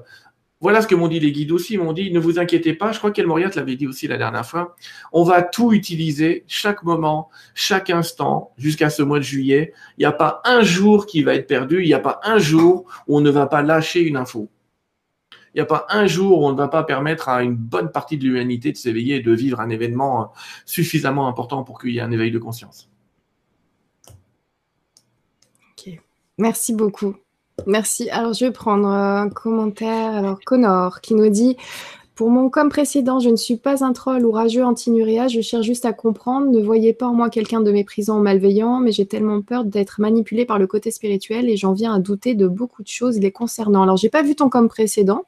[0.60, 1.74] voilà ce que m'ont dit les guides aussi.
[1.74, 2.92] Ils m'ont dit, ne vous inquiétez pas.
[2.92, 4.76] Je crois qu'El Moriat l'avait dit aussi la dernière fois.
[5.12, 9.72] On va tout utiliser, chaque moment, chaque instant, jusqu'à ce mois de juillet.
[9.98, 11.82] Il n'y a pas un jour qui va être perdu.
[11.82, 14.48] Il n'y a pas un jour où on ne va pas lâcher une info.
[15.54, 17.92] Il n'y a pas un jour où on ne va pas permettre à une bonne
[17.92, 20.24] partie de l'humanité de s'éveiller et de vivre un événement euh,
[20.66, 22.88] suffisamment important pour qu'il y ait un éveil de conscience.
[25.78, 25.96] Ok,
[26.38, 27.14] merci beaucoup.
[27.68, 28.10] Merci.
[28.10, 30.10] Alors, je vais prendre un commentaire.
[30.10, 31.56] Alors, Connor qui nous dit
[32.16, 35.28] Pour mon com précédent, je ne suis pas un troll ou rageux anti-Nuria.
[35.28, 36.50] Je cherche juste à comprendre.
[36.50, 40.00] Ne voyez pas en moi quelqu'un de méprisant ou malveillant, mais j'ai tellement peur d'être
[40.00, 43.30] manipulé par le côté spirituel et j'en viens à douter de beaucoup de choses les
[43.30, 43.84] concernant.
[43.84, 45.24] Alors, j'ai pas vu ton com précédent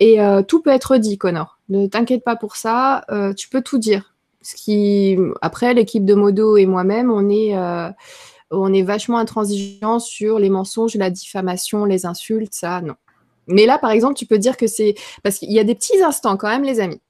[0.00, 1.58] et euh, tout peut être dit, Connor.
[1.68, 3.04] Ne t'inquiète pas pour ça.
[3.10, 4.14] Euh, tu peux tout dire.
[4.42, 7.56] Ce qui, après, l'équipe de Modo et moi-même, on est.
[7.56, 7.90] Euh,
[8.54, 12.96] on est vachement intransigeant sur les mensonges, la diffamation, les insultes, ça, non.
[13.46, 14.94] Mais là, par exemple, tu peux dire que c'est.
[15.22, 17.00] Parce qu'il y a des petits instants quand même, les amis,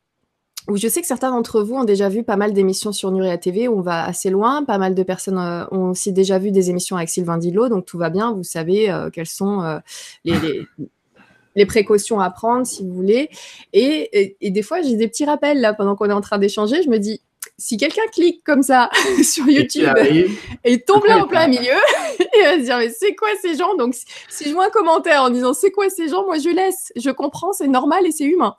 [0.69, 3.39] où je sais que certains d'entre vous ont déjà vu pas mal d'émissions sur Nuria
[3.39, 4.65] TV, où on va assez loin.
[4.65, 5.39] Pas mal de personnes
[5.73, 8.33] ont aussi déjà vu des émissions avec Sylvain Dillot, donc tout va bien.
[8.33, 9.81] Vous savez euh, quelles sont
[10.25, 10.39] les,
[11.67, 13.31] précautions à prendre, si vous voulez.
[13.73, 16.83] Et, et des fois, j'ai des petits rappels, là, pendant qu'on est en train d'échanger.
[16.83, 17.21] Je me dis,
[17.59, 18.91] si quelqu'un clique comme ça
[19.23, 19.89] sur YouTube
[20.65, 21.63] et, tombe là en plein milieu,
[22.19, 23.75] il va se dire mais c'est quoi ces gens?
[23.77, 23.95] Donc
[24.29, 27.11] si, je vois un commentaire en disant c'est quoi ces gens, moi je laisse, je
[27.11, 28.55] comprends, c'est normal et c'est humain.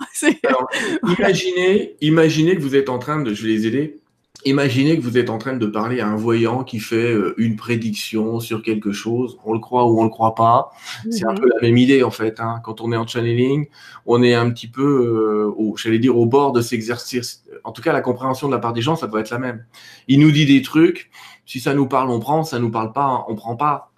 [1.18, 4.00] imaginez, imaginez que vous êtes en train de, je vais les aider,
[4.46, 7.56] Imaginez que vous êtes en train de parler à un voyant qui fait euh, une
[7.56, 10.72] prédiction sur quelque chose, on le croit ou on le croit pas.
[11.10, 11.40] C'est un mhm.
[11.40, 12.40] peu la même idée en fait.
[12.40, 12.60] Hein.
[12.64, 13.68] Quand on est en channeling,
[14.06, 17.22] on est un petit peu, euh, au, j'allais dire, au bord de s'exercer.
[17.64, 19.66] En tout cas, la compréhension de la part des gens, ça doit être la même.
[20.08, 21.10] Il nous dit des trucs.
[21.46, 22.44] Si ça nous parle, on prend.
[22.44, 23.93] Ça nous parle pas, on prend pas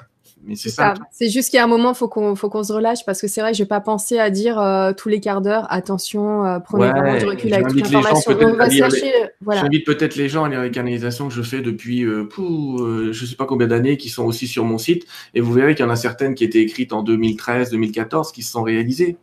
[0.54, 0.94] c'est ça.
[1.12, 3.28] C'est juste qu'il y a un moment, faut qu'on faut qu'on se relâche parce que
[3.28, 6.60] c'est vrai, je vais pas penser à dire euh, tous les quarts d'heure, attention, euh,
[6.60, 8.38] prenez vraiment du recul avec toute l'information.
[9.42, 9.62] Voilà.
[9.62, 13.36] J'invite peut-être les gens à les canalisations que je fais depuis, euh, euh, je sais
[13.36, 15.92] pas combien d'années, qui sont aussi sur mon site, et vous verrez qu'il y en
[15.92, 19.18] a certaines qui étaient écrites en 2013, 2014, qui se sont réalisées.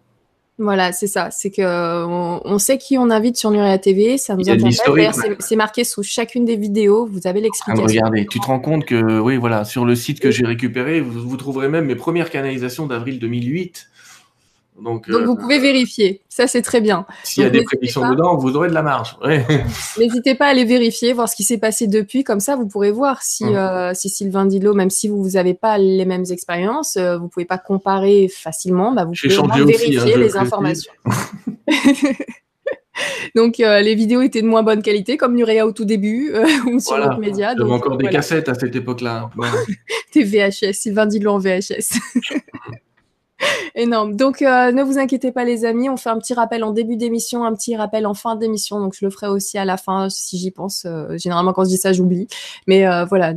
[0.62, 1.28] Voilà, c'est ça.
[1.32, 1.62] C'est que
[2.04, 4.16] on, sait qui on invite sur Nuria TV.
[4.16, 5.20] Ça nous intéresse.
[5.40, 7.06] C'est marqué sous chacune des vidéos.
[7.10, 7.84] Vous avez l'explication.
[7.84, 11.28] regardez, tu te rends compte que, oui, voilà, sur le site que j'ai récupéré, vous,
[11.28, 13.88] vous, trouverez même mes premières canalisations d'avril 2008.
[14.82, 17.06] Donc, vous euh, pouvez vérifier, ça c'est très bien.
[17.22, 19.16] S'il y a des prédictions dedans, vous aurez de la marge.
[19.98, 22.90] N'hésitez pas à aller vérifier, voir ce qui s'est passé depuis, comme ça vous pourrez
[22.90, 23.54] voir si, hum.
[23.54, 27.28] euh, si Sylvain Dillot, même si vous n'avez pas les mêmes expériences, euh, vous ne
[27.28, 30.92] pouvez pas comparer facilement, bah, vous pouvez hein, vérifier les informations.
[33.36, 36.32] Donc les vidéos étaient de moins bonne qualité, comme Nurea au tout début
[36.66, 37.16] ou sur voilà.
[37.18, 37.54] média.
[37.56, 39.30] J'avais encore des cassettes à cette époque-là.
[40.12, 41.98] Des VHS, Sylvain Dillot en VHS.
[43.74, 44.16] Énorme.
[44.16, 45.88] Donc, euh, ne vous inquiétez pas, les amis.
[45.88, 48.80] On fait un petit rappel en début d'émission, un petit rappel en fin d'émission.
[48.80, 50.84] Donc, je le ferai aussi à la fin si j'y pense.
[50.86, 52.28] Euh, généralement, quand je dis ça, j'oublie.
[52.66, 53.34] Mais euh, voilà,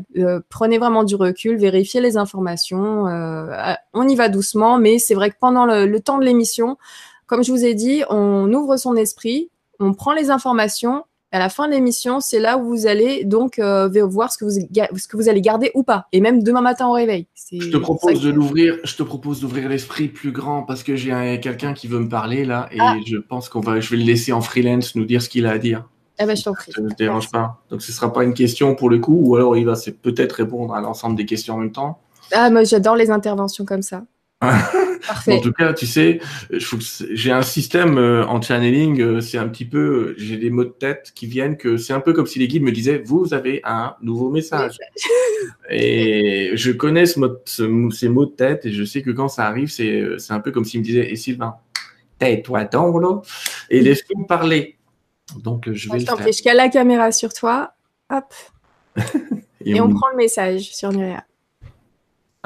[0.50, 3.06] prenez vraiment du recul, vérifiez les informations.
[3.94, 6.78] on y va doucement, mais c'est vrai que pendant le temps de l'émission,
[7.28, 9.50] comme je vous ai dit, on ouvre son esprit,
[9.80, 13.60] on prend les informations à la fin de l'émission, c'est là où vous allez donc
[13.60, 16.08] euh, voir ce que, vous, ce que vous allez garder ou pas.
[16.12, 17.28] Et même demain matin au réveil.
[17.52, 18.78] Je te propose de l'ouvrir.
[18.84, 22.46] Je te propose d'ouvrir l'esprit plus grand parce que j'ai quelqu'un qui veut me parler
[22.46, 22.96] là et ah.
[23.06, 25.52] je pense qu'on va, je vais le laisser en freelance nous dire ce qu'il a
[25.52, 25.86] à dire.
[26.20, 26.72] Eh ben, je t'en prie.
[26.72, 27.62] Ça ne te dérange pas.
[27.70, 30.74] Donc ce sera pas une question pour le coup ou alors il va peut-être répondre
[30.74, 32.00] à l'ensemble des questions en même temps.
[32.32, 34.04] Ah moi j'adore les interventions comme ça.
[34.42, 36.20] En tout cas, tu sais,
[36.52, 40.70] j'ai un système euh, en channeling, euh, c'est un petit peu, j'ai des mots de
[40.70, 43.62] tête qui viennent que c'est un peu comme si les guides me disaient, vous avez
[43.64, 44.78] un nouveau message.
[45.70, 47.20] et je connais ce
[47.92, 50.66] ces mots de tête et je sais que quand ça arrive, c'est un peu comme
[50.66, 51.56] s'ils me disaient, et Sylvain,
[52.20, 53.22] tais-toi donc là
[53.70, 54.78] et laisse-nous parler.
[55.38, 56.18] Donc, je vais le faire.
[56.18, 57.74] Je cale la caméra sur toi,
[58.12, 58.34] hop,
[59.66, 59.86] et, on...
[59.86, 61.26] on prend le message sur Nuria.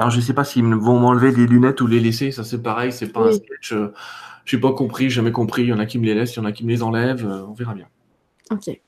[0.00, 2.32] Alors, je sais pas s'ils vont m'enlever les lunettes ou les laisser.
[2.32, 2.90] Ça, c'est pareil.
[2.90, 3.72] C'est pas un sketch.
[3.74, 3.92] Euh,
[4.46, 5.64] Je n'ai pas compris, jamais compris.
[5.64, 6.82] Il y en a qui me les laissent, il y en a qui me les
[6.82, 7.26] enlèvent.
[7.26, 7.86] Euh, on verra bien.
[8.50, 8.80] Ok.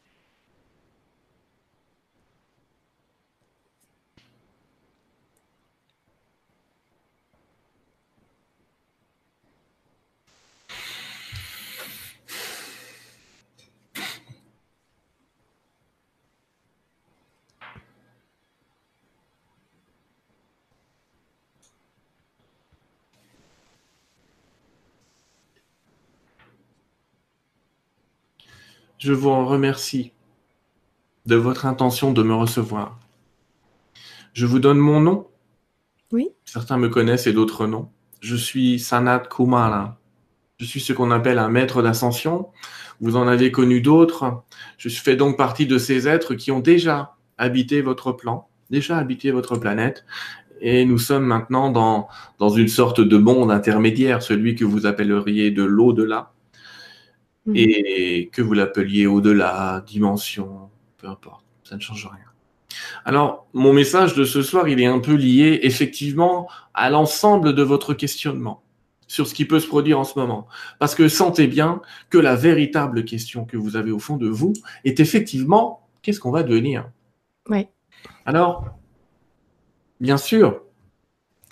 [29.03, 30.13] Je vous en remercie
[31.27, 33.01] de votre intention de me recevoir.
[34.33, 35.27] Je vous donne mon nom.
[36.13, 36.29] Oui.
[36.45, 37.89] Certains me connaissent et d'autres non.
[38.21, 39.99] Je suis Sanat Kumara.
[40.59, 42.51] Je suis ce qu'on appelle un maître d'ascension.
[43.01, 44.45] Vous en avez connu d'autres.
[44.79, 49.33] Je fais donc partie de ces êtres qui ont déjà habité votre plan, déjà habité
[49.33, 50.05] votre planète.
[50.61, 52.07] Et nous sommes maintenant dans,
[52.39, 56.33] dans une sorte de monde intermédiaire, celui que vous appelleriez de l'au-delà,
[57.47, 57.57] Mhm.
[57.57, 62.33] Et que vous l'appeliez au-delà, dimension, peu importe, ça ne change rien.
[63.05, 67.63] Alors, mon message de ce soir, il est un peu lié effectivement à l'ensemble de
[67.63, 68.63] votre questionnement
[69.09, 70.47] sur ce qui peut se produire en ce moment.
[70.79, 74.55] Parce que sentez bien que la véritable question que vous avez au fond de vous
[74.85, 76.89] est effectivement, qu'est-ce qu'on va devenir?
[77.51, 77.67] Oui.
[78.25, 78.71] Alors,
[80.01, 80.63] bien sûr,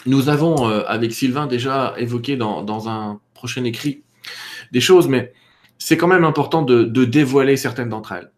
[0.07, 4.05] nous avons, euh, avec Sylvain, déjà évoqué dans, dans un prochain écrit
[4.73, 5.35] des choses, mais
[5.81, 8.31] c'est quand même important de, dévoiler certaines d'entre elles.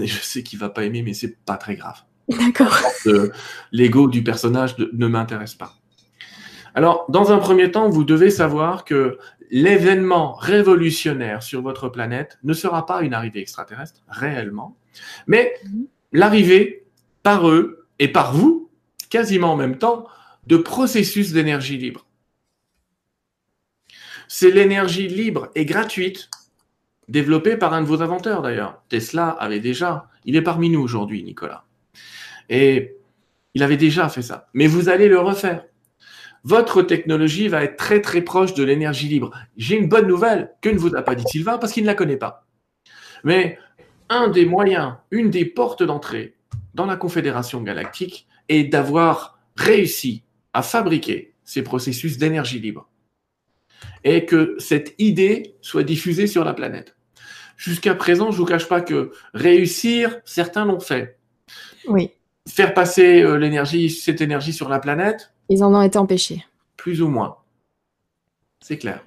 [0.00, 2.00] Et je sais qu'il va pas aimer, mais c'est pas très grave.
[2.28, 2.78] D'accord.
[3.72, 5.74] L'ego du personnage ne m'intéresse pas.
[6.74, 9.18] Alors, dans un premier temps, vous devez savoir que
[9.50, 14.76] l'événement révolutionnaire sur votre planète ne sera pas une arrivée extraterrestre, réellement,
[15.26, 15.86] mais mhm.
[16.12, 16.86] l'arrivée
[17.22, 18.70] par eux et par vous,
[19.08, 20.06] quasiment en même temps,
[20.46, 22.06] de processus d'énergie libre.
[24.28, 26.28] C'est l'énergie libre et gratuite
[27.08, 28.82] développé par un de vos inventeurs d'ailleurs.
[28.88, 31.64] Tesla avait déjà, il est parmi nous aujourd'hui, Nicolas.
[32.48, 32.96] Et
[33.54, 34.48] il avait déjà fait ça.
[34.54, 35.64] Mais vous allez le refaire.
[36.44, 39.30] Votre technologie va être très très proche de l'énergie libre.
[39.56, 41.94] J'ai une bonne nouvelle que ne vous a pas dit Sylvain parce qu'il ne la
[41.94, 42.46] connaît pas.
[43.24, 43.58] Mais
[44.08, 46.36] un des moyens, une des portes d'entrée
[46.74, 52.88] dans la Confédération galactique est d'avoir réussi à fabriquer ces processus d'énergie libre
[54.04, 56.95] et que cette idée soit diffusée sur la planète.
[57.56, 61.18] Jusqu'à présent, je ne vous cache pas que réussir, certains l'ont fait.
[61.88, 62.10] Oui.
[62.48, 65.32] Faire passer euh, l'énergie, cette énergie sur la planète.
[65.48, 66.44] Ils en ont été empêchés.
[66.76, 67.36] Plus ou moins.
[68.60, 69.04] C'est clair.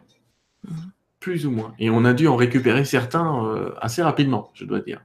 [0.68, 0.92] Mhm.
[1.20, 1.74] Plus ou moins.
[1.80, 5.02] Et on a dû en récupérer certains euh, assez rapidement, je dois dire.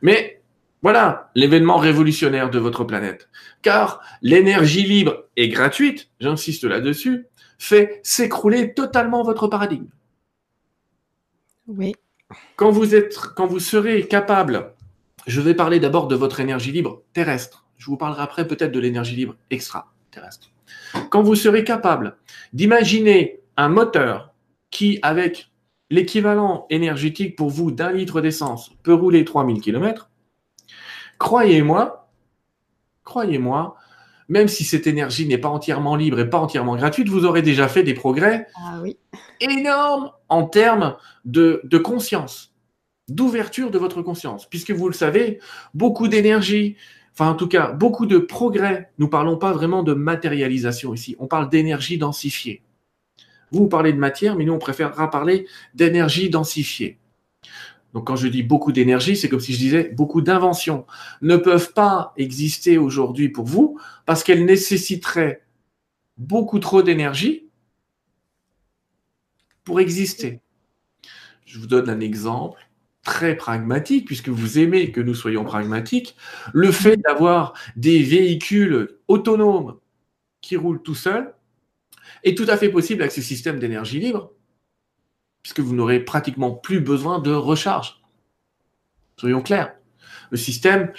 [0.00, 0.40] Mais
[0.82, 3.28] voilà l'événement révolutionnaire de votre planète.
[3.62, 7.26] Car l'énergie libre et gratuite, j'insiste là-dessus,
[7.58, 9.88] fait s'écrouler totalement votre paradigme.
[11.66, 11.94] Oui.
[12.56, 14.74] Quand vous, êtes, quand vous serez capable,
[15.26, 17.66] je vais parler d'abord de votre énergie libre terrestre.
[17.76, 20.50] Je vous parlerai après peut-être de l'énergie libre extraterrestre.
[21.10, 22.18] Quand vous serez capable
[22.52, 24.34] d'imaginer un moteur
[24.70, 25.50] qui, avec
[25.90, 30.10] l'équivalent énergétique pour vous d'un litre d'essence, peut rouler 3000 km,
[31.18, 32.10] croyez-moi,
[33.04, 33.76] croyez-moi,
[34.28, 37.68] même si cette énergie n'est pas entièrement libre et pas entièrement gratuite, vous aurez déjà
[37.68, 38.82] fait des progrès ah
[39.40, 42.54] énormes en termes de, conscience,
[43.08, 44.46] d'ouverture de votre conscience.
[44.48, 45.40] Puisque vous le savez,
[45.74, 46.76] beaucoup d'énergie,
[47.14, 51.16] enfin en tout cas beaucoup de progrès, nous ne parlons pas vraiment de matérialisation ici,
[51.18, 52.62] on parle d'énergie densifiée.
[53.50, 56.98] Vous, vous parlez de matière, mais nous, on préférera parler d'énergie densifiée.
[57.94, 60.86] Donc quand je dis beaucoup d'énergie, c'est comme si je disais beaucoup d'inventions
[61.22, 65.42] ne peuvent pas exister aujourd'hui pour vous parce qu'elles nécessiteraient
[66.18, 67.48] beaucoup trop d'énergie
[69.64, 70.40] pour exister.
[71.44, 72.68] Je vous donne un exemple
[73.02, 76.14] très pragmatique, puisque vous aimez que nous soyons pragmatiques.
[76.52, 79.78] Le fait d'avoir des véhicules autonomes
[80.42, 81.34] qui roulent tout seuls
[82.22, 84.32] est tout à fait possible avec ce système d'énergie libre
[85.42, 88.00] puisque vous n'aurez pratiquement plus besoin de recharge.
[89.16, 89.74] Soyons clairs.
[90.30, 90.92] Le système,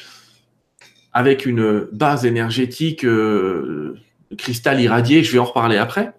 [1.13, 3.97] avec une base énergétique euh,
[4.37, 6.13] cristal irradié, je vais en reparler après,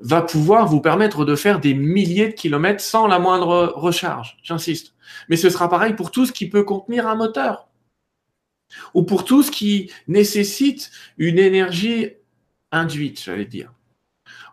[0.00, 4.38] va pouvoir vous permettre de faire des milliers de kilomètres sans la moindre recharge.
[4.42, 4.94] J'insiste.
[5.28, 7.68] Mais ce sera pareil pour tout ce qui peut contenir un moteur.
[8.94, 12.10] Ou pour tout ce qui nécessite une énergie
[12.70, 13.72] induite, j'allais dire.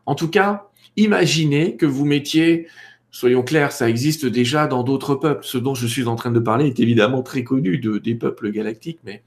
[0.06, 2.68] En tout cas, Imaginez que vous mettiez,
[3.12, 5.46] soyons clairs, ça existe déjà dans d'autres peuples.
[5.46, 8.52] Ce dont je suis en train de parler est évidemment très connu de, des peuples
[8.52, 9.24] galactiques, mais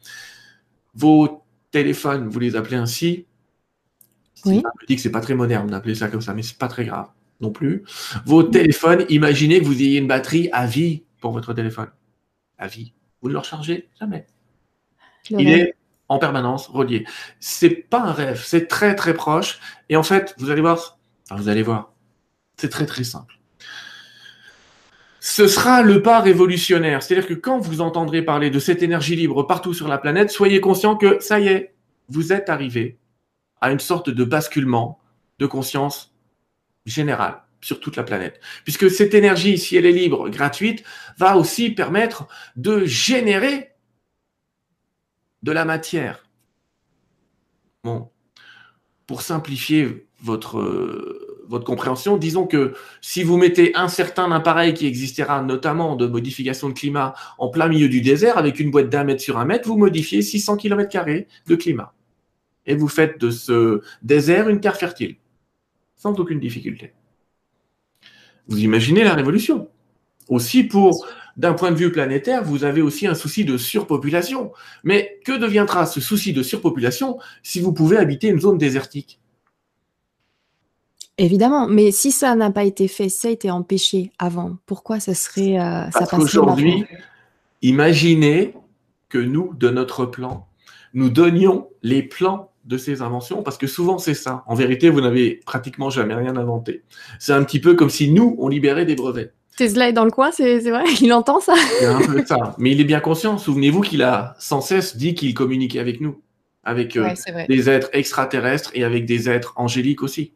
[0.94, 3.26] vos téléphones, vous les appelez ainsi.
[4.44, 4.62] Oui.
[4.80, 6.84] Je dis que c'est pas très moderne d'appeler ça comme ça, mais c'est pas très
[6.84, 7.08] grave.
[7.40, 7.84] non plus.
[8.24, 11.88] Vos téléphones, imaginez que vous ayez une batterie à vie pour votre téléphone.
[12.56, 12.92] À vie.
[13.20, 14.26] Vous ne le rechargez jamais.
[15.30, 15.74] Il est
[16.08, 17.04] en permanence relié.
[17.38, 19.60] C'est pas un rêve, c'est très très proche.
[19.88, 20.97] Et en fait, vous allez voir,
[21.36, 21.92] vous allez voir,
[22.56, 23.38] c'est très très simple.
[25.20, 27.02] Ce sera le pas révolutionnaire.
[27.02, 30.60] C'est-à-dire que quand vous entendrez parler de cette énergie libre partout sur la planète, soyez
[30.60, 31.74] conscient que ça y est,
[32.08, 32.98] vous êtes arrivé
[33.60, 35.00] à une sorte de basculement
[35.38, 36.14] de conscience
[36.86, 38.40] générale sur toute la planète.
[38.64, 40.84] Puisque cette énergie, si elle est libre, gratuite,
[41.18, 43.72] va aussi permettre de générer
[45.42, 46.24] de la matière.
[47.84, 48.10] Bon,
[49.06, 54.86] pour simplifier votre, euh, votre compréhension, disons que si vous mettez un certain appareil qui
[54.86, 59.04] existera notamment de modification de climat en plein milieu du désert avec une boîte d'un
[59.04, 61.06] mètre sur un mètre, vous modifiez 600 km
[61.46, 61.94] de climat.
[62.66, 65.16] Et vous faites de ce désert une terre fertile,
[65.96, 66.92] sans aucune difficulté.
[68.46, 69.68] Vous imaginez la révolution.
[70.28, 74.52] Aussi pour d'un point de vue planétaire, vous avez aussi un souci de surpopulation.
[74.84, 79.20] Mais que deviendra ce souci de surpopulation si vous pouvez habiter une zone désertique?
[81.18, 85.14] Évidemment, mais si ça n'a pas été fait, ça a été empêché avant, pourquoi ça
[85.14, 86.84] serait euh, ça Parce qu'aujourd'hui,
[87.60, 88.54] imaginez
[89.08, 90.46] que nous, de notre plan,
[90.94, 94.44] nous donnions les plans de ces inventions, parce que souvent c'est ça.
[94.46, 96.84] En vérité, vous n'avez pratiquement jamais rien inventé.
[97.18, 99.32] C'est un petit peu comme si nous, on libérait des brevets.
[99.56, 101.54] Tesla est dans le coin, c'est vrai, il entend ça.
[101.80, 102.54] Il y a un peu de ça.
[102.58, 103.38] Mais il est bien conscient.
[103.38, 106.20] Souvenez-vous qu'il a sans cesse dit qu'il communiquait avec nous,
[106.62, 107.08] avec euh,
[107.48, 110.32] des êtres extraterrestres et avec des êtres angéliques aussi.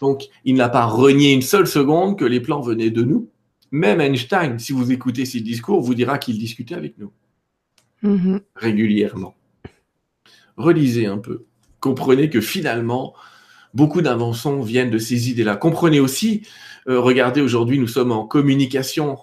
[0.00, 3.30] Donc, il n'a pas renié une seule seconde que les plans venaient de nous.
[3.70, 7.12] Même Einstein, si vous écoutez ses discours, vous dira qu'il discutait avec nous
[8.04, 8.40] mm-hmm.
[8.54, 9.34] régulièrement.
[10.56, 11.44] Relisez un peu.
[11.80, 13.14] Comprenez que finalement,
[13.74, 15.56] beaucoup d'inventions viennent de ces idées-là.
[15.56, 16.42] Comprenez aussi
[16.88, 19.18] euh, regardez, aujourd'hui, nous sommes en communication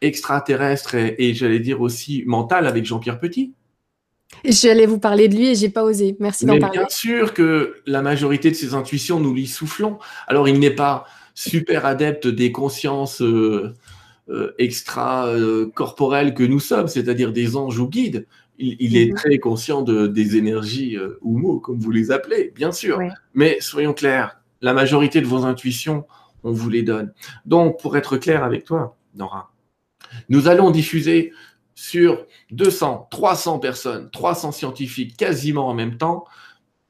[0.00, 3.54] extraterrestre et, j'allais dire aussi mentale avec Jean-Pierre Petit.
[4.44, 6.16] J'allais vous parler de lui et j'ai pas osé.
[6.20, 6.78] Merci d'en parler.
[6.78, 9.98] Bien sûr que la majorité de ses intuitions, nous lui soufflons.
[10.26, 13.74] Alors, il n'est pas super adepte des consciences euh,
[14.28, 18.26] euh, extra-corporelles que nous sommes, c'est-à-dire des anges ou guides.
[18.60, 19.14] Il, est mhm.
[19.14, 22.98] très conscient de, des énergies ou mots, comme vous les appelez, bien sûr.
[23.32, 26.04] Mais soyons clairs, la majorité de vos intuitions
[26.44, 27.12] on vous les donne.
[27.46, 29.52] Donc, pour être clair avec toi, Nora,
[30.28, 31.32] nous allons diffuser
[31.78, 36.24] sur 200, 300 personnes, 300 scientifiques quasiment en même temps,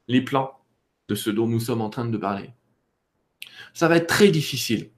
[0.07, 0.53] les plans
[1.09, 2.49] de ce dont nous sommes en train de parler.
[3.75, 4.89] Ça va être très difficile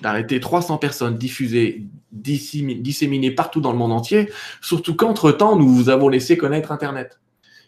[0.00, 6.08] d'arrêter 300 personnes diffusées, disséminées partout dans le monde entier, surtout qu'entre-temps, nous vous avons
[6.08, 7.18] laissé connaître Internet,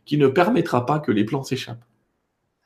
[0.04, 1.84] qui ne permettra pas que les plans s'échappent.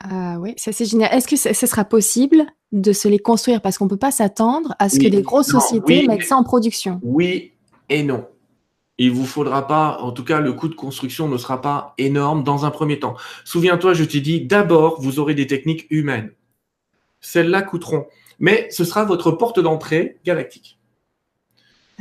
[0.01, 1.14] Ah oui, ça c'est génial.
[1.14, 3.62] Est-ce que ce sera possible de se les construire?
[3.62, 6.44] Parce qu'on ne peut pas s'attendre à ce que des grosses sociétés mettent ça en
[6.44, 7.52] production Oui
[7.89, 8.26] et non.
[8.99, 12.43] Il vous faudra pas, en tout cas, le coût de construction ne sera pas énorme
[12.43, 13.16] dans un premier temps.
[13.45, 16.33] Souviens-toi, je t'ai dit, d'abord, vous aurez des techniques humaines.
[17.20, 18.07] Celles-là coûteront,
[18.39, 20.79] mais ce sera votre porte d'entrée galactique.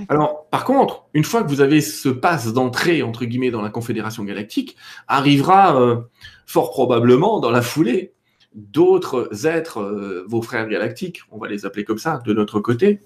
[0.09, 3.69] Alors, par contre, une fois que vous avez ce passe d'entrée, entre guillemets, dans la
[3.69, 4.75] Confédération galactique,
[5.07, 5.97] arrivera euh,
[6.45, 8.13] fort probablement dans la foulée
[8.53, 12.99] d'autres êtres, euh, vos frères galactiques, on va les appeler comme ça, de notre côté,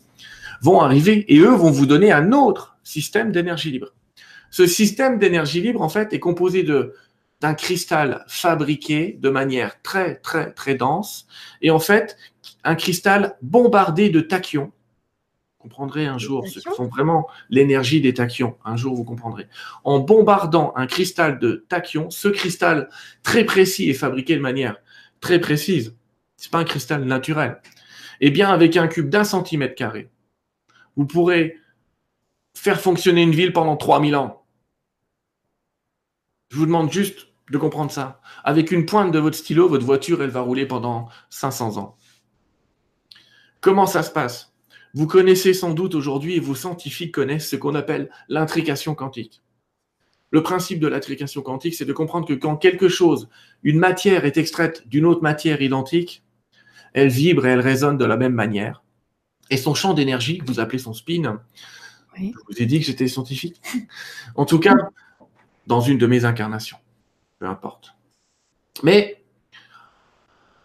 [0.61, 3.93] vont arriver et eux vont vous donner un autre système d'énergie libre.
[4.49, 6.93] Ce système d'énergie libre, en fait, est composé de
[7.41, 11.25] d'un cristal fabriqué de manière très, très, très dense
[11.61, 12.15] et en fait,
[12.63, 14.71] un cristal bombardé de tachyons.
[15.57, 18.57] Vous comprendrez un jour ce que sont vraiment l'énergie des tachyons.
[18.63, 19.47] Un jour, vous comprendrez.
[19.83, 22.89] En bombardant un cristal de tachyons, ce cristal
[23.23, 24.77] très précis est fabriqué de manière
[25.19, 25.95] très précise.
[26.37, 27.59] C'est pas un cristal naturel.
[28.21, 30.09] Eh bien, avec un cube d'un centimètre carré,
[30.95, 31.57] vous pourrez
[32.53, 34.45] faire fonctionner une ville pendant 3000 ans.
[36.49, 38.21] Je vous demande juste de comprendre ça.
[38.43, 41.97] Avec une pointe de votre stylo, votre voiture, elle va rouler pendant 500 ans.
[43.61, 44.53] Comment ça se passe?
[44.93, 49.41] Vous connaissez sans doute aujourd'hui, et vos scientifiques connaissent ce qu'on appelle l'intrication quantique.
[50.31, 53.29] Le principe de l'intrication quantique, c'est de comprendre que quand quelque chose,
[53.63, 56.23] une matière est extraite d'une autre matière identique,
[56.93, 58.83] elle vibre et elle résonne de la même manière.
[59.51, 61.39] Et son champ d'énergie, que vous appelez son spin,
[62.17, 63.61] je vous ai dit que j'étais scientifique.
[64.35, 64.73] en tout cas,
[65.67, 66.77] dans une de mes incarnations.
[67.37, 67.93] Peu importe.
[68.81, 69.23] Mais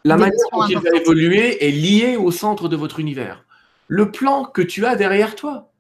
[0.05, 3.45] la manière dont il va évoluer est liée au centre de votre univers.
[3.89, 5.73] Le plan que tu as derrière toi,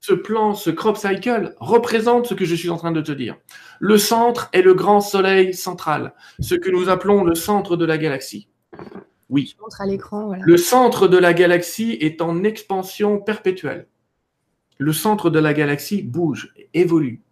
[0.00, 3.36] ce plan, ce crop cycle représente ce que je suis en train de te dire.
[3.80, 7.98] Le centre est le grand soleil central, ce que nous appelons le centre de la
[7.98, 8.48] galaxie.
[9.28, 9.52] Oui.
[9.56, 10.34] Je montre à l'écran.
[10.40, 13.86] Le centre de la galaxie est en expansion perpétuelle.
[14.78, 17.22] Le centre de la galaxie bouge, évolue.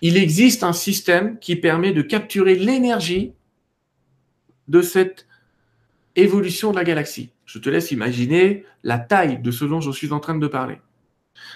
[0.00, 3.32] Il existe un système qui permet de capturer l'énergie
[4.68, 5.26] de cette
[6.16, 7.30] évolution de la galaxie.
[7.46, 10.78] Je te laisse imaginer la taille de ce dont je suis en train de parler.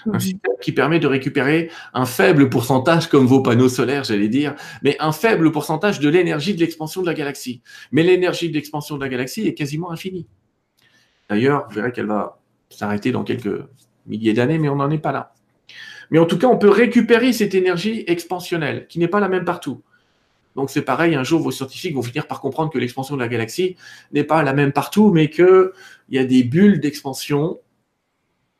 [0.06, 0.20] Un mhm.
[0.20, 4.96] système qui permet de récupérer un faible pourcentage, comme vos panneaux solaires, j'allais dire, mais
[5.00, 7.62] un faible pourcentage de l'énergie de l'expansion de la galaxie.
[7.92, 10.26] Mais l'énergie de l'expansion de la galaxie est quasiment infinie.
[11.28, 12.38] D'ailleurs, vous verrez qu'elle va
[12.70, 13.62] s'arrêter dans quelques
[14.06, 15.34] milliers d'années, mais on n'en est pas là.
[16.10, 19.44] Mais en tout cas, on peut récupérer cette énergie expansionnelle, qui n'est pas la même
[19.44, 19.82] partout.
[20.54, 23.28] Donc c'est pareil, un jour vos scientifiques vont finir par comprendre que l'expansion de la
[23.28, 23.76] galaxie
[24.12, 25.70] n'est pas la même partout, mais qu'il
[26.08, 27.58] y a des bulles d'expansion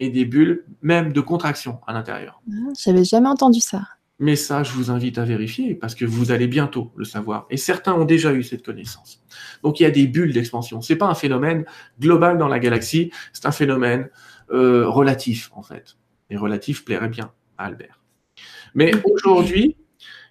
[0.01, 2.41] et des bulles même de contraction à l'intérieur.
[2.49, 3.83] Je ah, J'avais jamais entendu ça.
[4.19, 7.47] Mais ça, je vous invite à vérifier parce que vous allez bientôt le savoir.
[7.51, 9.23] Et certains ont déjà eu cette connaissance.
[9.63, 10.81] Donc il y a des bulles d'expansion.
[10.81, 11.67] C'est pas un phénomène
[12.01, 14.09] global dans la galaxie, c'est un phénomène
[14.51, 15.97] euh, relatif en fait.
[16.31, 18.01] Et relatif plairait bien à Albert.
[18.75, 19.77] Mais aujourd'hui,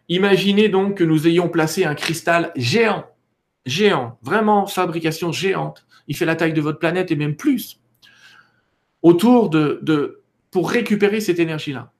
[0.07, 3.05] Imaginez donc que nous ayons placé un cristal géant,
[3.65, 5.85] géant, vraiment fabrication géante.
[6.07, 7.81] Il fait la taille de votre planète et même plus.
[9.05, 11.91] Autour de, de pour récupérer cette énergie-là.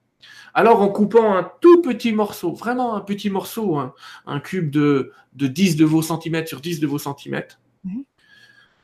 [0.56, 3.78] Alors en coupant un tout petit morceau, vraiment un petit morceau,
[4.26, 7.60] un, cube de, de 10 de vos centimètres sur 10 de vos centimètres,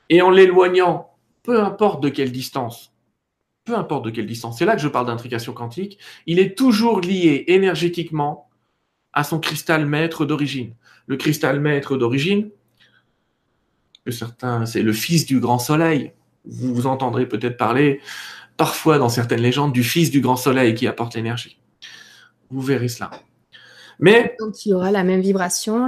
[0.09, 2.93] et en l'éloignant, peu importe de quelle distance,
[3.63, 7.01] peu importe de quelle distance, c'est là que je parle d'intrication quantique, il est toujours
[7.01, 8.49] lié énergétiquement
[9.13, 10.75] à son cristal maître d'origine.
[11.07, 12.51] Le cristal maître d'origine,
[14.09, 16.11] certains, c'est le fils du grand soleil.
[16.45, 18.01] Vous vous entendrez peut-être parler
[18.57, 21.59] parfois dans certaines légendes du fils du grand soleil qui apporte l'énergie.
[22.49, 23.11] Vous verrez cela.
[23.99, 25.87] Mais donc il aura la même vibration.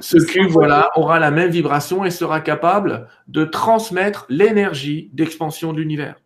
[0.00, 5.78] Ce cube, voilà, aura la même vibration et sera capable de transmettre l'énergie d'expansion de
[5.80, 6.16] l'univers.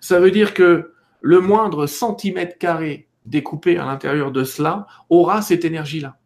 [0.00, 5.64] Ça veut dire que le moindre centimètre carré découpé à l'intérieur de cela aura cette
[5.64, 6.16] énergie-là.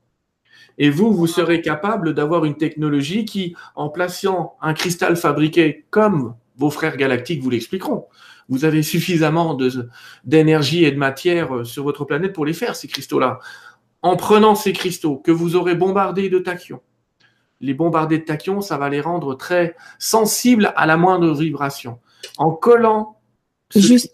[0.78, 6.34] Et vous, vous serez capable d'avoir une technologie qui, en plaçant un cristal fabriqué comme
[6.62, 8.06] vos frères galactiques vous l'expliqueront,
[8.48, 9.58] vous avez suffisamment
[10.24, 13.40] d'énergie et de matière euh, sur votre planète pour les faire, ces cristaux-là.
[14.02, 16.80] En prenant ces cristaux que vous aurez bombardés de tachyons,
[17.60, 21.98] les bombardés de tachyons, ça va les rendre très sensibles à la moindre vibration.
[22.38, 23.18] En collant...
[23.74, 24.12] Juste...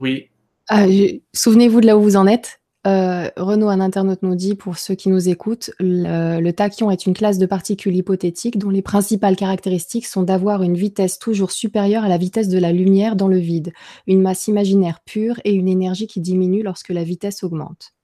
[0.00, 0.30] Oui.
[0.68, 0.86] Ah,
[1.34, 2.60] souvenez-vous de là où vous en êtes?
[2.86, 7.14] Euh, Renaud, un internaute, nous dit, pour ceux qui nous écoutent, le, tachyon est une
[7.14, 12.08] classe de particules hypothétiques dont les principales caractéristiques sont d'avoir une vitesse toujours supérieure à
[12.08, 13.72] la vitesse de la lumière dans le vide,
[14.06, 17.94] une masse imaginaire pure et une énergie qui diminue lorsque la vitesse augmente.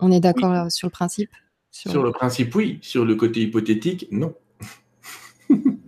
[0.00, 1.30] On est d'accord sur le principe?
[1.70, 2.02] Sur...
[2.02, 2.78] le principe, oui.
[2.82, 4.34] Sur le côté hypothétique, non.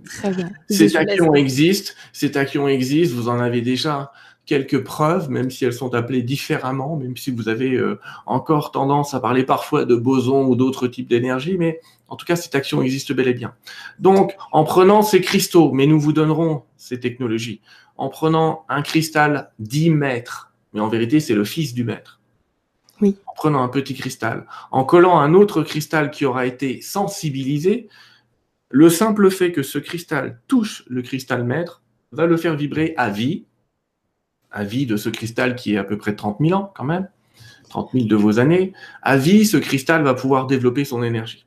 [0.06, 0.50] Très bien.
[0.70, 4.10] Ces tachyons existent, ces tachyons existent, vous en avez déjà
[4.46, 9.12] quelques preuves, même si elles sont appelées différemment, même si vous avez euh, encore tendance
[9.12, 12.80] à parler parfois de bosons ou d'autres types d'énergie, mais en tout cas, cette action
[12.80, 13.54] existe bel et bien.
[13.98, 17.60] Donc, en prenant ces cristaux, mais nous vous donnerons ces technologies,
[17.96, 22.20] en prenant un cristal 10 mètres, mais en vérité, c'est le fils du maître.
[23.00, 23.16] Oui.
[23.26, 27.88] En prenant un petit cristal, en collant un autre cristal qui aura été sensibilisé,
[28.70, 31.82] le simple fait que ce cristal touche le cristal maître
[32.12, 33.44] va le faire vibrer à vie,
[34.56, 37.08] à vie de ce cristal qui est à peu près 30 000 ans quand même,
[37.68, 38.72] 30 000 de vos années,
[39.02, 41.46] à vie, ce cristal va pouvoir développer son énergie.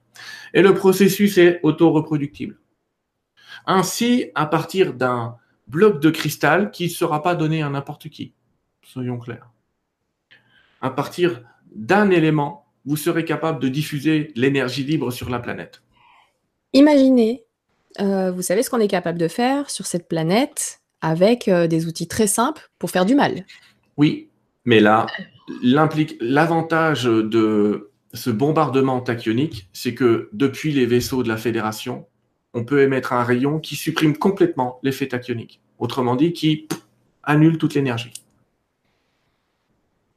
[0.54, 2.60] Et le processus est auto-reproductible.
[3.66, 5.38] Ainsi, à partir d'un
[5.68, 8.34] bloc de cristal qui ne sera pas donné à n'importe qui,
[8.84, 9.50] soyons clairs.
[10.82, 11.42] À partir
[11.74, 15.82] d'un élément, vous serez capable de diffuser l'énergie libre sur la planète.
[16.74, 17.44] Imaginez,
[18.00, 21.88] euh, vous savez ce qu'on est capable de faire sur cette planète avec euh, des
[21.88, 23.46] outils très simples pour faire du mal.
[23.98, 24.30] Oui,
[24.66, 25.08] mais là,
[25.62, 32.08] l'avantage de ce bombardement tachyonique, c'est que depuis les vaisseaux de la Fédération,
[32.54, 35.62] on peut émettre un rayon qui supprime complètement l'effet tachyonique.
[35.78, 36.68] Autrement dit, qui
[37.24, 38.12] annule toute l'énergie.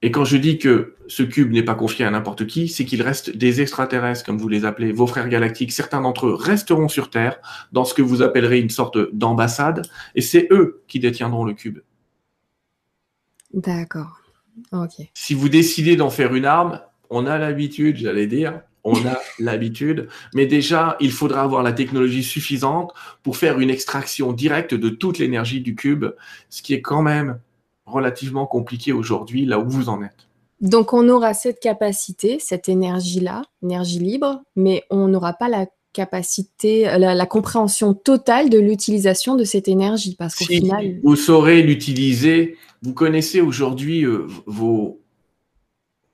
[0.02, 3.02] Et quand je dis que ce cube n'est pas confié à n'importe qui, c'est qu'il
[3.02, 5.70] reste des extraterrestres, comme vous les appelez, vos frères galactiques.
[5.70, 7.38] Certains d'entre eux resteront sur Terre,
[7.70, 9.82] dans ce que vous appellerez une sorte d'ambassade,
[10.16, 11.78] et c'est eux qui détiendront le cube.
[13.54, 14.20] D'accord.
[14.72, 14.94] Ok.
[15.14, 20.08] Si vous décidez d'en faire une arme, on a l'habitude, j'allais dire, on a l'habitude,
[20.34, 22.92] mais déjà, il faudra avoir la technologie suffisante
[23.22, 26.06] pour faire une extraction directe de toute l'énergie du cube,
[26.50, 27.38] ce qui est quand même
[27.86, 30.28] relativement compliqué aujourd'hui, là où vous en êtes.
[30.60, 36.84] Donc on aura cette capacité, cette énergie-là, énergie libre, mais on n'aura pas la capacité,
[36.98, 42.56] la, compréhension totale de l'utilisation de cette énergie, parce qu'au final, vous saurez l'utiliser.
[42.82, 45.00] Vous connaissez aujourd'hui euh, vos,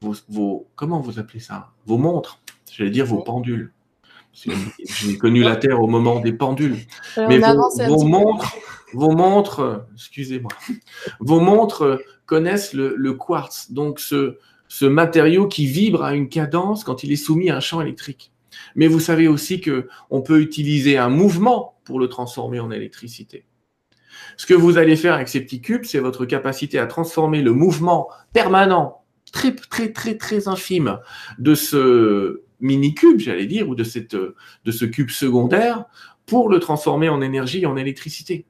[0.01, 1.71] vos, comment vous appelez ça?
[1.87, 2.41] Vos montres.
[2.71, 3.73] J'allais dire vos pendules.
[4.85, 6.77] J'ai connu la Terre au moment des pendules.
[7.17, 8.57] Mais vos, montres,
[8.93, 10.53] vos montres, excusez-moi,
[11.21, 14.39] vos montres connaissent le, quartz, donc ce,
[14.69, 18.33] ce matériau qui vibre à une cadence quand il est soumis à un champ électrique.
[18.75, 23.45] Mais vous savez aussi que on peut utiliser un mouvement pour le transformer en électricité.
[24.37, 27.53] Ce que vous allez faire avec ces petits cubes, c'est votre capacité à transformer le
[27.53, 29.03] mouvement permanent,
[29.33, 30.99] très très très très infime
[31.39, 35.85] de ce mini-cube, j'allais dire, ou de, cette, de ce cube secondaire,
[36.27, 38.47] pour le transformer en énergie, en électricité.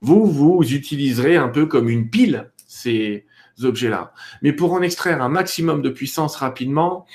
[0.00, 3.26] Vous, vous utiliserez un peu comme une pile ces
[3.62, 4.12] objets-là.
[4.42, 7.06] Mais pour en extraire un maximum de puissance rapidement,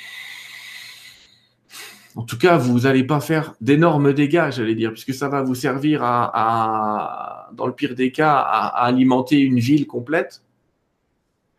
[2.15, 5.55] en tout cas, vous n'allez pas faire d'énormes dégâts, j'allais dire, puisque ça va vous
[5.55, 10.41] servir à, dans le pire des cas, à alimenter une ville complète.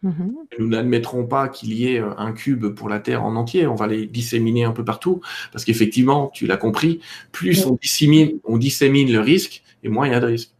[0.02, 0.34] Mhm.
[0.58, 3.66] Nous n'admettrons pas qu'il y ait euh, un cube pour la Terre en entier.
[3.66, 5.20] On va les disséminer un peu partout.
[5.52, 7.00] Parce qu'effectivement, tu l'as compris,
[7.30, 10.50] plus on, dissémine, on dissémine le risque, et moins il y a de risque.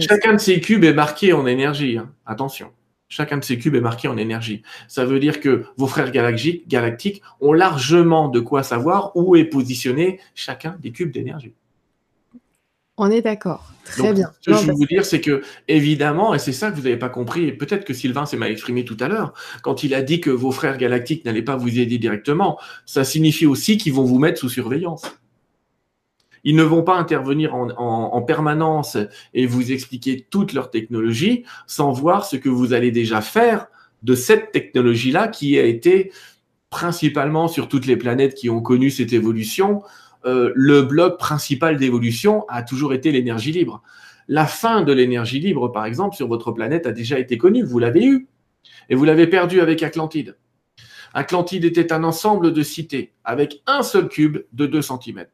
[0.00, 1.98] Chacun de ces cubes est marqué en énergie.
[1.98, 2.10] Hein.
[2.26, 2.70] Attention.
[3.08, 4.62] Chacun de ces cubes est marqué en énergie.
[4.88, 9.44] Ça veut dire que vos frères galactiques, galactiques ont largement de quoi savoir où est
[9.44, 11.54] positionné chacun des cubes d'énergie.
[12.96, 13.72] On est d'accord.
[13.84, 14.30] Très bien.
[14.40, 16.96] Ce que je veux vous dire, c'est que, évidemment, et c'est ça que vous n'avez
[16.96, 20.02] pas compris, et peut-être que Sylvain s'est mal exprimé tout à l'heure, quand il a
[20.02, 24.04] dit que vos frères galactiques n'allaient pas vous aider directement, ça signifie aussi qu'ils vont
[24.04, 25.02] vous mettre sous surveillance.
[26.44, 28.98] Ils ne vont pas intervenir en, en, permanence
[29.32, 33.66] et vous expliquer toute leur technologie sans voir ce que vous allez déjà faire
[34.02, 36.12] de cette technologie-là qui a été
[36.68, 39.82] principalement sur toutes les planètes qui ont connu cette évolution,
[40.26, 43.82] euh, le bloc principal d'évolution a toujours été l'énergie libre.
[44.28, 47.62] La fin de l'énergie libre, par exemple, sur votre planète a déjà été connue.
[47.62, 48.28] Vous l'avez eu.
[48.88, 50.36] Et vous l'avez perdu avec Atlantide.
[51.12, 55.26] Atlantide était un ensemble de cités avec un seul cube de 2 cm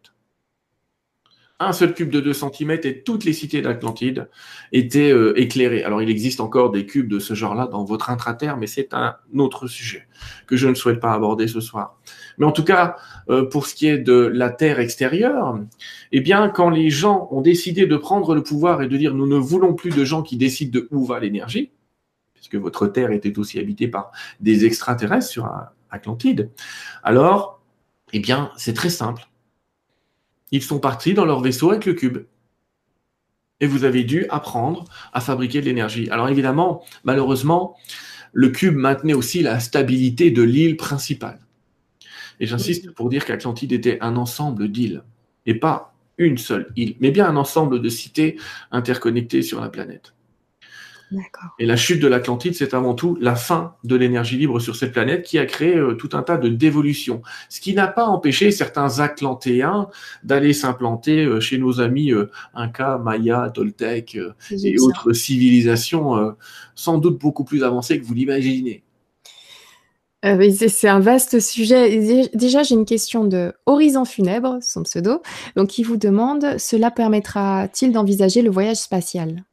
[1.60, 4.28] un seul cube de 2 cm et toutes les cités d'Atlantide
[4.72, 5.84] étaient euh, éclairées.
[5.84, 9.16] Alors il existe encore des cubes de ce genre-là dans votre intraterre, mais c'est un
[9.36, 10.08] autre sujet
[10.46, 12.00] que je ne souhaite pas aborder ce soir.
[12.40, 12.96] Mais en tout cas,
[13.28, 15.60] euh, pour ce qui est de la Terre extérieure,
[16.10, 19.28] eh bien, quand les gens ont décidé de prendre le pouvoir et de dire nous
[19.28, 21.70] ne voulons plus de gens qui décident de où va l'énergie,
[22.34, 24.10] puisque votre Terre était aussi habitée par
[24.40, 25.48] des extraterrestres sur
[25.90, 26.50] Atlantide,
[27.04, 27.62] alors,
[28.12, 29.30] eh bien, c'est très simple
[30.50, 32.18] ils sont partis dans leur vaisseau avec le cube.
[33.60, 36.08] Et vous avez dû apprendre à fabriquer de l'énergie.
[36.10, 37.76] Alors évidemment, malheureusement,
[38.32, 41.40] le cube maintenait aussi la stabilité de l'île principale.
[42.40, 45.04] Et j'insiste pour dire qu'Atlantide était un ensemble d'îles,
[45.46, 48.36] et pas une seule île, mais bien un ensemble de cités
[48.72, 50.14] interconnectées sur la planète.
[51.58, 54.92] Et la chute de l'Atlantide, c'est avant tout la fin de l'énergie libre sur cette
[54.92, 57.22] planète qui a créé euh, tout un tas de dévolutions.
[57.48, 59.88] Ce qui n'a pas empêché certains Atlantéens
[60.22, 64.16] d'aller s'implanter euh, chez nos amis euh, Inca, Maya, Toltec
[64.52, 66.34] et autres civilisations
[66.74, 68.84] sans doute beaucoup plus avancées que vous l'imaginez.
[70.22, 72.28] C'est un vaste sujet.
[72.34, 75.22] Déjà, j'ai une question de Horizon Funèbre, son pseudo,
[75.56, 79.44] donc qui vous demande cela permettra-t-il d'envisager le voyage spatial?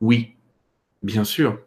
[0.00, 0.34] Oui,
[1.02, 1.58] Bien sûr,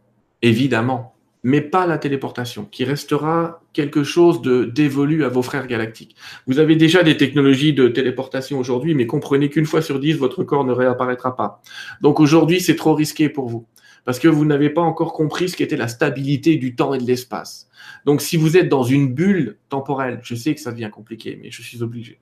[0.42, 1.14] évidemment,
[1.44, 6.16] mais pas la téléportation, qui restera quelque chose de dévolu à vos frères galactiques.
[6.48, 10.46] Vous avez déjà des technologies de téléportation aujourd'hui, mais comprenez qu'une fois sur dix, votre
[10.46, 11.62] corps ne réapparaîtra pas.
[12.00, 13.68] Donc aujourd'hui, c'est trop risqué pour vous,
[14.06, 17.04] parce que vous n'avez pas encore compris ce qu'était la stabilité du temps et de
[17.04, 17.68] l'espace.
[18.06, 21.52] Donc si vous êtes dans une bulle temporelle, je sais que ça devient compliqué, mais
[21.52, 22.20] je suis obligé.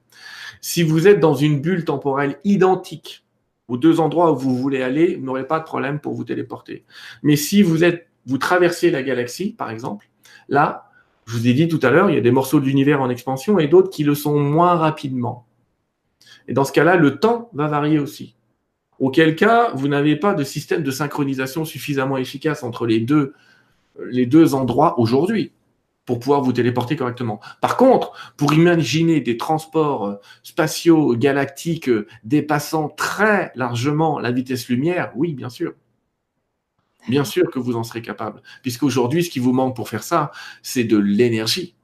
[0.61, 3.25] Si vous êtes dans une bulle temporelle identique
[3.67, 6.85] aux deux endroits où vous voulez aller, vous n'aurez pas de problème pour vous téléporter.
[7.21, 10.09] Mais si vous êtes, vous traversez la galaxie, par exemple,
[10.47, 10.89] là,
[11.25, 13.09] je vous ai dit tout à l'heure, il y a des morceaux de l'univers en
[13.09, 15.47] expansion et d'autres qui le sont moins rapidement.
[16.47, 18.35] Et dans ce cas-là, le temps va varier aussi.
[19.03, 23.33] Auquel cas, vous n'avez pas de système de synchronisation suffisamment efficace entre les deux,
[24.53, 25.51] endroits aujourd'hui
[26.05, 27.41] pour pouvoir vous téléporter correctement.
[27.59, 34.69] Par contre, pour imaginer des transports euh, spatiaux galactiques euh, dépassant très largement la vitesse
[34.69, 35.73] lumière, oui, bien sûr.
[37.09, 40.31] Bien sûr que vous en serez capable, puisqu'aujourd'hui, ce qui vous manque pour faire ça,
[40.61, 41.75] c'est de l'énergie,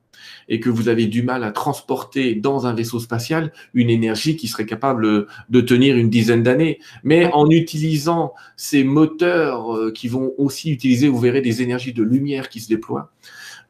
[0.49, 4.47] et que vous avez du mal à transporter dans un vaisseau spatial une énergie qui
[4.47, 6.79] serait capable de tenir une dizaine d'années.
[7.03, 12.03] Mais en utilisant ces moteurs euh, qui vont aussi utiliser, vous verrez, des énergies de
[12.03, 13.11] lumière qui se déploient,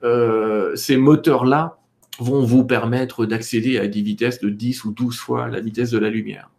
[0.03, 1.77] euh, ces moteurs-là
[2.19, 5.97] vont vous permettre d'accéder à des vitesses de 10 ou 12 fois la vitesse de
[5.97, 6.49] la lumière.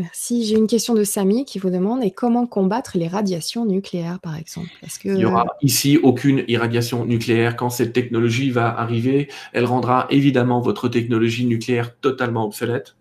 [0.00, 0.44] Merci.
[0.46, 4.36] J'ai une question de Samy qui vous demande et comment combattre les radiations nucléaires, par
[4.36, 4.70] exemple?
[5.04, 7.54] Il n'y aura ici aucune irradiation nucléaire.
[7.54, 12.96] Quand cette technologie va arriver, elle rendra évidemment votre technologie nucléaire totalement obsolète.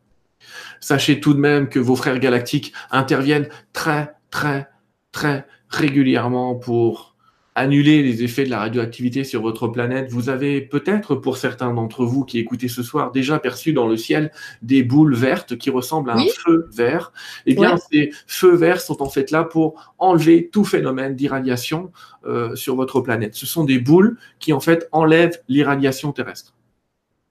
[0.81, 4.67] Sachez tout de même que vos frères galactiques interviennent très, très,
[5.11, 7.09] très régulièrement pour
[7.55, 10.09] annuler les effets de la radioactivité sur votre planète.
[10.11, 13.97] Vous avez peut-être, pour certains d'entre vous qui écoutez ce soir, déjà perçu dans le
[13.97, 14.31] ciel
[14.61, 17.11] des boules vertes qui ressemblent à un feu vert.
[17.45, 21.91] Eh bien, ces feux verts sont en fait là pour enlever tout phénomène d'irradiation
[22.26, 23.35] euh, sur votre planète.
[23.35, 26.53] Ce sont des boules qui en fait enlèvent l'irradiation terrestre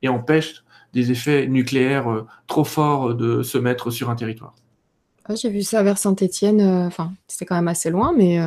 [0.03, 4.55] et empêchent des effets nucléaires euh, trop forts de se mettre sur un territoire.
[5.35, 6.61] J'ai vu ça vers Saint-Étienne.
[6.61, 8.41] Euh, enfin, c'était quand même assez loin, mais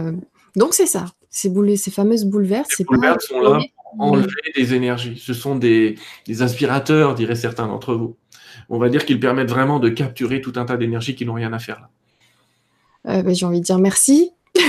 [0.56, 1.06] donc c'est ça.
[1.32, 3.60] Ces, ces fameuses boules vertes, c'est boules vertes sont là
[3.95, 5.18] pour enlever des énergies.
[5.18, 5.95] Ce sont des,
[6.41, 8.18] aspirateurs, diraient certains d'entre vous.
[8.70, 11.53] On va dire qu'ils permettent vraiment de capturer tout un tas d'énergies qui n'ont rien
[11.53, 11.90] à faire là.
[13.08, 14.32] Euh, ben, j'ai envie de dire merci.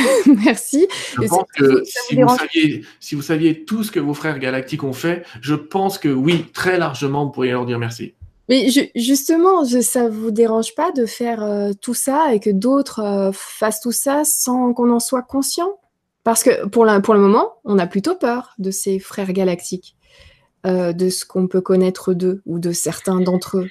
[0.44, 0.86] merci.
[1.20, 4.84] Je pense que si vous, saviez, si vous saviez tout ce que vos frères galactiques
[4.84, 8.14] ont fait, je pense que oui, très largement, vous pourriez leur dire merci.
[8.48, 13.30] Mais justement, ça vous dérange pas de faire euh, tout ça et que d'autres euh,
[13.32, 15.78] fassent tout ça sans qu'on en soit conscient?
[16.24, 19.96] Parce que pour, le moment, on a plutôt peur de ces frères galactiques,
[20.66, 23.68] euh, de ce qu'on peut connaître d'eux ou de certains d'entre eux.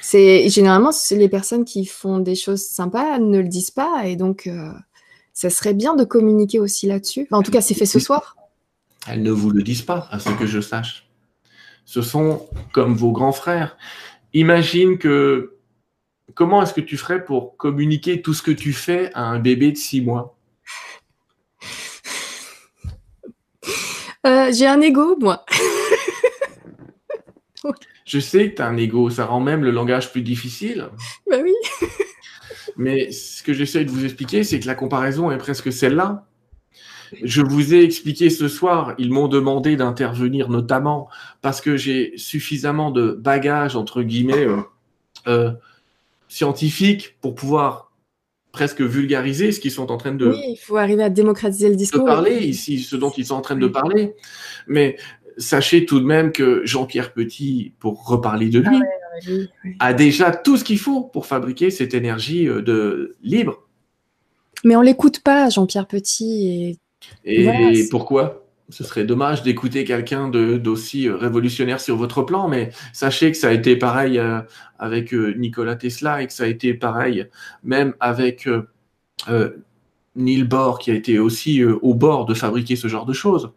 [0.00, 4.50] C'est généralement les personnes qui font des choses sympas ne le disent pas et donc
[5.32, 7.28] ça serait bien de communiquer aussi là-dessus.
[7.30, 8.36] en tout cas, c'est fait ce soir.
[9.06, 11.08] Elles ne vous le disent pas, à ce que je sache
[11.84, 13.76] ce sont comme vos grands frères.
[14.34, 15.56] Imagine que
[16.34, 19.72] comment est-ce que tu ferais pour communiquer tout ce que tu fais à un bébé
[19.72, 20.36] de six mois?
[24.26, 25.44] Euh, J'ai un ego, moi.
[28.04, 30.90] Je sais que tu as un ego, ça rend même le langage plus difficile.
[31.30, 31.54] Bah oui.
[32.76, 36.26] Mais ce que j'essaie de vous expliquer, c'est que la comparaison est presque celle-là.
[37.22, 41.08] Je vous ai expliqué ce soir, ils m'ont demandé d'intervenir notamment
[41.42, 44.62] parce que j'ai suffisamment de bagages, entre guillemets, euh,
[45.26, 45.52] euh,
[46.28, 47.91] scientifiques pour pouvoir
[48.52, 50.28] presque vulgariser ce qu'ils sont en train de...
[50.28, 52.02] Oui, il faut arriver à démocratiser le discours.
[52.02, 54.14] De parler ici, ce dont ils sont en train de parler.
[54.68, 54.96] Mais
[55.38, 58.78] sachez tout de même que Jean-Pierre Petit, pour reparler de lui,
[59.80, 63.66] ah a déjà tout ce qu'il faut pour fabriquer cette énergie euh, de libre.
[64.64, 66.78] Mais on l'écoute pas, Jean-Pierre Petit, et
[67.24, 68.41] et pourquoi?
[68.68, 73.48] Ce serait dommage d'écouter quelqu'un d'aussi euh, révolutionnaire sur votre plan, mais sachez que ça
[73.48, 74.40] a été pareil euh,
[74.78, 77.26] avec euh, Nikola Tesla et que ça a été pareil
[77.62, 78.48] même avec
[80.16, 83.52] Neil Bohr qui a été aussi au bord de fabriquer ce genre de choses.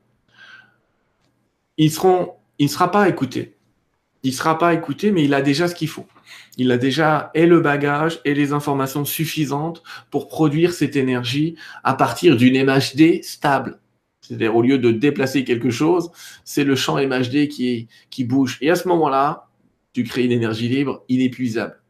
[1.78, 1.92] Il
[2.60, 3.56] ne sera pas écouté.
[4.24, 6.08] Il ne sera pas écouté, mais il a déjà ce qu'il faut.
[6.58, 11.94] Il a déjà et le bagage et les informations suffisantes pour produire cette énergie à
[11.94, 13.80] partir d'une MHD stable.
[14.28, 16.12] C'est-à-dire au lieu de déplacer quelque chose,
[16.44, 17.88] c'est le champ MHD qui,
[18.24, 18.58] bouge.
[18.62, 19.48] Et à ce moment-là,
[19.94, 21.82] tu crées une énergie libre inépuisable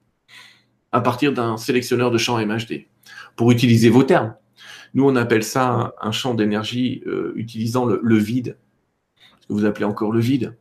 [0.91, 2.85] à partir d'un sélectionneur de champ MHD.
[3.35, 4.35] Pour utiliser vos termes,
[4.93, 8.57] nous on appelle ça un, champ d'énergie euh, utilisant le, le vide,
[9.41, 10.55] ce que vous appelez encore le vide.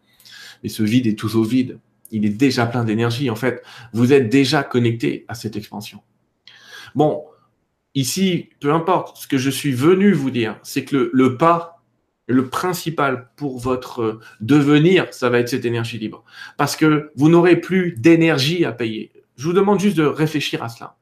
[0.63, 1.79] Mais ce vide est tout au vide
[2.15, 3.29] il est déjà plein d'énergie.
[3.29, 6.01] En fait, vous êtes déjà connecté à cette expansion.
[6.95, 7.25] Bon,
[7.95, 11.83] ici, peu importe, ce que je suis venu vous dire, c'est que le, pas,
[12.27, 16.25] le principal pour votre devenir, ça va être cette énergie libre.
[16.57, 19.13] Parce que vous n'aurez plus d'énergie à payer.
[19.37, 20.97] Je vous demande juste de réfléchir à cela.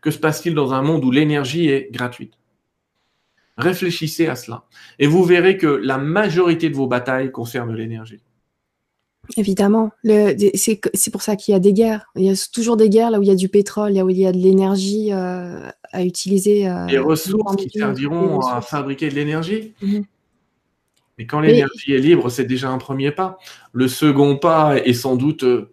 [0.00, 2.34] Que se passe-t-il dans un monde où l'énergie est gratuite?
[3.56, 4.64] Réfléchissez à cela.
[4.98, 8.20] Et vous verrez que la majorité de vos batailles concernent l'énergie.
[9.36, 12.06] Évidemment, c'est pour ça qu'il y a des guerres.
[12.16, 14.10] Il y a toujours des guerres là où il y a du pétrole, là où
[14.10, 16.68] il y a de l'énergie euh, à utiliser.
[16.68, 19.74] Euh, les ressources qui serviront à fabriquer de l'énergie.
[19.82, 20.04] Mhm.
[21.16, 23.38] Mais quand l'énergie est libre, c'est déjà un premier pas.
[23.72, 25.70] Le second pas est sans doute, euh,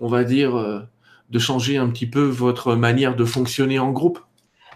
[0.00, 0.88] on va dire,
[1.30, 4.18] de changer un petit peu votre manière de fonctionner en groupe.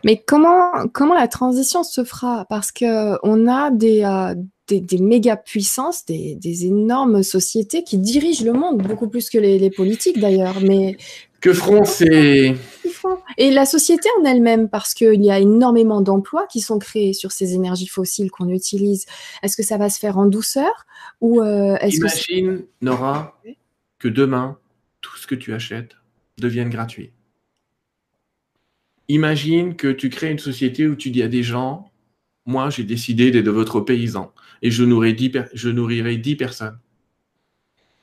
[0.05, 2.45] Mais comment, comment la transition se fera?
[2.49, 4.05] Parce qu'on a des,
[4.69, 10.19] des, méga puissances, des, énormes sociétés qui dirigent le monde, beaucoup plus que les, politiques
[10.19, 10.61] d'ailleurs.
[10.61, 10.97] Mais
[11.41, 12.57] que feront ces
[13.39, 17.33] Et la société en elle-même, parce qu'il y a énormément d'emplois qui sont créés sur
[17.33, 19.07] ces énergies fossiles qu'on utilise.
[19.43, 20.87] Est-ce que ça va se faire en douceur
[21.21, 23.41] ou euh, Imagine, Nora,
[23.99, 24.59] que demain
[25.01, 25.97] tout ce que tu achètes
[26.39, 27.13] devienne gratuit.
[29.09, 31.93] Imagine que tu crées une société où tu dis à des gens,
[32.45, 34.33] moi j'ai décidé d'être votre paysan
[34.63, 36.79] et je nourrirai 10, je nourrirai 10 personnes.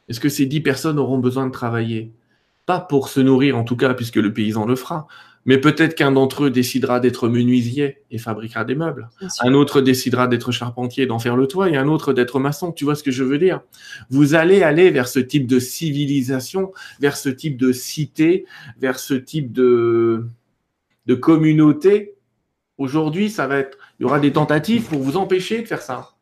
[0.09, 2.11] Est-ce que ces 10 personnes auront besoin de travailler?
[2.65, 5.07] Pas pour se nourrir en tout cas, puisque le paysan le fera,
[5.45, 9.09] mais peut-être qu'un d'entre eux décidera d'être menuisier et fabriquera des meubles.
[9.41, 12.71] Un autre décidera d'être charpentier, d'en faire le toit, et un autre d'être maçon.
[12.71, 13.61] Tu vois ce que je veux dire?
[14.09, 18.45] Vous allez aller vers ce type de civilisation, vers ce type de cité,
[18.79, 20.25] vers ce type de,
[21.07, 22.15] de communauté.
[22.77, 26.12] Aujourd'hui, ça va être, il y aura des tentatives pour vous empêcher de faire ça.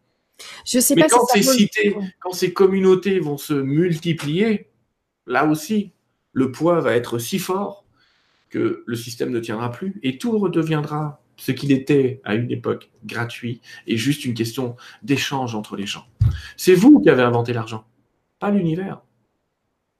[0.65, 4.69] Je sais Mais pas quand si ces cités, quand ces communautés vont se multiplier,
[5.25, 5.91] là aussi,
[6.33, 7.85] le poids va être si fort
[8.49, 12.91] que le système ne tiendra plus et tout redeviendra ce qu'il était à une époque,
[13.03, 16.05] gratuit et juste une question d'échange entre les gens.
[16.55, 17.85] C'est vous qui avez inventé l'argent,
[18.39, 19.01] pas l'univers.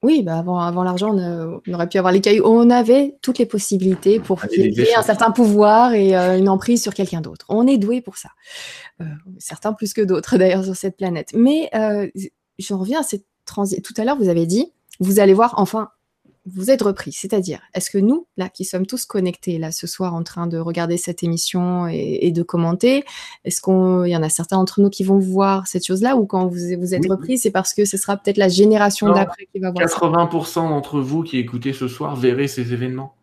[0.04, 2.44] Oui, bah avant, avant l'argent, on, a- on aurait pu avoir les cailloux.
[2.46, 6.50] On avait toutes les possibilités pour qu'il y ait un certain pouvoir et euh, une
[6.50, 7.46] emprise sur quelqu'un d'autre.
[7.50, 8.30] On est doué pour ça.
[9.02, 9.06] Euh,
[9.38, 11.30] certains plus que d'autres, d'ailleurs, sur cette planète.
[11.36, 12.08] Mais euh,
[12.58, 13.82] je reviens à cette transition.
[13.84, 15.90] Tout à l'heure, vous avez dit, vous allez voir, enfin,
[16.46, 17.12] vous êtes repris.
[17.12, 20.58] C'est-à-dire, est-ce que nous, là, qui sommes tous connectés, là, ce soir, en train de
[20.58, 23.04] regarder cette émission et, et de commenter,
[23.46, 26.48] est-ce qu'il y en a certains d'entre nous qui vont voir cette chose-là ou quand
[26.48, 27.10] vous, vous êtes Oui.
[27.10, 29.96] repris, c'est parce que ce sera peut-être la génération d'après qui va voir ça?
[29.98, 33.16] 80% d'entre vous qui écoutez ce soir verrez ces événements.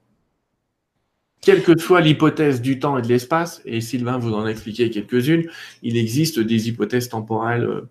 [1.41, 4.91] Quelle que soit l'hypothèse du temps et de l'espace, et Sylvain vous en a expliqué
[4.91, 5.49] quelques-unes,
[5.83, 7.91] il existe des hypothèses temporelles, euh,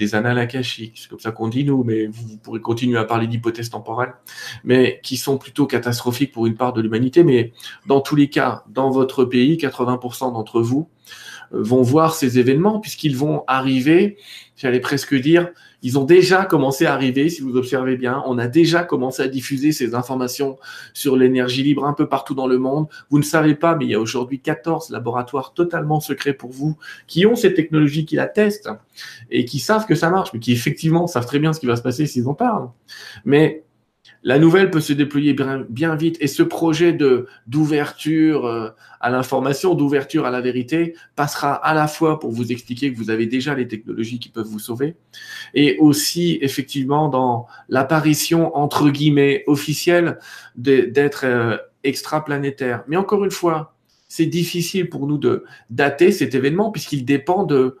[0.00, 3.04] des annales akashiques, c'est comme ça qu'on dit nous, mais vous, vous pourrez continuer à
[3.04, 4.14] parler d'hypothèses temporelles,
[4.64, 7.22] mais qui sont plutôt catastrophiques pour une part de l'humanité.
[7.22, 7.52] Mais
[7.86, 10.88] dans tous les cas, dans votre pays, 80% d'entre vous
[11.50, 14.16] vont voir ces événements puisqu'ils vont arriver,
[14.56, 15.50] j'allais presque dire,
[15.82, 18.22] ils ont déjà commencé à arriver, si vous observez bien.
[18.26, 20.58] On a déjà commencé à diffuser ces informations
[20.92, 22.86] sur l'énergie libre un peu partout dans le monde.
[23.08, 26.76] Vous ne savez pas, mais il y a aujourd'hui 14 laboratoires totalement secrets pour vous
[27.06, 28.70] qui ont ces technologies, qui la testent
[29.30, 31.76] et qui savent que ça marche, mais qui effectivement savent très bien ce qui va
[31.76, 32.68] se passer s'ils en parlent.
[33.24, 33.64] Mais
[34.22, 35.34] la nouvelle peut se déployer
[35.68, 36.96] bien, vite et ce projet
[37.46, 38.68] d'ouverture euh,
[39.00, 43.10] à l'information, d'ouverture à la vérité passera à la fois pour vous expliquer que vous
[43.10, 44.94] avez déjà les technologies qui peuvent vous sauver
[45.54, 50.18] et aussi effectivement dans l'apparition entre guillemets officielle
[50.54, 52.84] d'être euh, extraplanétaire.
[52.88, 53.74] Mais encore une fois,
[54.08, 57.78] c'est difficile pour nous de dater cet événement puisqu'il dépend de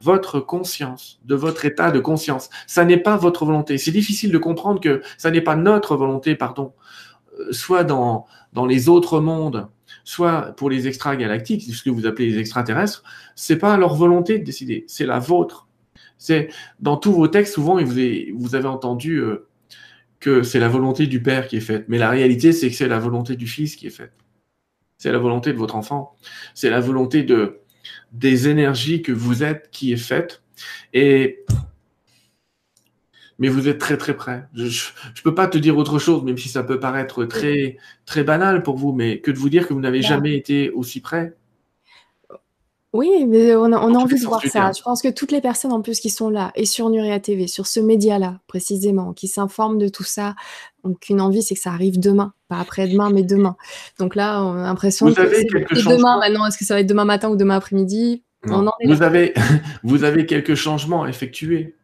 [0.00, 2.50] votre conscience, de votre état de conscience.
[2.66, 3.78] Ça n'est pas votre volonté.
[3.78, 6.72] C'est difficile de comprendre que ça n'est pas notre volonté, pardon.
[7.38, 9.68] Euh, Soit dans, dans les autres mondes,
[10.04, 13.02] soit pour les extragalactiques, ce que vous appelez les extraterrestres,
[13.34, 15.68] c'est pas leur volonté de décider, c'est la vôtre.
[16.18, 16.50] C'est
[16.80, 19.48] dans tous vos textes, souvent, vous avez, entendu euh,
[20.18, 21.86] que c'est la volonté du Père qui est faite.
[21.88, 24.12] Mais la réalité, c'est que c'est la volonté du Fils qui est faite.
[24.98, 26.14] C'est la volonté de votre enfant.
[26.54, 27.59] C'est la volonté de,
[28.12, 30.42] des énergies que vous êtes qui est faite.
[30.92, 31.44] Et
[33.38, 34.44] mais vous êtes très très près.
[34.54, 38.22] Je, je peux pas te dire autre chose, même si ça peut paraître très très
[38.24, 40.08] banal pour vous, mais que de vous dire que vous n'avez Bah.
[40.08, 41.34] jamais été aussi près.
[42.92, 44.72] Oui, mais on a, on envie de voir ça.
[44.76, 47.46] Je pense que toutes les personnes en plus qui sont là, et sur Nuria TV,
[47.46, 50.34] sur ce média-là précisément, qui s'informent de tout ça,
[50.82, 52.32] ont qu'une envie, c'est que ça arrive demain.
[52.48, 53.56] Pas après-demain, mais demain.
[54.00, 56.46] Donc là, on a l'impression que c'est demain maintenant.
[56.46, 58.24] Est-ce que ça va être demain matin ou demain après-midi?
[58.46, 58.70] On Non.
[58.70, 59.06] en est Vous là.
[59.06, 59.34] avez
[59.84, 61.76] vous avez quelques changements effectués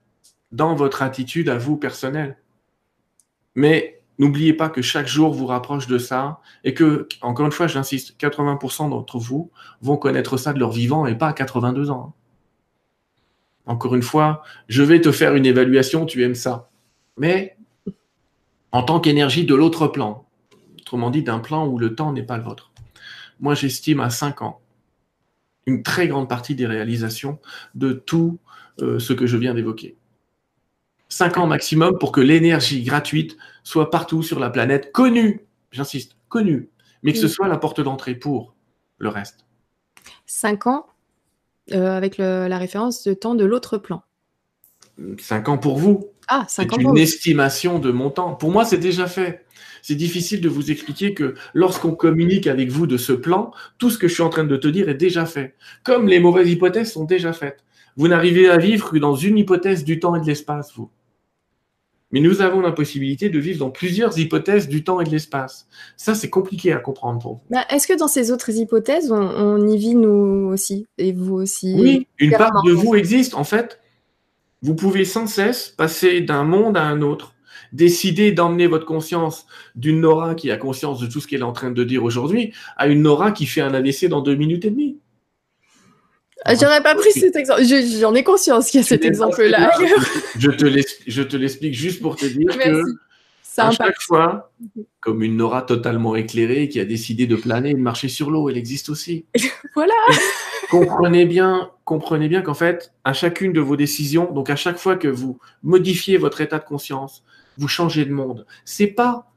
[0.50, 2.36] dans votre attitude à vous personnelle.
[3.54, 7.66] Mais n'oubliez pas que chaque jour vous rapproche de ça et que, encore une fois,
[7.66, 12.14] j'insiste, 80% d'entre vous vont connaître ça de leur vivant et pas à 82 ans.
[13.66, 16.70] Encore une fois, je vais te faire une évaluation, tu aimes ça.
[17.18, 17.56] Mais
[18.72, 20.26] en tant qu'énergie de l'autre plan,
[20.80, 22.70] autrement dit d'un plan où le temps n'est pas le vôtre.
[23.40, 24.60] Moi, j'estime à 5 ans
[25.66, 27.40] une très grande partie des réalisations
[27.74, 28.38] de tout
[28.80, 29.96] euh, ce que je viens d'évoquer.
[31.08, 33.36] 5 ans maximum pour que l'énergie gratuite
[33.66, 35.40] soit partout sur la planète, connue,
[35.72, 36.70] j'insiste, connue,
[37.02, 38.54] mais que ce soit la porte d'entrée pour
[38.98, 39.40] le reste.
[40.26, 40.86] 5 ans
[41.72, 44.04] euh, avec le- la référence de temps de l'autre plan.
[45.18, 46.98] 5 ans pour vous, Ah, c'est 5 ans une pour vous.
[46.98, 48.34] estimation de mon temps.
[48.36, 49.44] Pour moi, c'est déjà fait.
[49.82, 53.98] C'est difficile de vous expliquer que lorsqu'on communique avec vous de ce plan, tout ce
[53.98, 55.54] que je suis en train de te dire est déjà fait.
[55.82, 57.64] Comme les mauvaises hypothèses sont déjà faites.
[57.96, 60.88] Vous n'arrivez à vivre que dans une hypothèse du temps et de l'espace, vous.
[62.12, 65.66] Mais nous avons la possibilité de vivre dans plusieurs hypothèses du temps et de l'espace.
[65.96, 67.40] Ça, c'est compliqué à comprendre pour vous.
[67.50, 71.34] Bah, Est-ce que dans ces autres hypothèses, on, on y vit nous aussi Et vous
[71.34, 73.34] aussi Oui, une part de vous existe.
[73.34, 73.80] En fait,
[74.62, 77.34] vous pouvez sans cesse passer d'un monde à un autre,
[77.72, 81.52] décider d'emmener votre conscience d'une Nora qui a conscience de tout ce qu'elle est en
[81.52, 84.70] train de dire aujourd'hui à une Nora qui fait un AVC dans deux minutes et
[84.70, 84.98] demie.
[86.44, 87.62] Ah, j'aurais pas pris cet exemple.
[87.64, 89.70] J'en ai conscience qu'il y a cet exemple-là.
[90.38, 92.82] Je te l'explique juste pour te dire que
[93.58, 94.52] à chaque fois,
[95.00, 98.48] comme une Nora totalement éclairée qui a décidé de planer et de marcher sur l'eau,
[98.48, 99.24] elle existe aussi.
[99.74, 99.94] voilà.
[100.70, 104.96] comprenez bien, comprenez bien qu'en fait, à chacune de vos décisions, donc à chaque fois
[104.96, 107.24] que vous modifiez votre état de conscience,
[107.58, 108.46] vous changez de monde.
[108.64, 109.30] C'est pas,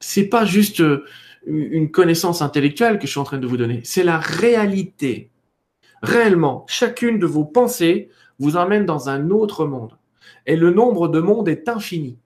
[0.00, 1.04] c'est pas juste euh,
[1.46, 3.80] une connaissance intellectuelle que je suis en train de vous donner.
[3.84, 5.30] C'est la réalité.
[6.02, 9.96] Réellement, chacune de vos pensées vous emmène dans un autre monde.
[10.46, 12.18] Et le nombre de mondes est infini.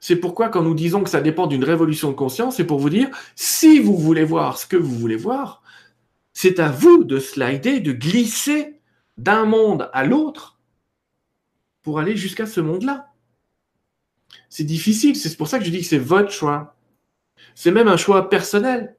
[0.00, 2.90] C'est pourquoi quand nous disons que ça dépend d'une révolution de conscience, c'est pour vous
[2.90, 5.62] dire, si vous voulez voir ce que vous voulez voir,
[6.32, 8.80] c'est à vous de slider, de glisser
[9.18, 10.58] d'un monde à l'autre
[11.82, 13.12] pour aller jusqu'à ce monde-là.
[14.48, 16.76] C'est difficile, c'est pour ça que je dis que c'est votre choix.
[17.54, 18.96] C'est même un choix personnel.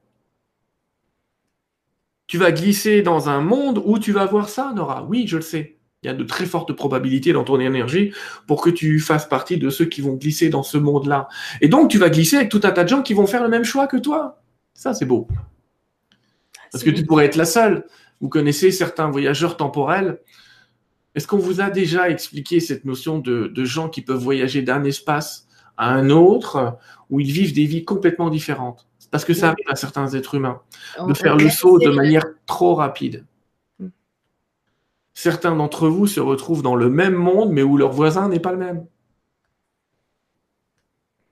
[2.32, 5.04] Tu vas glisser dans un monde où tu vas voir ça, Nora.
[5.06, 5.76] Oui, je le sais.
[6.02, 8.10] Il y a de très fortes probabilités dans ton énergie
[8.46, 11.28] pour que tu fasses partie de ceux qui vont glisser dans ce monde-là.
[11.60, 13.50] Et donc, tu vas glisser avec tout un tas de gens qui vont faire le
[13.50, 14.40] même choix que toi.
[14.72, 15.28] Ça, c'est beau.
[16.70, 17.84] Parce que tu pourrais être la seule.
[18.22, 20.18] Vous connaissez certains voyageurs temporels.
[21.14, 24.84] Est-ce qu'on vous a déjà expliqué cette notion de, de gens qui peuvent voyager d'un
[24.84, 26.78] espace à un autre
[27.10, 28.88] où ils vivent des vies complètement différentes?
[29.12, 30.62] Parce que ça arrive à certains êtres humains
[31.06, 33.24] de faire le saut de manière trop rapide.
[35.12, 38.52] Certains d'entre vous se retrouvent dans le même monde, mais où leur voisin n'est pas
[38.52, 38.86] le même.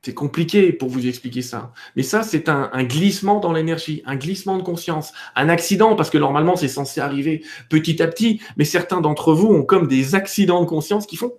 [0.02, 1.72] C'est compliqué pour vous expliquer ça.
[1.96, 6.18] Mais ça, c'est un, glissement dans l'énergie, un glissement de conscience, un accident, parce que
[6.18, 8.42] normalement, c'est censé arriver petit à petit.
[8.58, 11.32] Mais certains d'entre vous ont comme des accidents de conscience qui font,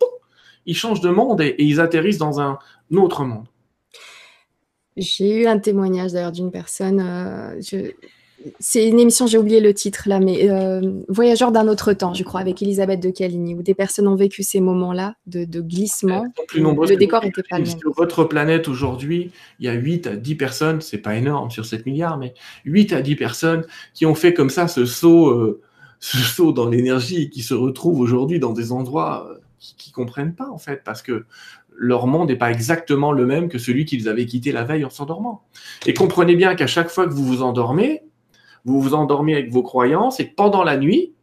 [0.65, 2.57] ils changent de monde et, ils atterrissent dans un
[2.95, 3.45] autre monde.
[4.97, 7.91] J'ai eu un témoignage d'ailleurs d'une personne, euh, je,
[8.59, 12.23] c'est une émission, j'ai oublié le titre là, mais euh, Voyageurs d'un autre temps, je
[12.23, 16.25] crois, avec Elisabeth de Caligny, où des personnes ont vécu ces moments-là de, glissement.
[16.47, 17.79] Plus le décor n'était pas le même.
[17.79, 21.65] Sur votre planète aujourd'hui, il y a 8 à 10 personnes, c'est pas énorme sur
[21.65, 22.33] 7 milliards, mais
[22.65, 25.61] 8 à 10 personnes qui ont fait comme ça ce saut, euh,
[25.99, 30.49] ce saut dans l'énergie, qui se retrouvent aujourd'hui dans des endroits qui, ne comprennent pas
[30.49, 31.25] en fait, parce que
[31.81, 34.91] leur monde n'est pas exactement le même que celui qu'ils avaient quitté la veille en
[34.91, 35.41] s'endormant.
[35.87, 38.03] Et comprenez bien qu'à chaque fois que vous vous endormez,
[38.65, 41.15] vous vous endormez avec vos croyances et pendant la nuit,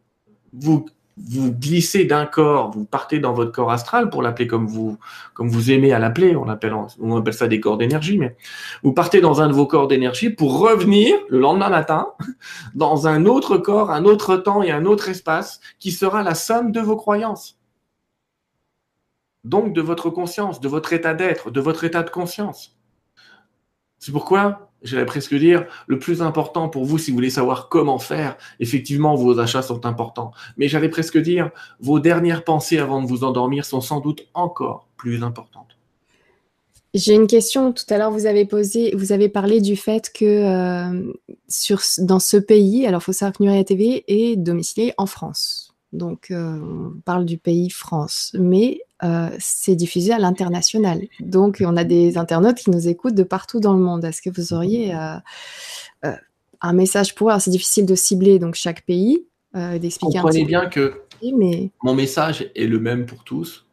[0.52, 0.84] vous
[1.16, 4.98] vous glissez d'un corps, vous partez dans votre corps astral pour l'appeler comme vous
[5.32, 8.36] comme vous aimez à l'appeler, on appelle on appelle ça des corps d'énergie, mais
[8.82, 12.08] vous partez dans un de vos corps d'énergie pour revenir le lendemain matin
[12.74, 16.72] dans un autre corps, un autre temps et un autre espace qui sera la somme
[16.72, 17.57] de vos croyances.
[19.48, 22.76] Donc de votre conscience, de votre état d'être, de votre état de conscience.
[23.98, 27.98] C'est pourquoi j'allais presque dire, le plus important pour vous, si vous voulez savoir comment
[27.98, 30.32] faire, effectivement, vos achats sont importants.
[30.58, 31.50] Mais j'allais presque dire,
[31.80, 35.78] vos dernières pensées avant de vous endormir sont sans doute encore plus importantes.
[36.92, 37.72] J'ai une question.
[37.72, 41.12] Tout à l'heure, vous avez posé, vous avez parlé du fait que euh,
[41.98, 45.74] dans ce pays, alors il faut savoir que Nuria TV est domiciliée en France.
[45.92, 48.32] Donc, euh, on parle du pays France.
[48.38, 51.06] Mais euh, c'est diffusé à l'international.
[51.20, 54.04] Donc, on a des internautes qui nous écoutent de partout dans le monde.
[54.04, 55.16] Est-ce que vous auriez euh,
[56.04, 56.12] euh,
[56.60, 57.38] un message pour eux?
[57.38, 60.20] C'est difficile de cibler donc chaque pays, d'expliquer.
[60.20, 61.70] Comprenez bien que mais...
[61.82, 63.66] mon message est le même pour tous.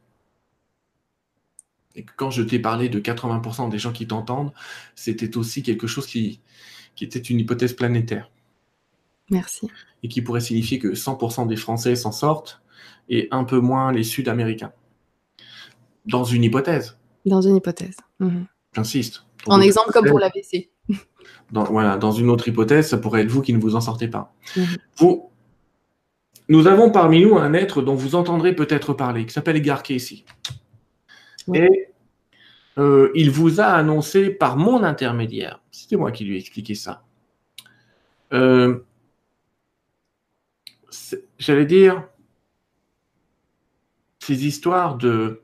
[1.96, 4.52] Et que quand je t'ai parlé de 80% des gens qui t'entendent,
[4.96, 6.42] c'était aussi quelque chose qui,
[6.96, 8.30] qui était une hypothèse planétaire.
[9.30, 9.70] Merci.
[10.04, 12.62] Et qui pourrait signifier que 100% des Français s'en sortent
[13.10, 14.74] et un peu moins les Sud-Américains.
[16.06, 16.98] Dans une hypothèse.
[17.26, 17.98] Dans une hypothèse.
[18.20, 18.46] Mhm.
[18.74, 19.26] J'insiste.
[19.48, 20.70] En exemple, comme pour l'AVC.
[21.52, 24.08] Dans, voilà, dans une autre hypothèse, ça pourrait être vous qui ne vous en sortez
[24.08, 24.34] pas.
[24.58, 24.66] Mhm.
[24.98, 25.30] Vous,
[26.50, 30.24] nous avons parmi nous un être dont vous entendrez peut-être parler, qui s'appelle Edgar Casey.
[31.54, 31.90] Et
[32.78, 37.04] euh, il vous a annoncé par mon intermédiaire, c'était moi qui lui ai expliqué ça,
[38.34, 38.80] euh,
[41.38, 42.04] j'allais dire,
[44.20, 45.42] ces histoires de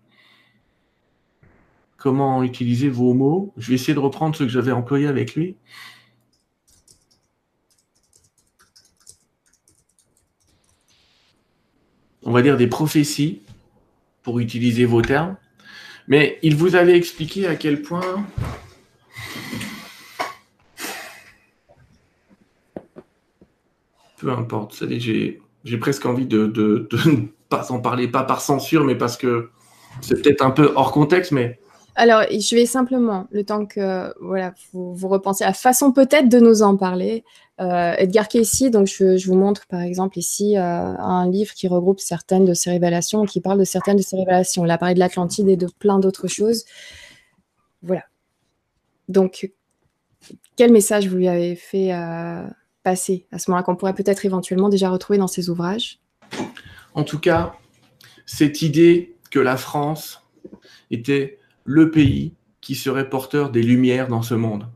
[2.02, 3.54] comment utiliser vos mots.
[3.58, 5.56] Je vais essayer de reprendre ce que j'avais employé avec lui.
[12.24, 13.44] On va dire des prophéties,
[14.24, 15.38] pour utiliser vos termes.
[16.08, 18.26] Mais il vous avait expliqué à quel point
[24.18, 24.84] peu importe.
[24.90, 28.96] J'ai, j'ai presque envie de, de, de, ne pas en parler, pas par censure, mais
[28.96, 29.50] parce que
[30.02, 31.61] c'est peut-être un peu hors contexte, mais
[31.96, 36.40] Alors, je vais simplement, le temps que voilà, vous, repensiez à la façon peut-être de
[36.40, 37.24] nous en parler.
[37.60, 42.00] Euh, Edgar Cayce, donc je, vous montre par exemple ici euh, un livre qui regroupe
[42.00, 44.66] certaines de ses révélations, qui parle de certaines de ses révélations.
[44.66, 46.66] Il a parlé de l'Atlantide et de plein d'autres choses.
[47.84, 48.04] Voilà.
[49.10, 49.52] Donc,
[50.56, 52.48] quel message vous lui avez fait euh,
[52.84, 56.00] passer à ce moment-là qu'on pourrait peut-être éventuellement déjà retrouver dans ses ouvrages?
[56.94, 57.54] En tout cas,
[58.26, 60.24] cette idée que la France
[60.90, 64.68] était le pays qui serait porteur des lumières dans ce monde.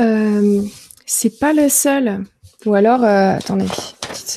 [0.00, 0.62] Euh,
[1.06, 2.24] c'est pas le seul.
[2.66, 3.66] Ou alors, euh, attendez.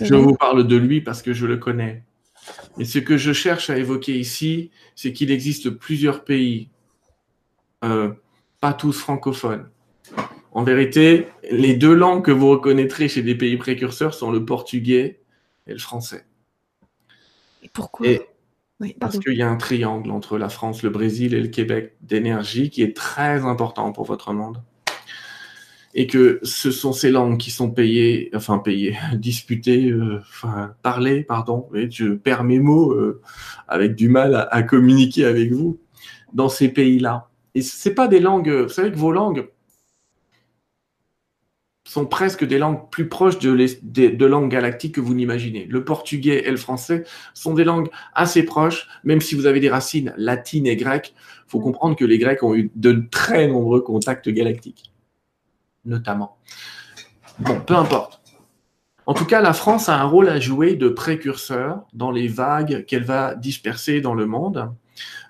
[0.01, 2.03] Je vous parle de lui parce que je le connais.
[2.77, 6.69] Et ce que je cherche à évoquer ici, c'est qu'il existe plusieurs pays,
[7.83, 8.11] euh,
[8.59, 9.69] pas tous francophones.
[10.51, 15.19] En vérité, les deux langues que vous reconnaîtrez chez des pays précurseurs sont le portugais
[15.67, 16.25] et le français.
[17.63, 18.07] Et pourquoi?
[18.99, 22.69] Parce qu'il y a un triangle entre la France, le Brésil et le Québec d'énergie
[22.69, 24.61] qui est très important pour votre monde
[25.93, 31.23] et que ce sont ces langues qui sont payées, enfin payées, disputées, euh, enfin parlées,
[31.23, 33.19] pardon, et je perds mes mots euh,
[33.67, 35.79] avec du mal à, communiquer avec vous
[36.33, 37.29] dans ces pays-là.
[37.55, 39.49] Et c'est pas des langues, vous savez que vos langues
[41.87, 43.55] sont presque des langues plus proches de,
[44.09, 45.65] de langues galactiques que vous n'imaginez.
[45.69, 47.03] Le portugais et le français
[47.33, 51.13] sont des langues assez proches, même si vous avez des racines latines et grecques.
[51.47, 54.91] Il faut comprendre que les Grecs ont eu de très nombreux contacts galactiques
[55.87, 56.37] notamment.
[57.39, 58.21] Bon, peu importe.
[59.05, 62.85] En tout cas, la France a un rôle à jouer de précurseur dans les vagues
[62.85, 64.71] qu'elle va disperser dans le monde.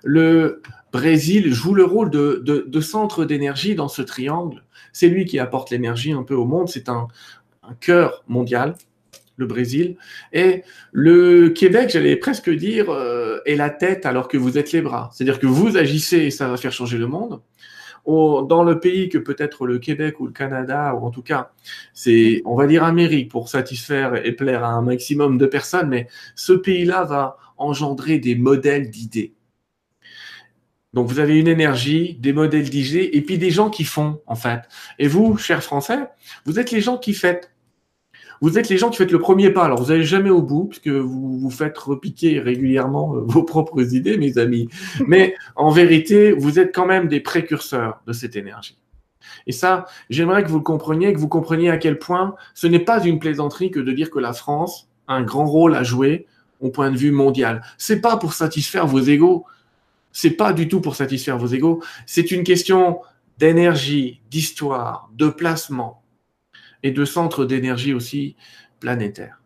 [0.02, 0.62] Le
[0.92, 4.64] Brésil joue le rôle de, centre d'énergie dans ce triangle.
[4.98, 6.68] C'est lui qui apporte l'énergie un peu au monde.
[6.68, 7.06] C'est un,
[7.80, 8.74] cœur mondial,
[9.36, 9.96] le Brésil.
[10.32, 14.80] Et le Québec, j'allais presque dire, euh, est la tête alors que vous êtes les
[14.80, 15.10] bras.
[15.12, 17.40] C'est-à-dire que vous agissez et ça va faire changer le monde
[18.06, 21.52] dans le pays que peut-être le Québec ou le Canada, ou en tout cas,
[21.92, 26.08] c'est, on va dire Amérique pour satisfaire et plaire à un maximum de personnes, mais
[26.34, 29.34] ce pays-là va engendrer des modèles d'idées.
[30.98, 34.34] Donc vous avez une énergie, des modèles d'idées, et puis des gens qui font, en
[34.34, 34.62] fait.
[34.98, 36.08] Et vous, chers Français,
[36.44, 37.52] vous êtes les gens qui faites.
[38.40, 39.64] Vous êtes les gens qui faites le premier pas.
[39.64, 43.94] Alors, vous n'allez jamais au bout, puisque vous vous faites repiquer régulièrement euh, vos propres
[43.94, 44.68] idées, mes amis.
[45.06, 48.76] Mais en vérité, vous êtes quand même des précurseurs de cette énergie.
[49.46, 52.80] Et ça, j'aimerais que vous le compreniez, que vous compreniez à quel point ce n'est
[52.80, 56.26] pas une plaisanterie que de dire que la France a un grand rôle à jouer
[56.58, 57.62] au point de vue mondial.
[57.76, 59.46] C'est pas pour satisfaire vos égaux.
[60.12, 61.82] C'est pas du tout pour satisfaire vos égaux.
[62.06, 63.00] C'est une question
[63.38, 66.02] d'énergie, d'histoire, de placement,
[66.82, 68.36] et de centres d'énergie aussi
[68.80, 69.40] planétaires.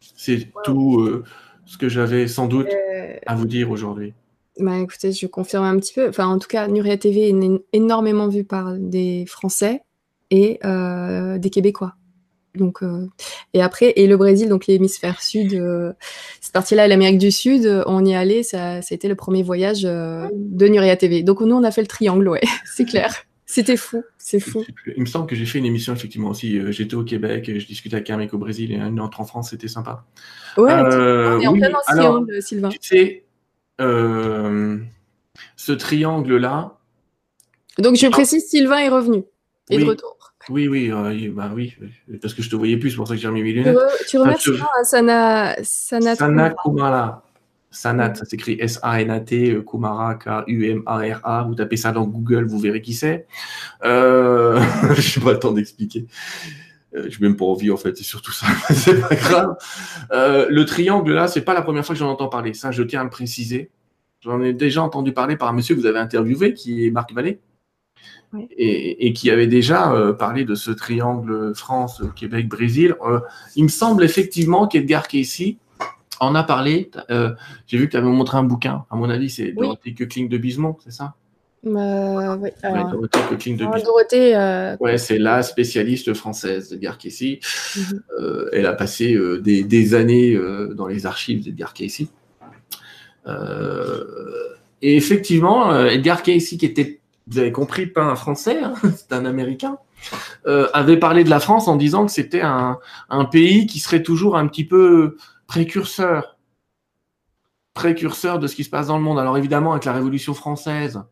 [0.00, 1.24] C'est tout euh,
[1.64, 4.12] ce que j'avais sans doute euh, à vous dire aujourd'hui.
[4.58, 6.08] Bah, écoutez, je confirme un petit peu.
[6.08, 9.82] Enfin, en tout cas, Nuria TV est énormément vue par des Français
[10.30, 11.94] et euh, des Québécois.
[12.54, 12.80] Donc,
[13.54, 15.50] et après, et le Brésil, donc l'hémisphère sud,
[16.40, 20.96] cette partie-là, l'Amérique du Sud, on y allait, ça, c'était le premier voyage de Nuria
[20.96, 21.22] TV.
[21.22, 23.24] Donc, nous, on a fait le triangle, ouais, c'est clair.
[23.50, 24.64] C'était fou, c'est fou.
[24.96, 26.56] Il me semble que j'ai fait une émission effectivement aussi.
[26.56, 29.24] Euh, j'étais au Québec, je discutais avec un mec au Brésil et un autre en
[29.24, 30.04] France, c'était sympa.
[30.56, 32.68] Ouais, euh, on est en plein alors, Sylvain.
[32.68, 33.24] Tu sais,
[33.80, 34.78] euh,
[35.56, 36.78] ce triangle-là.
[37.78, 39.24] Donc je précise, Sylvain est revenu
[39.68, 40.16] et de retour.
[40.48, 40.88] Oui, oui,
[41.28, 41.76] bah oui,
[42.22, 43.76] parce que je te voyais plus, c'est pour ça que j'ai remis mes lunettes.
[44.08, 44.50] Tu, remercies
[44.84, 47.22] Sana, Sana, Sana Kumala.
[47.70, 51.44] Sanat, ça s'écrit S-A-N-A-T, euh, Kumara, K-U-M-A-R-A.
[51.44, 53.26] Vous tapez ça dans Google, vous verrez qui c'est.
[53.84, 54.60] Euh...
[54.96, 56.06] Je n'ai pas le temps d'expliquer.
[56.96, 58.46] Euh, je n'ai même pas envie, en fait, c'est surtout ça.
[58.70, 59.56] c'est pas grave.
[60.10, 62.52] Euh, le triangle, là, c'est pas la première fois que j'en entends parler.
[62.52, 63.70] Ça, je tiens à le préciser.
[64.22, 67.12] J'en ai déjà entendu parler par un monsieur que vous avez interviewé, qui est Marc
[67.12, 67.38] Vallée.
[68.56, 72.94] Et, et, qui avait déjà euh, parlé de ce triangle France, Québec, Brésil.
[73.56, 75.56] il me semble effectivement qu'Edgar Casey,
[76.20, 76.90] en a parlé.
[77.10, 77.30] Euh,
[77.66, 78.84] j'ai vu que tu avais montré un bouquin.
[78.90, 81.14] À mon avis, c'est Dorothée Köckling de Bismont, c'est ça?
[81.66, 82.50] Euh, oui.
[82.62, 83.82] Dorothée Köckling de Bismont.
[83.82, 87.40] Dorothée, euh, Ouais, c'est la spécialiste française d'Edgar Cayce.
[87.76, 88.02] Mhm.
[88.52, 90.38] elle a passé des, années
[90.74, 92.02] dans les archives d'Edgar Cayce.
[94.82, 96.99] et effectivement, Edgar Cayce, qui était,
[97.30, 99.78] vous avez compris, pas un Français, hein, c'est un Américain,
[100.44, 102.78] avait parlé de la France en disant que c'était un,
[103.08, 105.16] un, pays qui serait toujours un petit peu
[105.46, 106.38] précurseur,
[107.74, 109.18] précurseur de ce qui se passe dans le monde.
[109.18, 111.02] Alors évidemment, avec la Révolution française,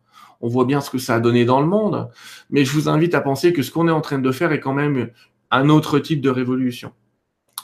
[0.41, 2.09] on voit bien ce que ça a donné dans le monde,
[2.49, 4.59] mais je vous invite à penser que ce qu'on est en train de faire est
[4.59, 5.09] quand même
[5.51, 6.93] un autre type de révolution.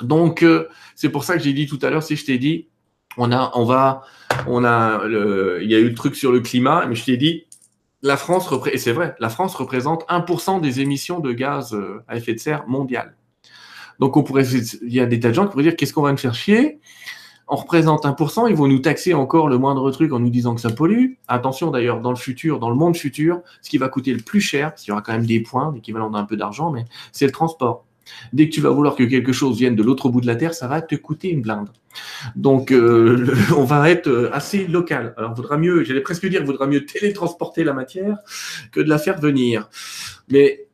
[0.01, 2.67] Donc, euh, c'est pour ça que j'ai dit tout à l'heure, si je t'ai dit,
[3.17, 4.01] On a, on va,
[4.47, 5.03] on a,
[5.61, 7.45] il y a eu le truc sur le climat, mais je t'ai dit,
[8.05, 12.15] la France, et c'est vrai, la France représente 1% des émissions de gaz euh, à
[12.17, 13.15] effet de serre mondiales.
[13.99, 16.03] Donc on pourrait, il y a des tas de gens qui pourraient dire qu'est-ce qu'on
[16.03, 16.79] va me faire chier?
[17.47, 20.61] On représente 1%, ils vont nous taxer encore le moindre truc en nous disant que
[20.61, 21.13] ça pollue.
[21.27, 24.41] Attention d'ailleurs, dans le futur, dans le monde futur, ce qui va coûter le plus
[24.41, 27.25] cher, parce qu'il y aura quand même des points, l'équivalent d'un peu d'argent, mais c'est
[27.25, 27.85] le transport.
[28.33, 30.53] Dès que tu vas vouloir que quelque chose vienne de l'autre bout de la Terre,
[30.53, 31.69] ça va te coûter une blinde.
[32.35, 33.27] Donc, euh,
[33.57, 35.13] on va être euh, assez local.
[35.17, 38.17] Alors, vaudra mieux, j'allais presque dire, vaudra mieux télétransporter la matière
[38.71, 39.69] que de la faire venir.
[40.29, 40.67] Mais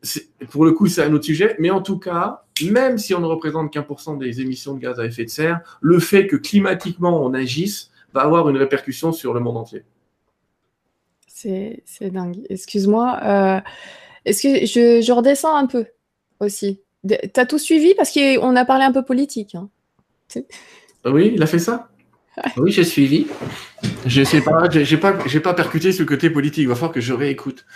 [0.50, 1.56] pour le coup, c'est un autre sujet.
[1.58, 4.80] Mais en tout cas, même si on ne représente qu'un pour cent des émissions de
[4.80, 9.12] gaz à effet de serre, le fait que climatiquement on agisse va avoir une répercussion
[9.12, 9.84] sur le monde entier.
[11.84, 12.38] C'est dingue.
[12.48, 13.20] Excuse-moi.
[13.24, 13.60] Euh,
[14.24, 14.66] est-ce que
[15.02, 15.86] je, redescends un peu
[16.40, 16.80] aussi?
[17.32, 17.94] T'as tout suivi?
[17.94, 19.56] Parce qu'on a parlé un peu politique.
[19.56, 19.68] Hein.
[21.04, 21.88] Oui, il a fait ça.
[22.56, 23.26] Oui, j'ai suivi.
[24.06, 26.62] Je sais pas, j'ai pas, j'ai pas percuté ce côté politique.
[26.62, 27.66] Il va falloir que je réécoute.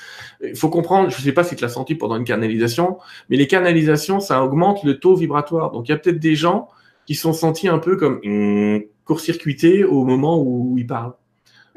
[0.43, 2.98] Il faut comprendre, je sais pas si tu l'as senti pendant une canalisation,
[3.28, 5.73] mais les canalisations, ça augmente le taux vibratoire.
[5.73, 6.69] Donc il y a peut-être des gens
[7.05, 11.15] qui sont sentis un peu comme hum, court-circuités au moment où ils parlent.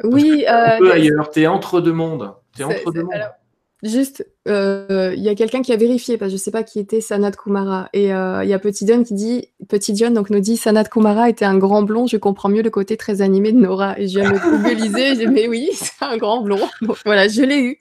[0.04, 0.46] Oui.
[0.48, 1.30] un peu euh, ailleurs.
[1.32, 2.34] T'es entre deux mondes.
[2.56, 3.30] T'es entre deux mondes.
[3.84, 6.80] Juste, euh, il y a quelqu'un qui a vérifié, parce que je sais pas qui
[6.80, 7.90] était Sanat Kumara.
[7.94, 10.86] Et euh, il y a Petit John qui dit, Petit John donc nous dit, Sanat
[10.86, 14.00] Kumara était un grand blond, je comprends mieux le côté très animé de Nora.
[14.00, 16.60] Et je viens de me googliser, j'ai mais oui, c'est un grand blond.
[17.06, 17.78] voilà, je l'ai eu.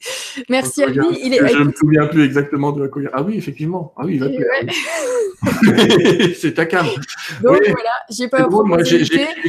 [0.48, 1.06] Merci à lui.
[1.22, 1.48] Il est...
[1.48, 3.12] Je me souviens plus exactement de la couleur.
[3.14, 3.92] Ah oui, effectivement.
[3.96, 4.28] Ah oui, il va
[6.34, 6.84] c'est ta cam.
[7.42, 9.04] Donc voilà, j'ai pas Moi, j'ai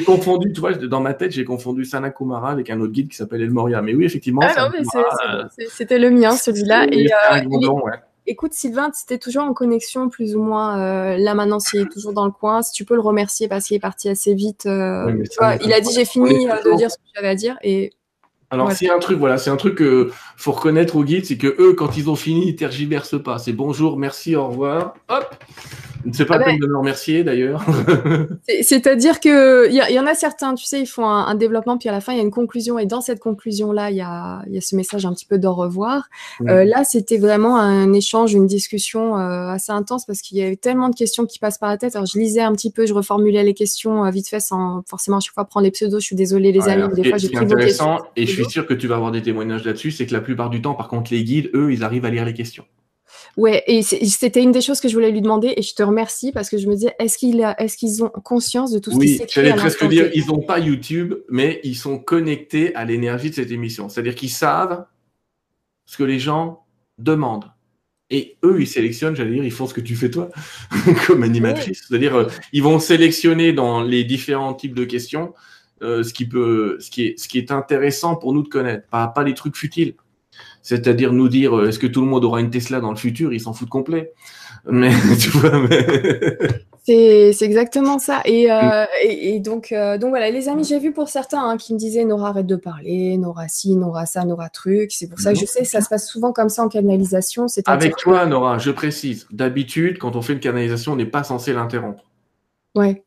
[0.06, 3.18] confondu, tu vois, dans ma tête, j'ai confondu Sanat Kumara avec un autre guide qui
[3.18, 3.82] s'appelle El Moria.
[3.82, 4.42] Mais oui, effectivement.
[4.44, 4.84] Ah mais
[5.70, 6.88] c'était le mien celui-là.
[6.92, 10.80] Et, euh, Écoute, Sylvain, c'était toujours en connexion, plus ou moins.
[10.80, 13.66] Euh, là, maintenant, s'il est toujours dans le coin, si tu peux le remercier parce
[13.66, 14.66] qu'il est parti assez vite.
[14.66, 15.24] Euh,
[15.64, 17.58] il a dit J'ai fini de dire ce que j'avais à dire.
[17.64, 17.94] Et
[18.52, 21.54] alors, c'est un truc, voilà, c'est un truc que faut reconnaître aux guides, c'est que
[21.60, 23.40] eux, quand ils ont fini, ils tergiversent pas.
[23.40, 25.36] C'est bonjour, merci, au revoir, hop.
[26.14, 27.64] C'est pas ah la peine de me remercier d'ailleurs.
[28.62, 31.92] C'est-à-dire que il y, en a certains, tu sais, ils font un, développement puis à
[31.92, 34.42] la fin il y a une conclusion et dans cette conclusion là, il y a,
[34.48, 36.10] y a, ce message un petit peu d'au revoir.
[36.48, 40.56] Euh, là, c'était vraiment un échange, une discussion euh, assez intense parce qu'il y avait
[40.56, 41.96] tellement de questions qui passent par la tête.
[41.96, 45.18] Alors je lisais un petit peu, je reformulais les questions euh, vite fait sans forcément
[45.18, 46.00] à chaque fois prendre les pseudos.
[46.00, 48.00] Je suis désolée les amis, des fois j'ai pris vos questions.
[48.16, 50.50] Et je suis sûr que tu vas avoir des témoignages là-dessus, c'est que la plupart
[50.50, 52.66] du temps, par contre, les guides, eux, ils arrivent à lire les questions.
[53.38, 56.32] Ouais, et c'était une des choses que je voulais lui demander, et je te remercie
[56.32, 59.18] parce que je me disais, est-ce qu'ils est qu'ils ont conscience de tout ce qui
[59.18, 63.36] s'écrit J'allais presque dire, ils n'ont pas YouTube, mais ils sont connectés à l'énergie de
[63.36, 63.90] cette émission.
[63.90, 64.86] C'est-à-dire qu'ils savent
[65.86, 66.66] ce que les gens
[66.98, 67.52] demandent.
[68.12, 70.30] Et eux, ils sélectionnent, j'allais dire, ils font ce que tu fais toi
[71.08, 71.86] comme animatrice.
[71.88, 75.34] C'est-à-dire, euh, ils vont sélectionner dans les différents types de questions
[75.82, 78.88] euh, ce, qui peut, ce, qui est, ce qui est intéressant pour nous de connaître,
[78.90, 79.94] pas, pas les trucs futiles.
[80.62, 83.34] C'est-à-dire nous dire euh, est-ce que tout le monde aura une Tesla dans le futur?
[83.34, 84.14] Ils s'en foutent complet.
[84.68, 85.52] Mais tu vois,
[86.86, 88.22] C'est, exactement ça.
[88.26, 91.74] Et, euh, et, donc, euh, donc voilà, les amis, j'ai vu pour certains hein, qui
[91.74, 94.92] me disaient Nora, arrête de parler, Nora ci, Nora ça, Nora truc.
[94.92, 97.46] C'est pour ça que je sais, ça se passe souvent comme ça en canalisation.
[97.66, 101.54] Avec toi, Nora, je précise, d'habitude, quand on fait une canalisation, on n'est pas censé
[101.54, 102.04] l'interrompre.
[102.76, 103.04] Ouais.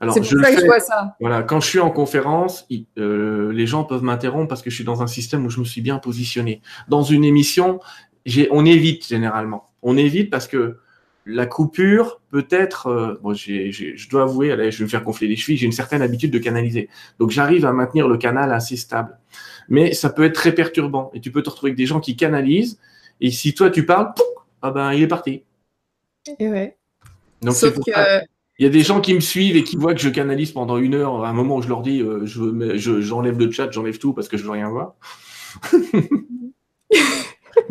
[0.00, 1.16] Alors, je que je vois ça.
[1.20, 2.66] Voilà, quand je suis en conférence,
[2.98, 5.64] euh, les gens peuvent m'interrompre parce que je suis dans un système où je me
[5.64, 6.62] suis bien positionné.
[6.88, 7.80] Dans une émission,
[8.50, 9.70] on évite généralement.
[9.82, 10.78] On évite parce que
[11.26, 12.86] la coupure peut être.
[12.86, 15.58] Euh, bon, je dois avouer, allez, je vais me faire gonfler les chevilles.
[15.58, 16.88] J'ai une certaine habitude de canaliser,
[17.18, 19.18] donc j'arrive à maintenir le canal assez stable.
[19.68, 22.16] Mais ça peut être très perturbant et tu peux te retrouver avec des gens qui
[22.16, 22.78] canalisent
[23.20, 24.12] et si toi tu parles,
[24.62, 25.44] ah ben il est parti.
[26.38, 26.76] Et ouais.
[27.42, 27.90] Donc c'est pour que...
[28.60, 30.76] Il y a des gens qui me suivent et qui voient que je canalise pendant
[30.76, 31.24] une heure.
[31.24, 34.28] À un moment où je leur dis, euh, je, j'enlève le chat, j'enlève tout parce
[34.28, 34.96] que je veux rien voir.
[35.72, 35.80] Mais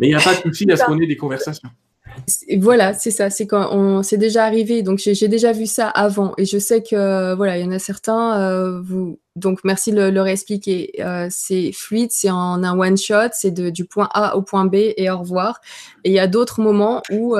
[0.00, 1.68] il n'y a pas de souci à ce qu'on ait des conversations.
[2.58, 3.30] Voilà, c'est ça.
[3.30, 4.82] C'est quand on s'est déjà arrivé.
[4.82, 7.78] Donc j'ai, déjà vu ça avant et je sais que voilà, il y en a
[7.78, 8.40] certains.
[8.40, 10.90] Euh, vous donc merci de le, le réexpliquer.
[10.98, 14.74] Euh, c'est fluide, c'est en un one shot, c'est du point A au point B
[14.96, 15.60] et au revoir.
[16.02, 17.36] Et il y a d'autres moments où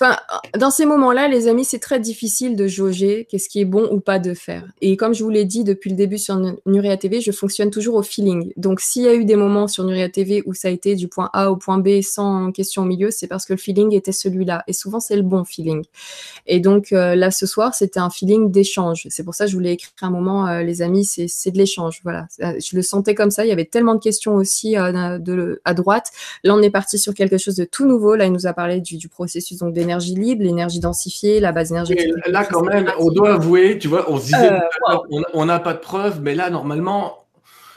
[0.00, 0.16] Enfin,
[0.56, 3.98] dans ces moments-là, les amis, c'est très difficile de jauger qu'est-ce qui est bon ou
[3.98, 4.64] pas de faire.
[4.80, 7.96] Et comme je vous l'ai dit depuis le début sur Nuria TV, je fonctionne toujours
[7.96, 8.52] au feeling.
[8.56, 11.08] Donc, s'il y a eu des moments sur Nuria TV où ça a été du
[11.08, 14.12] point A au point B sans question au milieu, c'est parce que le feeling était
[14.12, 14.62] celui-là.
[14.68, 15.82] Et souvent, c'est le bon feeling.
[16.46, 19.08] Et donc, euh, là, ce soir, c'était un feeling d'échange.
[19.10, 22.02] C'est pour ça que je voulais écrire un moment, euh, les amis, c'est de l'échange.
[22.04, 22.28] Voilà.
[22.44, 23.44] Euh, je le sentais comme ça.
[23.44, 26.12] Il y avait tellement de questions aussi de, à droite.
[26.44, 28.14] Là, on est parti sur quelque chose de tout nouveau.
[28.14, 31.52] Là, il nous a parlé du, du processus donc des l'énergie libre, l'énergie densifiée, la
[31.52, 32.12] base énergétique.
[32.26, 34.50] là, quand même, on doit avouer, tu vois, on se disait,
[35.32, 37.24] on n'a pas de preuves, mais là, normalement,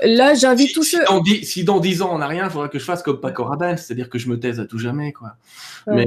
[0.03, 1.03] Là, j'invite tous ceux.
[1.43, 3.77] Si dans, dix ans on n'a rien, il faudra que je fasse comme Paco Rabanne,
[3.77, 5.33] c'est-à-dire que je me taise à tout jamais, quoi.
[5.87, 6.03] Euh,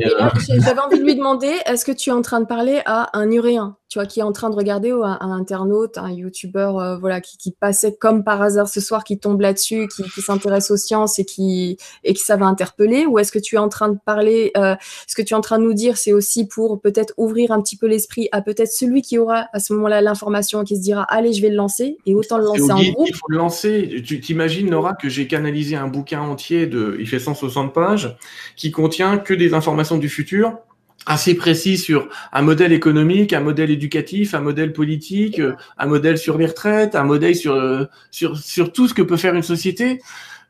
[0.48, 3.30] j'avais envie de lui demander, est-ce que tu es en train de parler à un
[3.30, 3.76] Uréen?
[3.94, 7.20] Tu vois, qui est en train de regarder ou un, internaute, un youtubeur, euh, voilà,
[7.20, 11.24] qui, passait comme par hasard ce soir, qui tombe là-dessus, qui, s'intéresse aux sciences et
[11.24, 14.50] qui et qui ça va interpeller, ou est-ce que tu es en train de parler,
[14.56, 14.74] euh,
[15.06, 17.62] ce que tu es en train de nous dire, c'est aussi pour peut-être ouvrir un
[17.62, 21.04] petit peu l'esprit à peut-être celui qui aura à ce moment-là l'information, qui se dira,
[21.04, 23.06] allez, je vais le lancer, et autant le lancer en groupe.
[23.08, 24.02] Il faut le lancer.
[24.04, 28.16] Tu t'imagines, Nora, que j'ai canalisé un bouquin entier de, il fait 160 pages,
[28.56, 30.58] qui contient que des informations du futur
[31.06, 36.18] assez précis sur un modèle économique, un modèle éducatif, un modèle politique, euh, un modèle
[36.18, 39.42] sur les retraites, un modèle sur euh, sur sur tout ce que peut faire une
[39.42, 40.00] société.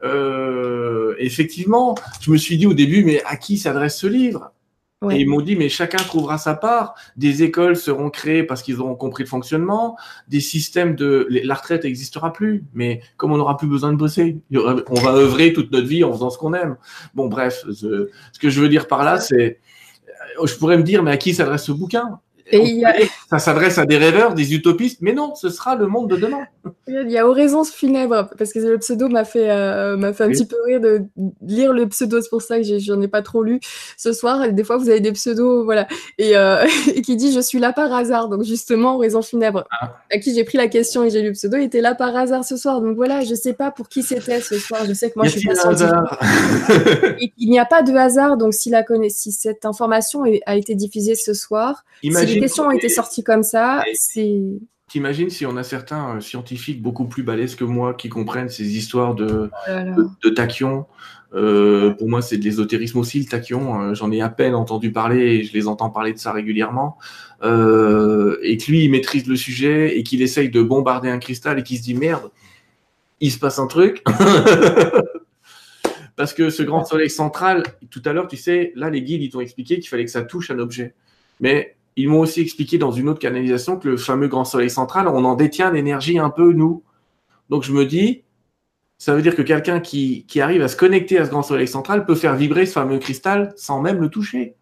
[0.03, 4.53] Euh, effectivement, je me suis dit au début, mais à qui s'adresse ce livre?
[5.11, 6.95] Et ils m'ont dit, mais chacun trouvera sa part.
[7.19, 9.99] Des écoles seront créées parce qu'ils auront compris le fonctionnement.
[10.29, 12.65] Des systèmes de la retraite n'existera plus.
[12.73, 16.13] Mais comme on n'aura plus besoin de bosser, on va œuvrer toute notre vie en
[16.13, 16.77] faisant ce qu'on aime.
[17.15, 18.09] Bon, bref, ce
[18.41, 19.59] que je veux dire par là, c'est
[20.43, 22.19] je pourrais me dire, mais à qui s'adresse ce bouquin?
[23.35, 26.47] Ça s'adresse à des rêveurs, des utopistes, mais non, ce sera le monde de demain.
[26.87, 30.29] Il y a Oraison funèbre, parce que le pseudo m'a fait, euh, m'a fait un
[30.29, 31.03] petit peu rire de
[31.45, 33.59] lire le pseudo, c'est pour ça que j'en ai, pas trop lu
[33.97, 34.53] ce soir.
[34.53, 35.89] des fois, vous avez des pseudos, voilà,
[36.19, 36.65] et, euh,
[37.05, 39.97] qui dit Je suis là par hasard, donc justement, Oraison funèbre, ah.
[40.13, 42.45] à qui j'ai pris la question et j'ai lu le pseudo, était là par hasard
[42.45, 42.81] ce soir.
[42.81, 45.39] Donc voilà, je sais pas pour qui c'était ce soir, je sais que moi, je
[45.39, 46.21] suis pas hasard
[47.37, 51.17] Il n'y a pas de hasard, donc si, la si cette information a été diffusée
[51.17, 54.41] ce soir, si les questions ont été sorties comme ça, c'est.
[54.89, 58.77] T'imagines si on a certains euh, scientifiques beaucoup plus balèzes que moi qui comprennent ces
[58.77, 60.87] histoires de, de, tachyons.
[61.35, 63.81] Euh, pour moi, c'est de l'ésotérisme aussi, le tachyon.
[63.81, 66.99] Euh, j'en ai à peine entendu parler et je les entends parler de ça régulièrement.
[67.43, 71.63] et que lui, il maîtrise le sujet et qu'il essaye de bombarder un cristal et
[71.63, 72.31] qu'il se dit merde,
[73.21, 74.05] il se passe un truc.
[76.17, 79.31] Parce que ce grand soleil central, tout à l'heure, tu sais, là, les guides, ils
[79.31, 80.95] t'ont expliqué qu'il fallait que ça touche un objet.
[81.41, 85.09] Mais ils m'ont aussi expliqué dans une autre canalisation que le fameux grand soleil central,
[85.09, 86.83] on en détient l'énergie un peu, nous.
[87.51, 88.25] Donc je me dis,
[88.99, 91.69] ça veut dire que quelqu'un qui, qui, arrive à se connecter à ce grand soleil
[91.69, 94.57] central peut faire vibrer ce fameux cristal sans même le toucher.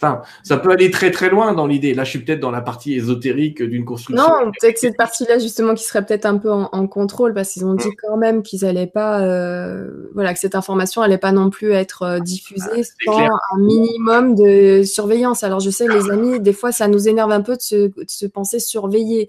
[0.00, 1.92] Enfin, ça peut aller très très loin dans l'idée.
[1.92, 4.22] Là, je suis peut-être dans la partie ésotérique d'une construction.
[4.22, 7.74] Non, peut-être cette partie-là justement qui serait peut-être un peu en, contrôle parce qu'ils ont
[7.74, 11.72] dit quand même qu'ils n'allaient pas, euh, voilà, que cette information n'allait pas non plus
[11.72, 15.42] être euh, diffusée ah, sans un minimum de surveillance.
[15.42, 17.60] Alors je sais, les amis, des fois, ça nous énerve un peu de
[18.06, 19.28] se, penser surveiller.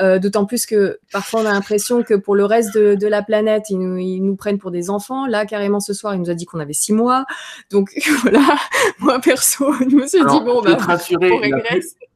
[0.00, 3.70] Euh, d'autant plus que parfois on a l'impression que pour le reste de, la planète,
[3.70, 5.26] ils nous, ils nous, prennent pour des enfants.
[5.26, 7.24] Là, carrément, ce soir, il nous a dit qu'on avait six mois.
[7.70, 8.56] Donc voilà,
[8.98, 9.72] moi perso,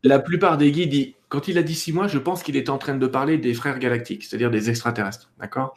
[0.02, 2.78] la, plupart des guides, quand il a dit six mois, je pense qu'il était en
[2.78, 5.30] train de parler des frères galactiques, c'est-à-dire des extraterrestres.
[5.38, 5.74] D'accord?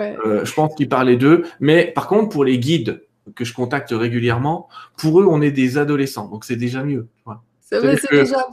[0.00, 1.44] Euh, Je pense qu'il parlait d'eux.
[1.60, 3.02] Mais par contre, pour les guides
[3.34, 6.28] que je contacte régulièrement, pour eux, on est des adolescents.
[6.28, 7.08] Donc c'est déjà mieux.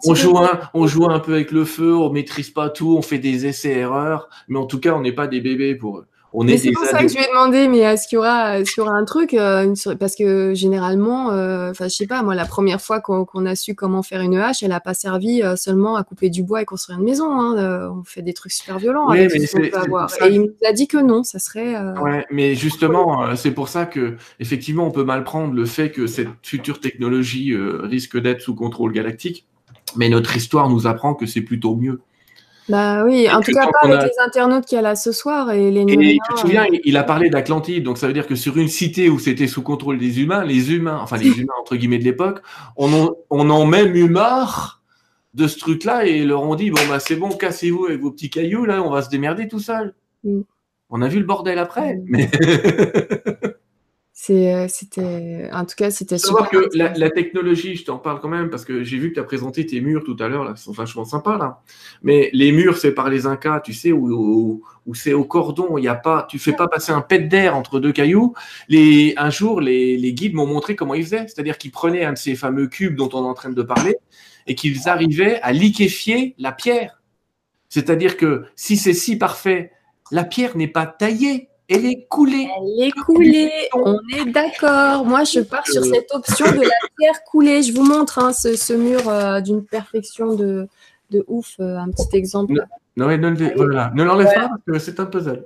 [0.06, 3.02] on, joue un, on joue un peu avec le feu, on maîtrise pas tout, on
[3.02, 6.08] fait des essais-erreurs, mais en tout cas, on n'est pas des bébés pour eux
[6.58, 8.80] c'est pour ça que je lui ai demandé, mais est-ce qu'il y aura, est y
[8.80, 12.82] aura un truc euh, Parce que généralement, euh, enfin, je sais pas, moi, la première
[12.82, 16.04] fois qu'on a su comment faire une hache, elle a pas servi euh, seulement à
[16.04, 17.32] couper du bois et construire une maison.
[17.32, 20.10] Hein, on fait des trucs super violents avec ce peut avoir.
[20.24, 21.76] Et il nous a dit que non, ça serait.
[22.00, 26.08] Ouais, mais justement, c'est pour ça que effectivement, on peut mal prendre le fait que
[26.08, 29.48] cette future technologie risque d'être sous contrôle galactique.
[29.96, 32.02] Mais notre histoire nous apprend que c'est plutôt mieux.
[32.68, 35.52] Bah oui, en tout cas pas avec les internautes qu'il y a là ce soir
[35.52, 36.78] et les Et tu te souviens, euh.
[36.84, 39.62] il a parlé d'Atlantide, donc ça veut dire que sur une cité où c'était sous
[39.62, 42.42] contrôle des humains, les humains, enfin les humains entre guillemets de l'époque,
[42.76, 44.82] on en, on en même eu marre
[45.36, 48.30] de ce truc-là et leur ont dit bon bah c'est bon, cassez-vous avec vos petits
[48.32, 49.94] cailloux là, on va se démerder tout seul.
[50.24, 50.42] Mm.
[50.90, 52.06] On a vu le bordel après, mm.
[52.08, 52.32] mais
[54.18, 56.50] c'était, en tout cas, c'était super.
[56.50, 59.26] que la, technologie, je t'en parle quand même parce que j'ai vu que tu as
[59.26, 61.62] présenté tes murs tout à l'heure, là, sont vachement sympas là.
[62.02, 65.84] Mais les murs, c'est par les Incas, tu sais, où, où, c'est au cordon, il
[65.84, 68.34] y a pas, tu fais pas passer un pet d'air entre deux cailloux.
[68.70, 72.14] Les, un jour, les, les guides m'ont montré comment ils faisaient, c'est-à-dire qu'ils prenaient un
[72.14, 73.98] de ces fameux cubes dont on est en train de parler
[74.48, 77.02] et qu'ils arrivaient à liquéfier la pierre.
[77.68, 79.74] C'est-à-dire que si c'est si parfait,
[80.10, 82.48] la pierre n'est pas taillée, elle est coulée.
[82.58, 85.06] Elle est coulée, on est d'accord.
[85.06, 87.64] Moi, je pars sur cette option de la pierre coulée.
[87.64, 90.68] Je vous montre hein, ce, mur euh, d'une perfection de,
[91.12, 91.56] de ouf.
[91.60, 92.54] Euh, un petit exemple.
[92.98, 95.46] Non, ne l'enlève pas parce que c'est un puzzle.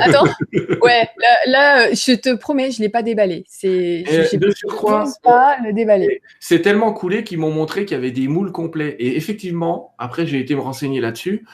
[0.00, 0.24] Attends,
[0.82, 1.08] ouais,
[1.46, 3.44] là, je te promets, je ne l'ai pas déballé.
[3.48, 6.22] C'est, je ne pas le déballer.
[6.38, 8.96] C'est tellement coulé qu'ils m'ont montré qu'il y avait des moules complets.
[8.98, 11.44] Et effectivement, après, j'ai été me renseigner là-dessus.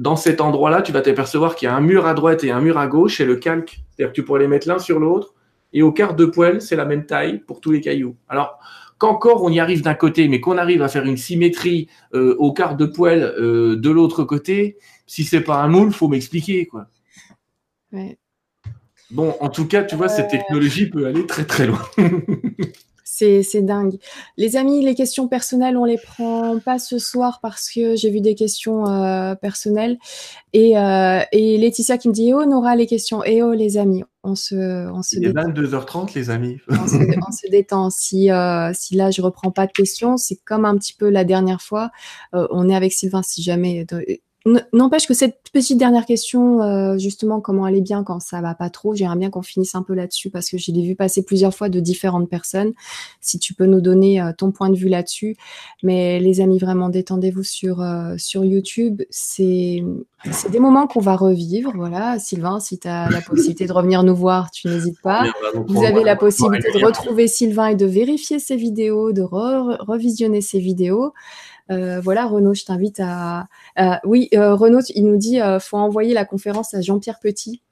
[0.00, 2.62] Dans cet endroit-là, tu vas t'apercevoir qu'il y a un mur à droite et un
[2.62, 3.82] mur à gauche et le calque.
[3.90, 5.34] C'est-à-dire que tu pourrais les mettre l'un sur l'autre.
[5.74, 8.16] Et au quart de poêle, c'est la même taille pour tous les cailloux.
[8.26, 8.58] Alors,
[8.96, 12.54] qu'encore on y arrive d'un côté, mais qu'on arrive à faire une symétrie euh, au
[12.54, 16.86] quart de poêle euh, de l'autre côté, si c'est pas un moule, faut m'expliquer quoi.
[19.10, 21.82] Bon, en tout cas, tu vois, cette technologie peut aller très très loin.
[23.42, 23.98] C'est dingue.
[24.36, 28.20] Les amis, les questions personnelles, on les prend pas ce soir parce que j'ai vu
[28.20, 29.98] des questions euh, personnelles.
[30.52, 33.22] Et, euh, et, Laetitia qui me dit, oh Nora, les questions.
[33.24, 36.58] Et oh les amis, on se, on se Il est 22h30 les amis.
[36.70, 37.90] on, se, détend.
[37.90, 41.24] Si, euh, si là je reprends pas de questions, c'est comme un petit peu la
[41.24, 41.90] dernière fois.
[42.32, 43.86] on est avec Sylvain si jamais
[44.72, 48.70] N'empêche que cette petite dernière question, euh, justement, comment aller bien quand ça va pas
[48.70, 51.54] trop, j'aimerais bien qu'on finisse un peu là-dessus parce que je l'ai vu passer plusieurs
[51.54, 52.72] fois de différentes personnes.
[53.20, 55.36] Si tu peux nous donner euh, ton point de vue là-dessus.
[55.82, 59.02] Mais les amis, vraiment, détendez-vous sur, euh, sur YouTube.
[59.10, 59.84] C'est
[60.50, 61.72] des moments qu'on va revivre.
[61.74, 65.30] Voilà, Sylvain, si tu as la possibilité de revenir nous voir, tu n'hésites pas.
[65.68, 70.60] Vous avez la possibilité de retrouver Sylvain et de vérifier ses vidéos, de revisionner ses
[70.60, 71.12] vidéos.
[71.70, 73.48] Euh, voilà, Renaud, je t'invite à.
[74.04, 77.62] oui, euh, Renaud, il nous dit euh, faut envoyer la conférence à Jean-Pierre Petit.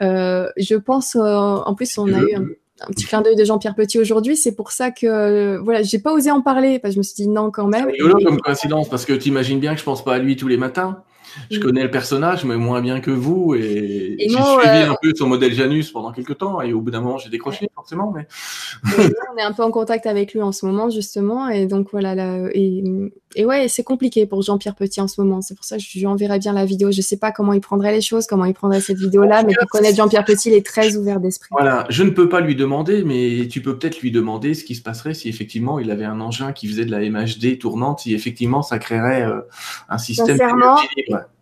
[0.00, 4.36] je pense, en plus, on a eu un, petit clin d'œil de Jean-Pierre Petit aujourd'hui.
[4.36, 7.14] C'est pour ça que voilà, j'ai pas osé en parler parce que je me suis
[7.14, 7.86] dit non quand même.
[7.86, 10.36] C'est rigolo comme coïncidence parce que tu imagines bien que je pense pas à lui
[10.36, 11.02] tous les matins
[11.50, 13.54] je connais le personnage, mais moins bien que vous.
[13.54, 16.60] Et, j'ai suivi un peu son modèle Janus pendant quelques temps.
[16.60, 18.12] Et au bout d'un moment, j'ai décroché, forcément.
[18.14, 18.26] Mais...
[19.34, 21.48] on est un peu en contact avec lui en ce moment, justement.
[21.48, 22.14] Et donc, voilà.
[22.14, 22.82] Là, et,
[23.34, 25.42] et ouais, c'est compliqué pour Jean-Pierre Petit en ce moment.
[25.42, 26.90] C'est pour ça que je lui enverrai bien la vidéo.
[26.90, 29.42] Je sais pas comment il prendrait les choses, comment il prendrait cette vidéo-là.
[29.42, 31.48] Mais pour connaître Jean-Pierre Petit, il est très ouvert d'esprit.
[31.50, 31.86] Voilà.
[31.90, 34.82] Je ne peux pas lui demander, mais tu peux peut-être lui demander ce qui se
[34.82, 38.62] passerait si effectivement il avait un engin qui faisait de la MHD tournante, si effectivement
[38.62, 39.40] ça créerait euh,
[39.88, 40.38] un système.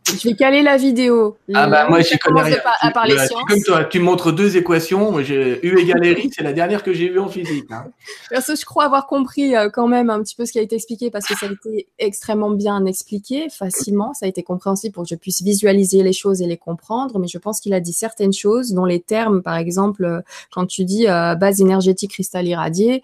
[0.06, 1.36] Je vais caler la vidéo.
[1.54, 2.58] Ah bah moi j'y connais rien.
[2.80, 3.16] À parler
[3.48, 5.22] Comme toi, tu montres deux équations.
[5.22, 7.64] J'ai U égale R, c'est la dernière que j'ai vue en physique.
[7.70, 7.86] Hein.
[8.28, 10.76] Perso, je crois avoir compris euh, quand même un petit peu ce qui a été
[10.76, 14.12] expliqué parce que ça a été extrêmement bien expliqué, facilement.
[14.12, 17.18] Ça a été compréhensible pour que je puisse visualiser les choses et les comprendre.
[17.18, 20.20] Mais je pense qu'il a dit certaines choses dont les termes, par exemple, euh,
[20.52, 23.02] quand tu dis euh, base énergétique cristal irradié,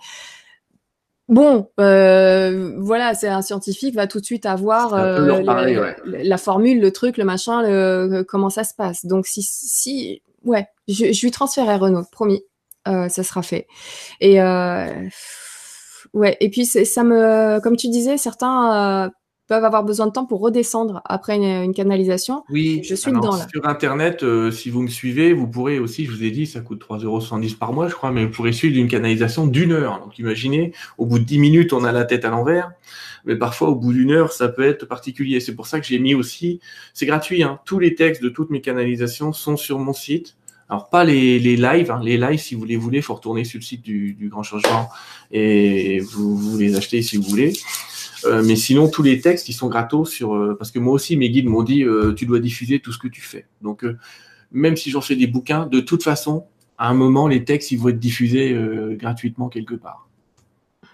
[1.30, 5.40] Bon, euh, voilà, c'est un scientifique va tout de suite avoir euh,
[6.04, 9.06] la, formule, le truc, le machin, le, comment ça se passe.
[9.06, 12.42] Donc si, si ouais, je, je lui transférerai Renault, promis,
[12.88, 13.68] euh, ça sera fait.
[14.20, 14.40] Et
[16.12, 19.12] ouais, et puis ça me, comme tu disais, certains
[19.50, 22.44] peuvent avoir besoin de temps pour redescendre après une, canalisation.
[22.50, 23.48] Oui, je suis dedans là.
[23.52, 26.60] Sur Internet, euh, si vous me suivez, vous pourrez aussi, je vous ai dit, ça
[26.60, 27.20] coûte 3,70 euros
[27.58, 29.98] par mois, je crois, mais vous pourrez suivre une canalisation d'une heure.
[30.04, 32.70] Donc imaginez, au bout de 10 minutes, on a la tête à l'envers,
[33.24, 35.40] mais parfois au bout d'une heure, ça peut être particulier.
[35.40, 36.60] C'est pour ça que j'ai mis aussi,
[36.94, 40.36] c'est gratuit, hein, tous les textes de toutes mes canalisations sont sur mon site.
[40.68, 42.00] Alors pas les, les lives, hein.
[42.04, 44.88] les lives si vous les voulez, faut retourner sur le site du, du Grand Changement
[45.32, 47.52] et vous, vous les achetez si vous voulez.
[48.24, 50.34] Euh, mais sinon, tous les textes, ils sont gratos sur.
[50.34, 52.98] Euh, parce que moi aussi, mes guides m'ont dit euh, tu dois diffuser tout ce
[52.98, 53.46] que tu fais.
[53.62, 53.84] Donc,
[54.52, 56.46] même si j'en fais des bouquins, de toute façon,
[56.78, 58.56] à un moment, les textes, ils vont être diffusés
[58.92, 60.08] gratuitement quelque part.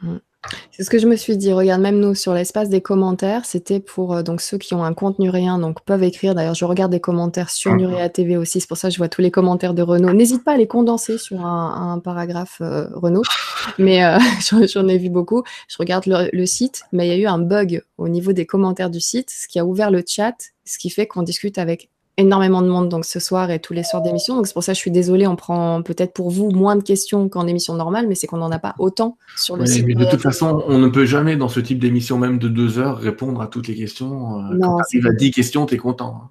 [0.03, 0.17] Mmh.
[0.73, 1.53] C'est ce que je me suis dit.
[1.53, 4.95] Regarde, même nous, sur l'espace des commentaires, c'était pour euh, donc ceux qui ont un
[4.95, 6.35] compte Nuréen, donc peuvent écrire.
[6.35, 7.77] D'ailleurs, je regarde des commentaires sur ah.
[7.77, 8.61] Nuréa TV aussi.
[8.61, 10.13] C'est pour ça que je vois tous les commentaires de Renault.
[10.13, 13.23] N'hésite pas à les condenser sur un, paragraphe euh, Renault.
[13.79, 14.19] Mais euh,
[14.67, 15.43] j'en ai vu beaucoup.
[15.69, 18.91] Je regarde le, site, mais il y a eu un bug au niveau des commentaires
[18.91, 22.63] du site, ce qui a ouvert le chat, ce qui fait qu'on discute avec énormément
[22.63, 24.37] de monde donc ce soir et tous les soirs d'émission.
[24.37, 26.83] Donc c'est pour ça que je suis désolée, on prend peut-être pour vous moins de
[26.83, 29.85] questions qu'en émission normale, mais c'est qu'on n'en a pas autant sur le site.
[29.87, 32.79] Mais de toute façon, on ne peut jamais dans ce type d'émission même de deux
[32.79, 34.41] heures répondre à toutes les questions.
[34.41, 36.31] Euh, non, quand tu à 10 questions, tu es content.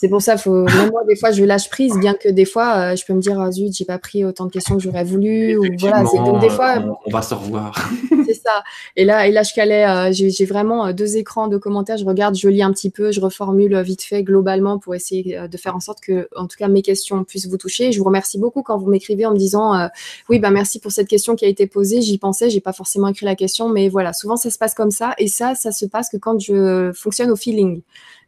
[0.00, 2.74] C'est pour ça, faut, même moi, des fois, je lâche prise, bien que des fois,
[2.74, 5.04] euh, je peux me dire, ah, zut, j'ai pas pris autant de questions que j'aurais
[5.04, 5.58] voulu.
[5.58, 6.82] Ou, voilà, donc des fois.
[7.04, 7.90] On, va se revoir.
[8.26, 8.64] c'est ça.
[8.96, 11.98] Et là, et là je calais, euh, j'ai vraiment euh, deux écrans de commentaires.
[11.98, 15.56] Je regarde, je lis un petit peu, je reformule vite fait globalement pour essayer de
[15.58, 17.92] faire en sorte que, en tout cas, mes questions puissent vous toucher.
[17.92, 19.86] Je vous remercie beaucoup quand vous m'écrivez en me disant,
[20.30, 22.00] oui, ben merci pour cette question qui a été posée.
[22.00, 24.92] J'y pensais, j'ai pas forcément écrit la question, mais voilà, souvent ça se passe comme
[24.92, 25.12] ça.
[25.18, 27.82] Et ça, ça se passe que quand je fonctionne au feeling.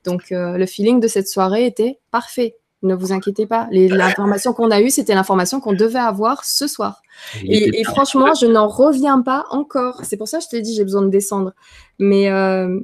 [0.04, 2.56] Donc euh, le feeling de cette soirée était parfait.
[2.82, 3.68] Ne vous inquiétez pas.
[3.70, 7.00] L'information qu'on a eue, c'était l'information qu'on devait avoir ce soir.
[7.44, 10.00] Et, franchement, je n'en reviens pas encore.
[10.02, 11.52] C'est pour ça que je t'ai dit, j'ai besoin de descendre.
[12.00, 12.80] Mais, euh,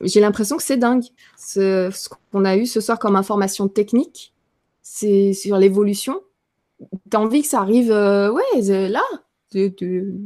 [0.00, 1.02] j'ai l'impression que c'est dingue.
[1.36, 4.32] Ce, ce qu'on a eu ce soir comme information technique,
[4.80, 6.20] c'est sur l'évolution.
[7.10, 9.02] T'as envie que ça arrive, euh, ouais, là,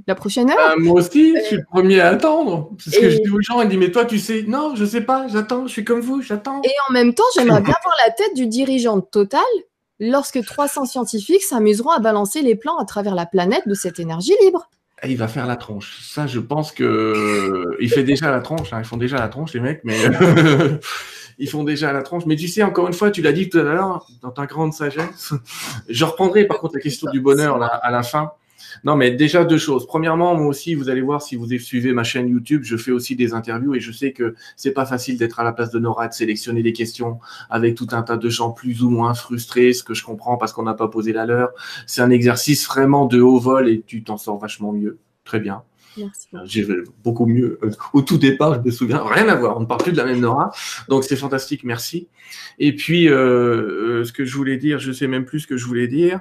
[0.06, 0.56] la prochaine heure.
[0.56, 2.70] Bah, moi aussi, je suis le premier à attendre.
[2.84, 5.00] Parce que je dis aux gens, ils disent, mais toi, tu sais, non, je sais
[5.00, 6.60] pas, j'attends, je suis comme vous, j'attends.
[6.62, 9.40] Et en même temps, j'aimerais bien voir la tête du dirigeant Total
[10.00, 14.34] lorsque 300 scientifiques s'amuseront à balancer les plans à travers la planète de cette énergie
[14.42, 14.68] libre.
[15.04, 16.00] Il va faire la tronche.
[16.02, 18.72] Ça, je pense que il fait déjà la tronche.
[18.72, 18.80] Hein.
[18.80, 19.96] Ils font déjà la tronche, les mecs, mais
[21.38, 22.24] ils font déjà la tronche.
[22.24, 24.72] Mais tu sais, encore une fois, tu l'as dit tout à l'heure, dans ta grande
[24.72, 25.34] sagesse.
[25.88, 28.32] Je reprendrai par contre la question du bonheur là, à la fin.
[28.84, 29.86] Non, mais déjà deux choses.
[29.86, 33.16] Premièrement, moi aussi, vous allez voir si vous suivez ma chaîne YouTube, je fais aussi
[33.16, 36.08] des interviews et je sais que c'est pas facile d'être à la place de Nora,
[36.08, 37.18] de sélectionner des questions
[37.50, 40.52] avec tout un tas de gens plus ou moins frustrés, ce que je comprends parce
[40.52, 41.50] qu'on n'a pas posé la leur.
[41.86, 44.98] C'est un exercice vraiment de haut vol et tu t'en sors vachement mieux.
[45.24, 45.62] Très bien.
[45.96, 46.28] Merci.
[46.34, 46.66] Euh, j'ai
[47.02, 47.58] beaucoup mieux.
[47.62, 49.56] Euh, au tout départ, je me souviens, rien à voir.
[49.56, 50.52] On ne parle plus de la même Nora.
[50.88, 51.64] Donc, c'est fantastique.
[51.64, 52.08] Merci.
[52.58, 55.66] Et puis, euh, ce que je voulais dire, je sais même plus ce que je
[55.66, 56.20] voulais dire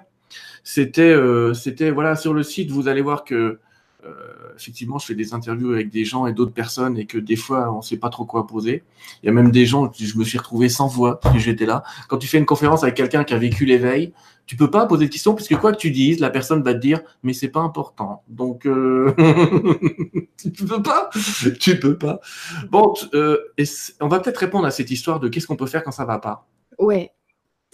[0.66, 3.60] c'était, euh, c'était voilà, sur le site, vous allez voir que
[4.04, 4.14] euh,
[4.56, 7.72] effectivement, je fais des interviews avec des gens et d'autres personnes et que des fois,
[7.72, 8.84] on ne sait pas trop quoi poser.
[9.22, 11.84] Il y a même des gens, je me suis retrouvé sans voix si j'étais là.
[12.08, 14.12] Quand tu fais une conférence avec quelqu'un qui a vécu l'éveil,
[14.48, 16.80] tu peux pas poser de questions puisque quoi que tu dises, la personne va te
[16.80, 18.24] dire, mais c'est pas important.
[18.28, 19.14] Donc, euh...
[20.38, 21.12] tu peux pas,
[21.60, 22.20] tu peux pas.
[22.72, 23.38] Bon, euh,
[24.02, 26.18] on va peut-être répondre à cette histoire de qu'est-ce qu'on peut faire quand ça va
[26.18, 26.48] pas.
[26.80, 27.12] Ouais.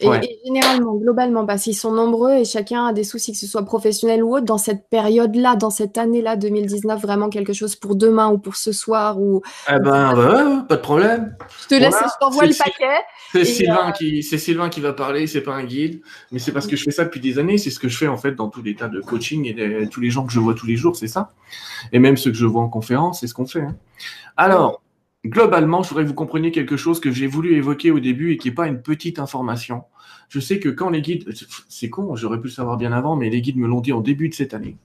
[0.01, 3.63] Et, généralement, globalement, parce qu'ils sont nombreux et chacun a des soucis, que ce soit
[3.63, 8.29] professionnel ou autre, dans cette période-là, dans cette année-là, 2019, vraiment quelque chose pour demain
[8.29, 9.41] ou pour ce soir ou.
[9.69, 11.35] Eh ben, pas de problème.
[11.63, 13.01] Je te laisse, je t'envoie le paquet.
[13.31, 16.01] C'est Sylvain, euh, qui, Sylvain qui va parler, c'est pas un guide,
[16.31, 18.07] mais c'est parce que je fais ça depuis des années, c'est ce que je fais
[18.07, 20.53] en fait dans tous les tas de coaching et tous les gens que je vois
[20.53, 21.31] tous les jours, c'est ça.
[21.93, 23.61] Et même ceux que je vois en conférence, c'est ce qu'on fait.
[23.61, 23.75] Hein.
[24.37, 24.81] Alors,
[25.25, 28.37] globalement, je voudrais que vous compreniez quelque chose que j'ai voulu évoquer au début et
[28.37, 29.83] qui n'est pas une petite information.
[30.29, 31.29] Je sais que quand les guides,
[31.67, 34.01] c'est con, j'aurais pu le savoir bien avant, mais les guides me l'ont dit au
[34.01, 34.77] début de cette année.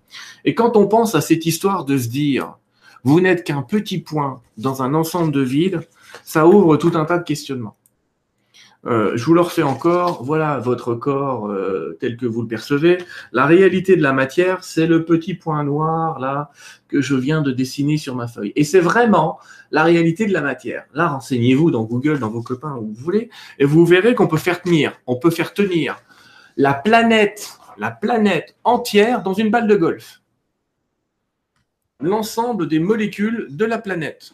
[0.44, 2.58] Et quand on pense à cette histoire de se dire,
[3.04, 5.80] vous n'êtes qu'un petit point dans un ensemble de villes,
[6.24, 7.76] ça ouvre tout un tas de questionnements.
[8.86, 12.98] Euh, je vous le refais encore, voilà votre corps euh, tel que vous le percevez.
[13.32, 16.50] La réalité de la matière, c'est le petit point noir là
[16.88, 18.52] que je viens de dessiner sur ma feuille.
[18.54, 19.40] Et c'est vraiment
[19.72, 20.84] la réalité de la matière.
[20.94, 24.36] Là, renseignez-vous dans Google, dans vos copains, où vous voulez, et vous verrez qu'on peut
[24.36, 25.96] faire tenir, on peut faire tenir
[26.56, 30.22] la planète, la planète entière dans une balle de golf.
[32.00, 34.32] L'ensemble des molécules de la planète.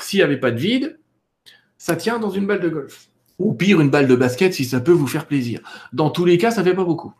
[0.00, 0.98] S'il n'y avait pas de vide,
[1.78, 3.08] ça tient dans une balle de golf.
[3.38, 5.60] Ou pire, une balle de basket si ça peut vous faire plaisir.
[5.92, 7.12] Dans tous les cas, ça fait pas beaucoup.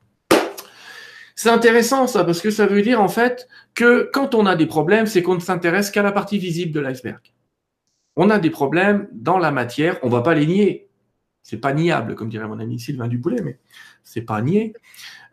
[1.34, 4.66] C'est intéressant ça, parce que ça veut dire en fait que quand on a des
[4.66, 7.20] problèmes, c'est qu'on ne s'intéresse qu'à la partie visible de l'iceberg.
[8.16, 10.88] On a des problèmes dans la matière, on va pas les nier.
[11.42, 13.58] C'est pas niable, comme dirait mon ami Sylvain Duboulet, mais
[14.02, 14.72] c'est pas nier.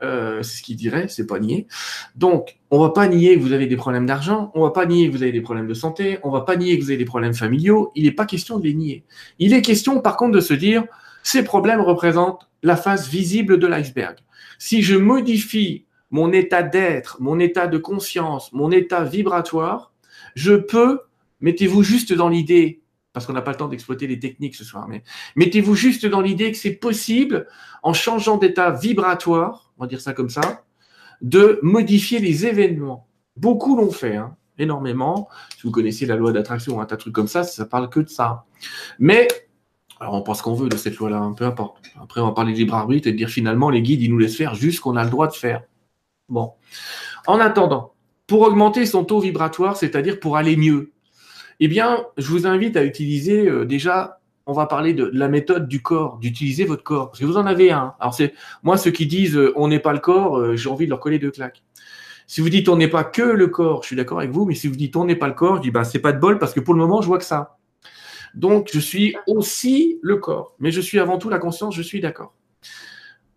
[0.04, 1.68] Euh, c'est ce qu'il dirait, c'est pas nier.
[2.16, 5.08] Donc, on va pas nier que vous avez des problèmes d'argent, on va pas nier
[5.08, 7.06] que vous avez des problèmes de santé, on va pas nier que vous avez des
[7.06, 7.92] problèmes familiaux.
[7.96, 9.04] Il n'est pas question de les nier.
[9.40, 10.84] Il est question, par contre, de se dire,
[11.24, 14.18] ces problèmes représentent la face visible de l'iceberg.
[14.60, 19.94] Si je modifie mon état d'être, mon état de conscience, mon état vibratoire,
[20.36, 21.00] je peux,
[21.42, 22.83] mettez-vous juste dans l'idée,
[23.14, 25.04] parce qu'on n'a pas le temps d'exploiter les techniques ce soir, mais
[25.36, 27.48] mettez-vous juste dans l'idée que c'est possible,
[27.84, 30.64] en changeant d'état vibratoire, on va dire ça comme ça,
[31.22, 33.08] de modifier les événements.
[33.38, 35.30] Beaucoup l'ont fait, hein, énormément.
[35.56, 38.00] Si vous connaissez la loi d'attraction, un tas de trucs comme ça, ça parle que
[38.00, 38.46] de ça.
[39.00, 39.28] Mais,
[40.00, 41.78] alors on pense qu'on veut de cette loi-là, hein, peu importe.
[42.02, 44.18] Après, on va parler de libre arbitre et de dire finalement, les guides, ils nous
[44.18, 45.64] laissent faire juste ce qu'on a le droit de faire.
[46.30, 46.54] Bon.
[47.28, 47.94] En attendant,
[48.28, 50.93] pour augmenter son taux vibratoire, c'est-à-dire pour aller mieux,
[51.66, 55.70] eh bien, je vous invite à utiliser euh, déjà, on va parler de, la méthode
[55.70, 57.10] du corps, d'utiliser votre corps.
[57.10, 57.94] Parce que vous en avez un.
[58.02, 58.14] Alors,
[58.64, 61.00] moi, ceux qui disent euh, on n'est pas le corps, euh, j'ai envie de leur
[61.00, 61.64] coller deux claques.
[62.28, 64.56] Si vous dites on n'est pas que le corps, je suis d'accord avec vous, mais
[64.56, 66.38] si vous dites on n'est pas le corps, je dis bah c'est pas de bol
[66.38, 67.58] parce que pour le moment, je vois que ça.
[68.34, 72.02] Donc, je suis aussi le corps, mais je suis avant tout la conscience, je suis
[72.02, 72.34] d'accord.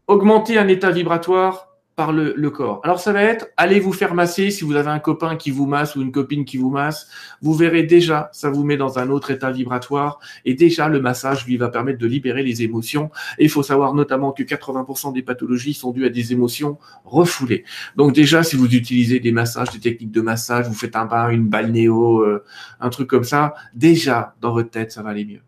[0.08, 1.65] Augmenter un état vibratoire,
[1.96, 2.80] par le, corps.
[2.84, 5.66] Alors ça va être, allez vous faire masser si vous avez un copain qui vous
[5.66, 7.08] masse ou une copine qui vous masse.
[7.40, 11.46] Vous verrez déjà, ça vous met dans un autre état vibratoire et déjà le massage
[11.46, 13.10] lui va permettre de libérer les émotions.
[13.38, 17.64] Et il faut savoir notamment que 80% des pathologies sont dues à des émotions refoulées.
[17.96, 21.30] Donc déjà, si vous utilisez des massages, des techniques de massage, vous faites un bain,
[21.30, 22.44] une balnéo, euh,
[22.78, 25.40] un truc comme ça, déjà dans votre tête, ça va aller mieux.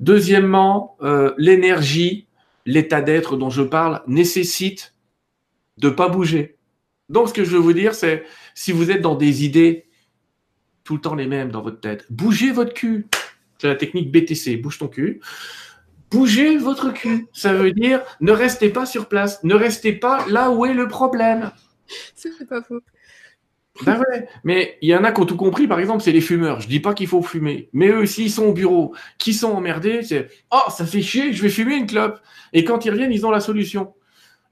[0.00, 2.26] Deuxièmement, euh, l'énergie,
[2.66, 4.93] l'état d'être dont je parle nécessite
[5.78, 6.56] de pas bouger.
[7.08, 8.24] Donc, ce que je veux vous dire, c'est
[8.54, 9.86] si vous êtes dans des idées
[10.84, 12.06] tout le temps les mêmes dans votre tête.
[12.10, 13.06] Bougez votre cul.
[13.58, 14.56] C'est la technique BTC.
[14.58, 15.20] Bouge ton cul.
[16.10, 17.26] Bougez votre cul.
[17.32, 19.42] Ça veut dire ne restez pas sur place.
[19.42, 21.50] Ne restez pas là où est le problème.
[22.14, 22.80] C'est pas faux.
[23.84, 26.20] Ben ouais, mais il y en a qui ont tout compris, par exemple, c'est les
[26.20, 26.60] fumeurs.
[26.60, 29.50] Je dis pas qu'il faut fumer, mais eux aussi, ils sont au bureau, qui sont
[29.50, 32.20] emmerdés, c'est oh ça fait chier, je vais fumer une clope.
[32.52, 33.92] Et quand ils reviennent, ils ont la solution.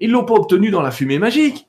[0.03, 1.69] Ils l'ont pas obtenu dans la fumée magique.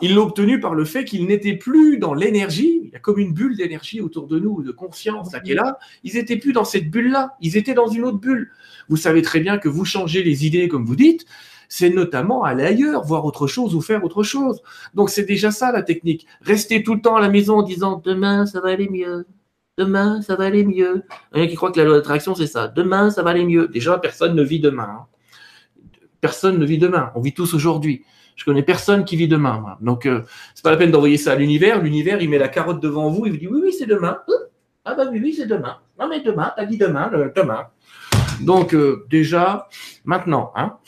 [0.00, 2.80] Ils l'ont obtenu par le fait qu'ils n'étaient plus dans l'énergie.
[2.84, 5.54] Il y a comme une bulle d'énergie autour de nous, de conscience là, qui est
[5.54, 5.78] là.
[6.02, 7.36] Ils étaient plus dans cette bulle-là.
[7.42, 8.50] Ils étaient dans une autre bulle.
[8.88, 11.26] Vous savez très bien que vous changez les idées, comme vous dites
[11.68, 14.62] c'est notamment aller ailleurs, voir autre chose ou faire autre chose.
[14.94, 16.26] Donc c'est déjà ça la technique.
[16.40, 19.26] Rester tout le temps à la maison en disant demain ça va aller mieux.
[19.76, 21.02] Demain, ça va aller mieux.
[21.32, 22.68] Rien qui croit que la loi d'attraction, c'est ça.
[22.68, 23.66] Demain, ça va aller mieux.
[23.66, 24.88] Déjà, personne ne vit demain.
[24.88, 25.06] Hein.
[26.24, 27.12] Personne ne vit demain.
[27.14, 28.02] On vit tous aujourd'hui.
[28.34, 29.76] Je connais personne qui vit demain.
[29.82, 30.22] Donc, euh,
[30.54, 31.82] c'est pas la peine d'envoyer ça à l'univers.
[31.82, 33.26] L'univers, il met la carotte devant vous.
[33.26, 34.16] Il vous dit oui, oui, c'est demain.
[34.86, 35.76] Ah bah oui, oui, c'est demain.
[36.00, 37.66] Non mais demain, t'as dit demain, demain.
[38.40, 39.68] Donc euh, déjà,
[40.06, 40.78] maintenant, hein,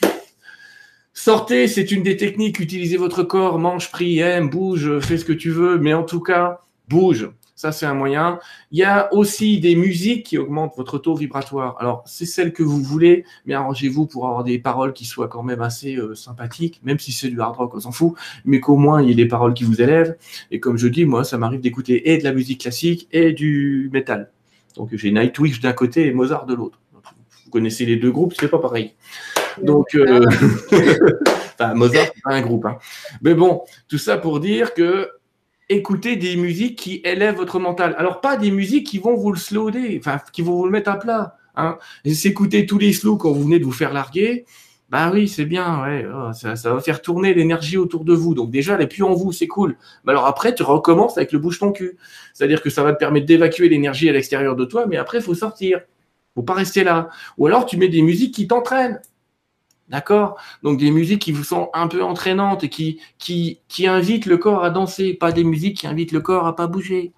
[1.12, 2.58] Sortez, c'est une des techniques.
[2.58, 6.20] Utilisez votre corps, mange, prie, aime, bouge, fais ce que tu veux, mais en tout
[6.20, 7.28] cas, bouge.
[7.56, 8.38] Ça, c'est un moyen.
[8.70, 11.76] Il y a aussi des musiques qui augmentent votre taux vibratoire.
[11.80, 15.42] Alors, c'est celle que vous voulez, mais arrangez-vous pour avoir des paroles qui soient quand
[15.42, 18.12] même assez euh, sympathiques, même si c'est du hard rock, on s'en fout,
[18.44, 20.18] mais qu'au moins il y ait des paroles qui vous élèvent.
[20.50, 23.88] Et comme je dis, moi, ça m'arrive d'écouter et de la musique classique et du
[23.90, 24.30] métal.
[24.76, 26.78] Donc, j'ai Nightwish d'un côté et Mozart de l'autre.
[27.46, 28.92] Vous connaissez les deux groupes, c'est pas pareil.
[29.62, 30.26] Donc, euh,
[31.58, 32.66] enfin, Mozart, c'est pas un groupe.
[32.66, 32.76] Hein.
[33.22, 35.08] Mais bon, tout ça pour dire que
[35.68, 37.94] écoutez des musiques qui élèvent votre mental.
[37.98, 40.90] Alors, pas des musiques qui vont vous le slower, enfin, qui vont vous le mettre
[40.90, 41.36] à plat.
[41.56, 41.78] Hein.
[42.12, 44.44] S'écouter tous les slows quand vous venez de vous faire larguer,
[44.88, 48.34] bah oui, c'est bien, ouais, oh, ça, va faire tourner l'énergie autour de vous.
[48.34, 49.76] Donc déjà, elle n'est plus en vous, c'est cool.
[50.04, 51.96] Mais alors après, tu recommences avec le bouche ton cul.
[52.34, 55.24] C'est-à-dire que ça va te permettre d'évacuer l'énergie à l'extérieur de toi, mais après, il
[55.24, 55.80] faut sortir.
[56.36, 57.08] faut pas rester là.
[57.38, 59.00] Ou alors, tu mets des musiques qui t'entraînent.
[59.88, 60.36] D'accord?
[60.62, 64.36] Donc des musiques qui vous sont un peu entraînantes et qui, qui, qui invitent le
[64.36, 67.12] corps à danser, pas des musiques qui invitent le corps à pas bouger.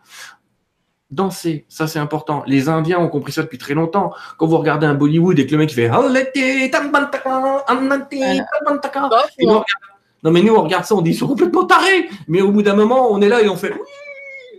[1.10, 2.42] Danser, ça c'est important.
[2.46, 4.12] Les Indiens ont compris ça depuis très longtemps.
[4.36, 5.88] Quand vous regardez un Bollywood et que le mec fait
[10.22, 12.10] non mais nous on regarde ça, on dit ils sont complètement tarés.
[12.26, 13.72] Mais au bout d'un moment, on est là et on fait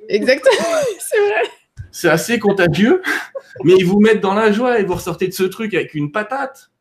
[0.07, 0.55] Exactement,
[0.99, 1.43] c'est vrai.
[1.91, 3.01] C'est assez contagieux,
[3.63, 6.11] mais ils vous mettent dans la joie et vous ressortez de ce truc avec une
[6.11, 6.71] patate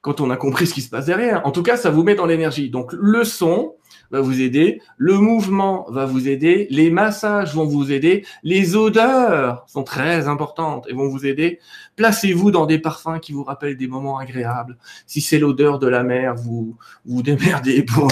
[0.00, 1.46] quand on a compris ce qui se passe derrière.
[1.46, 2.70] En tout cas, ça vous met dans l'énergie.
[2.70, 3.74] Donc, le son
[4.10, 9.64] va vous aider, le mouvement va vous aider, les massages vont vous aider, les odeurs
[9.66, 11.58] sont très importantes et vont vous aider.
[11.96, 14.78] Placez-vous dans des parfums qui vous rappellent des moments agréables.
[15.06, 18.10] Si c'est l'odeur de la mer, vous vous démerdez pour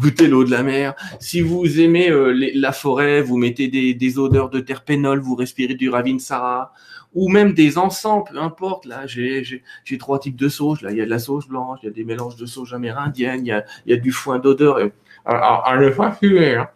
[0.00, 0.94] goûter l'eau de la mer.
[1.20, 5.88] Si vous aimez euh, la forêt, vous mettez des, odeurs de terpénol, vous respirez du
[5.88, 6.74] ravinsara
[7.14, 8.86] ou même des ensembles, peu importe.
[8.86, 9.62] Là, j'ai
[9.98, 10.82] trois types de sauge.
[10.82, 12.74] Là, il y a de la sauge blanche, il y a des mélanges de sauge
[12.74, 14.78] amérindienne, il y a, il y a du foin d'odeur.
[15.24, 16.56] Alors, ne pas fumer.
[16.56, 16.68] Hein.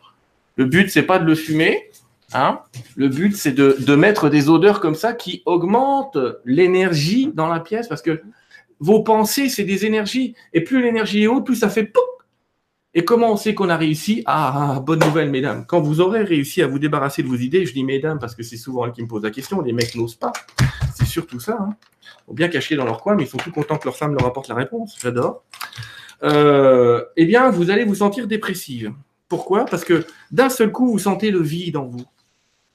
[0.56, 1.90] Le but, c'est pas de le fumer.
[2.32, 2.60] Hein.
[2.96, 7.60] Le but, c'est de, de mettre des odeurs comme ça qui augmentent l'énergie dans la
[7.60, 8.22] pièce parce que
[8.80, 10.34] vos pensées, c'est des énergies.
[10.52, 12.02] Et plus l'énergie est haute, plus ça fait pouf
[12.98, 14.22] et comment on sait qu'on a réussi?
[14.24, 15.66] Ah, ah, bonne nouvelle, mesdames.
[15.66, 18.42] Quand vous aurez réussi à vous débarrasser de vos idées, je dis mesdames parce que
[18.42, 20.32] c'est souvent elles qui me posent la question, les mecs n'osent pas.
[20.94, 21.58] C'est surtout ça.
[21.60, 21.76] Hein.
[22.26, 24.24] Ils bien cachés dans leur coin, mais ils sont tout contents que leur femme leur
[24.24, 24.96] apporte la réponse.
[24.98, 25.44] J'adore.
[26.22, 28.94] Euh, eh bien, vous allez vous sentir dépressive.
[29.28, 29.66] Pourquoi?
[29.66, 32.06] Parce que d'un seul coup, vous sentez le vide en vous.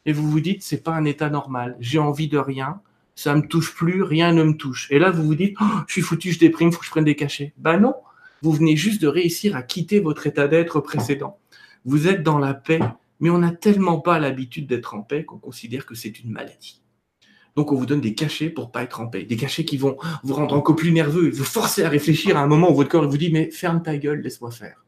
[0.06, 1.78] Et vous vous dites, c'est pas un état normal.
[1.80, 2.80] J'ai envie de rien.
[3.16, 4.04] Ça me touche plus.
[4.04, 4.86] Rien ne me touche.
[4.92, 7.06] Et là, vous vous dites, oh, je suis foutu, je déprime, faut que je prenne
[7.06, 7.54] des cachets.
[7.58, 7.96] Ben non.
[8.42, 11.40] Vous venez juste de réussir à quitter votre état d'être précédent.
[11.86, 12.80] Vous êtes dans la paix,
[13.20, 16.82] mais on n'a tellement pas l'habitude d'être en paix qu'on considère que c'est une maladie.
[17.56, 19.98] Donc on vous donne des cachets pour pas être en paix, des cachets qui vont
[20.24, 23.08] vous rendre encore plus nerveux, vous forcer à réfléchir à un moment où votre corps
[23.08, 24.86] vous dit mais ferme ta gueule, laisse-moi faire.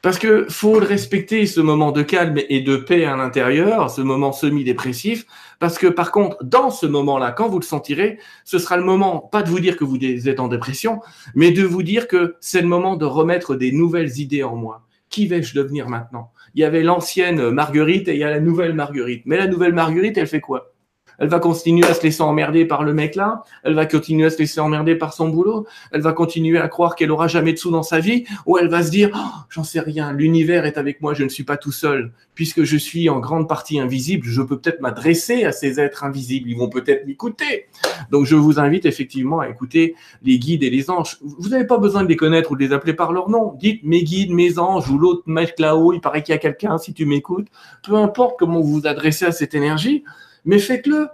[0.00, 4.32] Parce que faut respecter ce moment de calme et de paix à l'intérieur, ce moment
[4.32, 5.26] semi-dépressif,
[5.58, 9.18] parce que par contre, dans ce moment-là, quand vous le sentirez, ce sera le moment,
[9.18, 11.00] pas de vous dire que vous êtes en dépression,
[11.34, 14.82] mais de vous dire que c'est le moment de remettre des nouvelles idées en moi.
[15.10, 16.30] Qui vais-je devenir maintenant?
[16.54, 19.22] Il y avait l'ancienne Marguerite et il y a la nouvelle Marguerite.
[19.26, 20.72] Mais la nouvelle Marguerite, elle fait quoi?
[21.18, 23.44] Elle va continuer à se laisser emmerder par le mec là.
[23.64, 25.66] Elle va continuer à se laisser emmerder par son boulot.
[25.92, 28.24] Elle va continuer à croire qu'elle aura jamais de sous dans sa vie.
[28.46, 31.28] Ou elle va se dire, oh, j'en sais rien, l'univers est avec moi, je ne
[31.28, 32.12] suis pas tout seul.
[32.34, 36.48] Puisque je suis en grande partie invisible, je peux peut-être m'adresser à ces êtres invisibles.
[36.48, 37.66] Ils vont peut-être m'écouter.
[38.10, 41.18] Donc je vous invite effectivement à écouter les guides et les anges.
[41.20, 43.54] Vous n'avez pas besoin de les connaître ou de les appeler par leur nom.
[43.58, 46.78] Dites mes guides, mes anges ou l'autre mec là-haut, il paraît qu'il y a quelqu'un
[46.78, 47.48] si tu m'écoutes.
[47.82, 50.04] Peu importe comment vous vous adressez à cette énergie,
[50.48, 51.08] mais faites-le.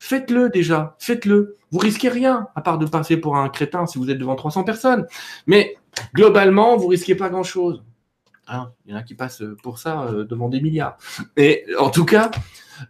[0.00, 1.56] Faites-le déjà, faites-le.
[1.70, 4.64] Vous risquez rien, à part de passer pour un crétin si vous êtes devant 300
[4.64, 5.06] personnes.
[5.46, 5.76] Mais
[6.14, 7.84] globalement, vous risquez pas grand-chose.
[8.46, 10.96] Hein, il y en a qui passent pour ça euh, devant des milliards.
[11.36, 12.30] Et en tout cas,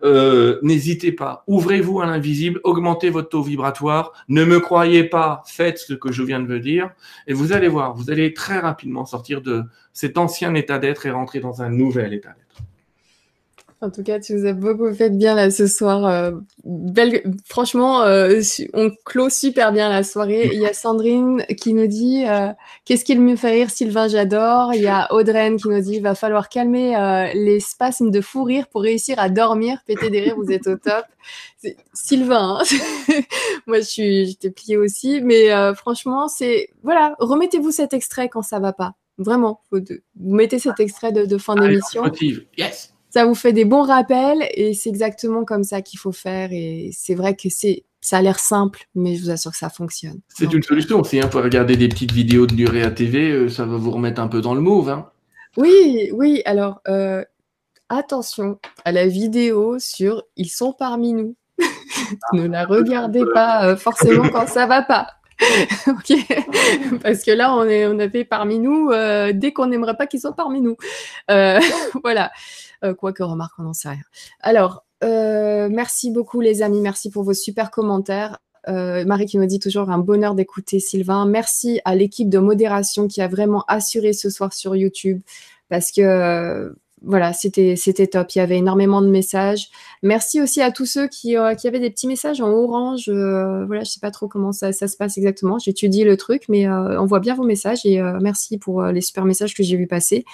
[0.04, 1.42] euh, n'hésitez pas.
[1.48, 4.12] Ouvrez-vous à l'invisible, augmentez votre taux vibratoire.
[4.28, 6.90] Ne me croyez pas, faites ce que je viens de vous dire.
[7.26, 11.10] Et vous allez voir, vous allez très rapidement sortir de cet ancien état d'être et
[11.10, 12.47] rentrer dans un nouvel état d'être.
[13.80, 16.04] En tout cas, tu nous as beaucoup fait bien là ce soir.
[16.04, 16.32] Euh,
[16.64, 17.22] belle...
[17.44, 18.40] Franchement, euh,
[18.74, 20.50] on clôt super bien la soirée.
[20.52, 22.48] Il y a Sandrine qui nous dit euh,
[22.84, 24.74] Qu'est-ce qu'il me fait rire, Sylvain, j'adore.
[24.74, 28.42] Il y a Audreyne qui nous dit Il va falloir calmer les spasmes de fou
[28.42, 29.78] rire pour réussir à dormir.
[29.86, 31.04] Péter des rires, vous êtes au top.
[31.92, 33.12] Sylvain, hein.
[33.66, 35.20] moi je suis, j'étais pliée aussi.
[35.20, 36.70] Mais franchement, c'est.
[36.82, 38.94] Voilà, remettez-vous cet extrait quand ça va pas.
[39.18, 39.80] Vraiment, vous
[40.16, 42.04] mettez cet extrait de, de fin d'émission.
[42.56, 46.50] Yes ça vous fait des bons rappels et c'est exactement comme ça qu'il faut faire.
[46.52, 49.70] Et c'est vrai que c'est ça a l'air simple, mais je vous assure que ça
[49.70, 50.20] fonctionne.
[50.28, 51.20] C'est une solution aussi.
[51.20, 54.28] Hein, pour regarder des petites vidéos de Nurea TV, euh, ça va vous remettre un
[54.28, 54.88] peu dans le move.
[54.88, 55.10] Hein.
[55.56, 56.40] Oui, oui.
[56.44, 57.24] Alors, euh,
[57.88, 61.34] attention à la vidéo sur Ils sont parmi nous.
[62.32, 65.08] ne la regardez pas euh, forcément quand ça va pas.
[65.86, 66.14] ok,
[67.02, 68.90] parce que là on est, on a fait parmi nous
[69.32, 70.76] dès qu'on n'aimerait pas qu'ils soient parmi nous.
[72.02, 72.30] voilà.
[72.84, 74.02] Euh, quoique, remarque, on n'en sait rien.
[74.40, 78.38] Alors, euh, merci beaucoup les amis, merci pour vos super commentaires.
[78.68, 81.26] Euh, Marie qui nous dit toujours un bonheur d'écouter Sylvain.
[81.26, 85.22] Merci à l'équipe de modération qui a vraiment assuré ce soir sur YouTube
[85.68, 88.34] parce que voilà, c'était c'était top.
[88.34, 89.68] Il y avait énormément de messages.
[90.02, 93.08] Merci aussi à tous ceux qui, qui avaient des petits messages en orange.
[93.08, 95.58] voilà, je sais pas trop comment ça, ça se passe exactement.
[95.58, 99.54] J'étudie le truc, mais on voit bien vos messages et merci pour les super messages
[99.54, 100.24] que j'ai vu passer.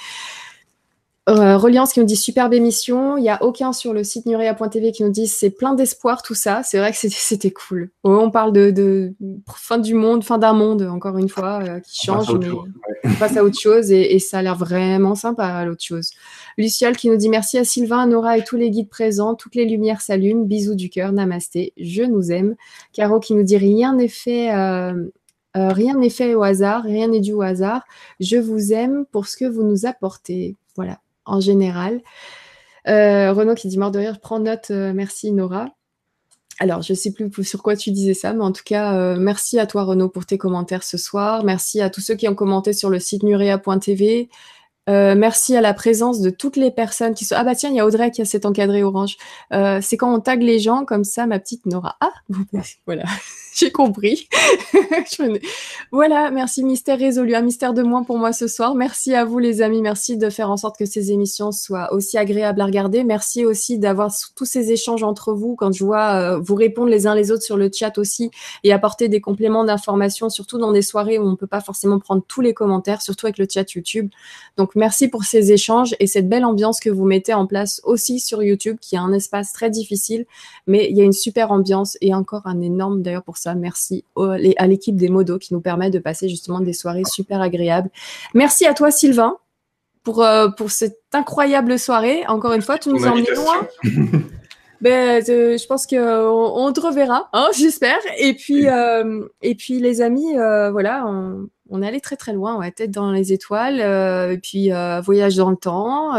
[1.26, 3.16] Euh, Reliance qui nous dit superbe émission.
[3.16, 6.34] Il n'y a aucun sur le site nurea.tv qui nous dit c'est plein d'espoir tout
[6.34, 6.62] ça.
[6.62, 7.90] C'est vrai que c'était cool.
[8.02, 9.14] On parle de,
[9.48, 13.38] fin du monde, fin d'un monde, encore une fois, euh, qui change, mais on passe
[13.38, 16.10] à autre chose et, ça a l'air vraiment sympa à l'autre chose.
[16.58, 19.34] Luciole qui nous dit merci à Sylvain, Nora et tous les guides présents.
[19.34, 20.44] Toutes les lumières s'allument.
[20.44, 21.72] Bisous du cœur, namasté.
[21.78, 22.54] Je nous aime.
[22.92, 24.54] Caro qui nous dit rien n'est fait.
[24.54, 24.92] Euh,
[25.54, 27.82] rien n'est fait au hasard, rien n'est dû au hasard.
[28.20, 30.56] Je vous aime pour ce que vous nous apportez.
[30.76, 32.00] Voilà en général.
[32.88, 35.68] Euh, Renaud qui dit mort de rire, prends note, euh, merci Nora.
[36.60, 39.16] Alors, je ne sais plus sur quoi tu disais ça, mais en tout cas, euh,
[39.18, 41.42] merci à toi Renaud pour tes commentaires ce soir.
[41.44, 44.28] Merci à tous ceux qui ont commenté sur le site nurea.tv.
[44.88, 47.34] merci à la présence de toutes les personnes qui sont.
[47.38, 49.16] Ah bah tiens, il y a Audrey qui a cet encadré orange.
[49.50, 51.96] c'est quand on tag les gens comme ça, ma petite Nora.
[52.00, 52.12] Ah,
[52.86, 53.04] voilà.
[53.54, 54.28] J'ai compris.
[55.92, 57.36] voilà, merci Mystère résolu.
[57.36, 58.74] Un mystère de moins pour moi ce soir.
[58.74, 59.80] Merci à vous les amis.
[59.80, 63.04] Merci de faire en sorte que ces émissions soient aussi agréables à regarder.
[63.04, 65.54] Merci aussi d'avoir tous ces échanges entre vous.
[65.54, 68.32] Quand je vois euh, vous répondre les uns les autres sur le chat aussi
[68.64, 72.00] et apporter des compléments d'information, surtout dans des soirées où on ne peut pas forcément
[72.00, 74.10] prendre tous les commentaires, surtout avec le chat YouTube.
[74.56, 78.20] Donc merci pour ces échanges et cette belle ambiance que vous mettez en place aussi
[78.20, 80.26] sur YouTube, qui est un espace très difficile,
[80.66, 84.66] mais il y a une super ambiance et encore un énorme d'ailleurs pour Merci à
[84.66, 87.90] l'équipe des modos qui nous permet de passer justement des soirées super agréables.
[88.32, 89.36] Merci à toi, Sylvain,
[90.02, 92.24] pour, euh, pour cette incroyable soirée.
[92.26, 93.68] Encore une fois, tu nous emmenes loin.
[94.80, 97.98] ben, euh, je pense qu'on on te reverra, hein, j'espère.
[98.18, 102.58] Et puis, euh, et puis, les amis, voilà, on, on, est allé très très loin,
[102.58, 104.70] ouais, tête dans les étoiles, et puis
[105.02, 106.14] voyage dans le temps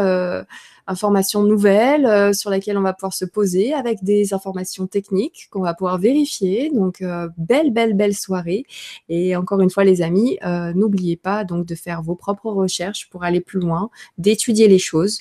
[0.87, 5.61] informations nouvelles euh, sur lesquelles on va pouvoir se poser avec des informations techniques qu'on
[5.61, 6.69] va pouvoir vérifier.
[6.69, 8.65] Donc, euh, belle, belle, belle soirée.
[9.09, 13.09] Et encore une fois, les amis, euh, n'oubliez pas donc de faire vos propres recherches
[13.09, 15.19] pour aller plus loin, d'étudier les choses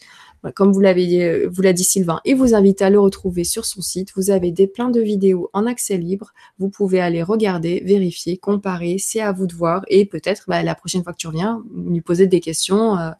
[0.53, 3.65] comme vous l'avez euh, vous l'a dit Sylvain, et vous invite à le retrouver sur
[3.65, 4.11] son site.
[4.17, 6.33] Vous avez des plein de vidéos en accès libre.
[6.59, 8.97] Vous pouvez aller regarder, vérifier, comparer.
[8.99, 9.85] C'est à vous de voir.
[9.89, 12.99] Et peut-être bah, la prochaine fois que tu reviens, lui poser des questions.
[12.99, 13.11] Euh,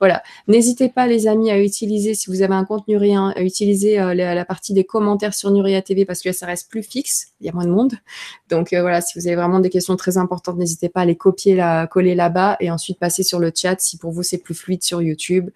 [0.00, 0.22] voilà.
[0.48, 4.14] N'hésitez pas, les amis, à utiliser, si vous avez un contenu rien, à utiliser euh,
[4.14, 7.28] la, partie des commentaires sur Nuria TV parce que là, ça reste plus fixe.
[7.40, 7.94] Il y a moins de monde.
[8.48, 11.54] Donc voilà, si vous avez vraiment des questions très importantes, n'hésitez pas à les copier,
[11.54, 14.82] la, coller là-bas et ensuite passer sur le chat si pour vous c'est plus fluide
[14.82, 15.50] sur YouTube.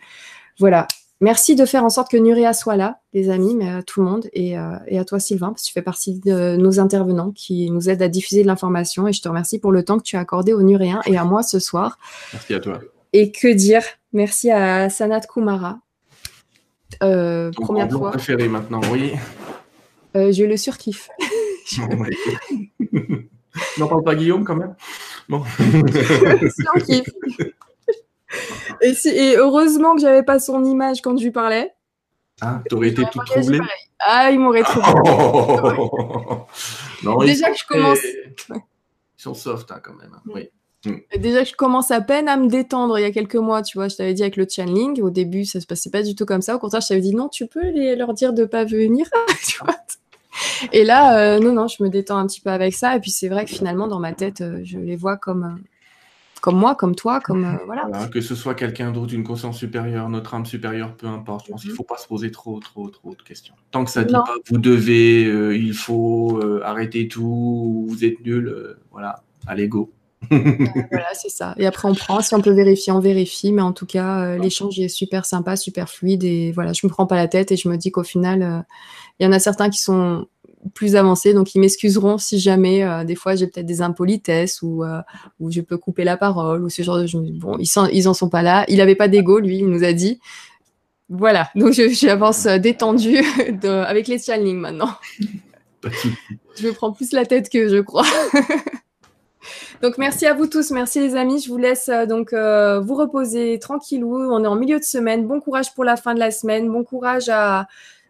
[0.59, 0.87] Voilà,
[1.21, 4.07] Merci de faire en sorte que Nuria soit là, les amis, mais à tout le
[4.07, 7.31] monde et, euh, et, à toi Sylvain, parce que tu fais partie de nos intervenants
[7.31, 10.03] qui nous aident à diffuser de l'information et je te remercie pour le temps que
[10.03, 11.99] tu as accordé aux Nuréens et à moi ce soir.
[12.35, 12.81] Merci à toi.
[13.15, 13.83] Et que dire?
[14.13, 15.79] Merci à Sanat Kumara.
[17.03, 18.11] Euh, première fois.
[18.11, 19.13] préféré maintenant, oui.
[20.17, 21.09] Euh, je le surkiffe.
[23.79, 24.75] N'en parle pas Guillaume quand même?
[25.31, 25.43] Bon.
[26.75, 27.09] surkiffe.
[28.83, 31.73] Et, heureusement que j'avais pas son image quand je lui parlais.
[32.41, 33.61] Ah, t'aurais été tout troublé
[33.99, 34.93] Ah, il m'aurait troublé.
[37.27, 38.05] Déjà que je commence.
[38.05, 38.63] Ils
[39.17, 40.13] sont soft hein, quand même.
[40.15, 40.23] Hein.
[40.27, 40.51] Oui.
[40.85, 41.19] Mm.
[41.19, 43.79] Déjà que je commence à peine à me détendre il y a quelques mois, tu
[43.79, 46.27] vois, je t'avais dit avec le channeling, au début ça se passait pas du tout
[46.27, 49.09] comme ça, au contraire je t'avais dit non, tu peux leur dire de pas venir,
[50.73, 53.11] Et là, euh, non, non, je me détends un petit peu avec ça, et puis
[53.11, 55.69] c'est vrai que finalement dans ma tête, euh, je les vois comme, euh,
[56.41, 58.09] comme moi, comme toi, comme voilà.
[58.09, 61.63] Que ce soit quelqu'un d'autre, une conscience supérieure, notre âme supérieure, peu importe, je pense
[61.63, 61.77] qu'il mhm.
[61.77, 63.55] faut pas se poser trop, trop, trop de questions.
[63.71, 65.23] Tant que ça dit pas vous devez,
[65.57, 69.93] il faut arrêter tout, vous êtes nul, voilà, allez go.
[70.31, 71.55] voilà, c'est ça.
[71.59, 72.21] Et après, on prend.
[72.21, 73.53] Si on peut vérifier, on vérifie.
[73.53, 76.25] Mais en tout cas, euh, l'échange est super sympa, super fluide.
[76.25, 78.61] Et voilà, je me prends pas la tête et je me dis qu'au final, euh,
[79.19, 80.27] il y en a certains qui sont
[80.75, 84.85] plus avancés, donc ils m'excuseront si jamais euh, des fois j'ai peut-être des impolitesses ou,
[85.41, 87.31] ou je peux couper la parole ou ce genre de choses.
[87.33, 88.65] Bon, ils, sont, ils en sont pas là.
[88.69, 90.21] Il avait pas d'ego, lui, il nous a dit.
[91.09, 93.19] Voilà, donc j'avance détendu
[93.65, 94.91] avec les channelings maintenant.
[95.85, 98.07] je me prends plus la tête que je crois.
[99.83, 101.41] Donc merci à vous tous, merci les amis.
[101.41, 104.17] Je vous laisse euh, donc euh, vous reposer tranquillou.
[104.17, 105.27] On est en milieu de semaine.
[105.27, 106.71] Bon courage pour la fin de la semaine.
[106.71, 107.67] Bon courage à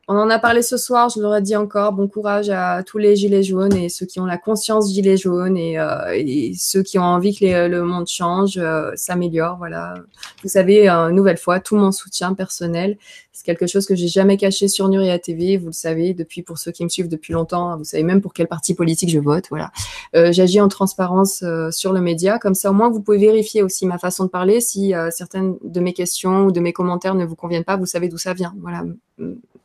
[0.09, 1.93] on en a parlé ce soir, je l'aurais dit encore.
[1.93, 5.57] Bon courage à tous les gilets jaunes et ceux qui ont la conscience gilets jaunes
[5.57, 6.23] et, euh,
[6.57, 9.57] ceux qui ont envie que le monde change, euh, s'améliore.
[9.59, 9.95] Voilà.
[10.45, 12.99] Vous savez, une nouvelle fois, tout mon soutien personnel.
[13.33, 15.57] C'est quelque chose que j'ai jamais caché sur Nuria TV.
[15.57, 18.33] Vous le savez, depuis pour ceux qui me suivent depuis longtemps, vous savez même pour
[18.33, 19.47] quel parti politique je vote.
[19.51, 19.73] Voilà.
[20.15, 22.39] Euh, J'agis en transparence euh, sur le média.
[22.39, 24.61] Comme ça, au moins, vous pouvez vérifier aussi ma façon de parler.
[24.61, 28.09] Si certaines de mes questions ou de mes commentaires ne vous conviennent pas, vous savez
[28.09, 28.55] d'où ça vient.
[28.61, 28.85] Voilà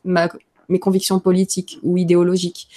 [0.04, 2.68] mes convictions politiques ou idéologiques.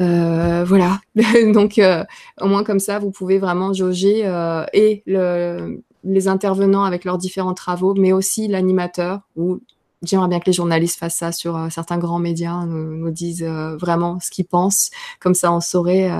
[0.00, 1.00] Euh, voilà.
[1.52, 2.04] Donc, euh,
[2.40, 7.18] au moins comme ça, vous pouvez vraiment jauger euh, et le, les intervenants avec leurs
[7.18, 9.60] différents travaux, mais aussi l'animateur ou
[10.02, 14.20] j'aimerais bien que les journalistes fassent ça sur certains grands médias, nous, nous disent vraiment
[14.20, 14.90] ce qu'ils pensent.
[15.18, 16.10] Comme ça, on saurait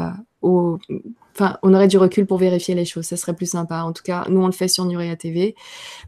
[0.41, 0.79] au,
[1.37, 3.83] Enfin, on aurait du recul pour vérifier les choses, ça serait plus sympa.
[3.83, 5.57] En tout cas, nous, on le fait sur Nuria TV.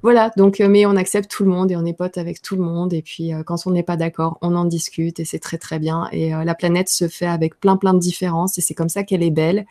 [0.03, 2.55] Voilà, donc, euh, mais on accepte tout le monde et on est potes avec tout
[2.55, 2.93] le monde.
[2.93, 5.81] Et puis, euh, quand on n'est pas d'accord, on en discute et c'est très, très
[5.81, 6.09] bien.
[6.13, 9.03] Et euh, la planète se fait avec plein, plein de différences et c'est comme ça
[9.03, 9.67] qu'elle est belle.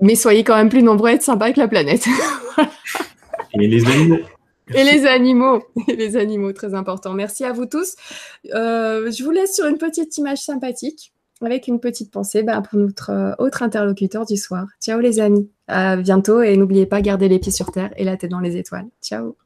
[0.00, 2.04] Mais soyez quand même plus nombreux à être sympas avec la planète.
[3.54, 4.18] et les animaux.
[4.74, 7.12] Et les animaux, et les animaux, très important.
[7.12, 7.94] Merci à vous tous.
[8.44, 13.10] je vous laisse sur une petite image sympathique avec une petite pensée bah, pour notre
[13.10, 14.66] euh, autre interlocuteur du soir.
[14.80, 18.16] Ciao les amis, à bientôt et n'oubliez pas, garder les pieds sur terre et la
[18.16, 18.88] tête dans les étoiles.
[19.02, 19.36] Ciao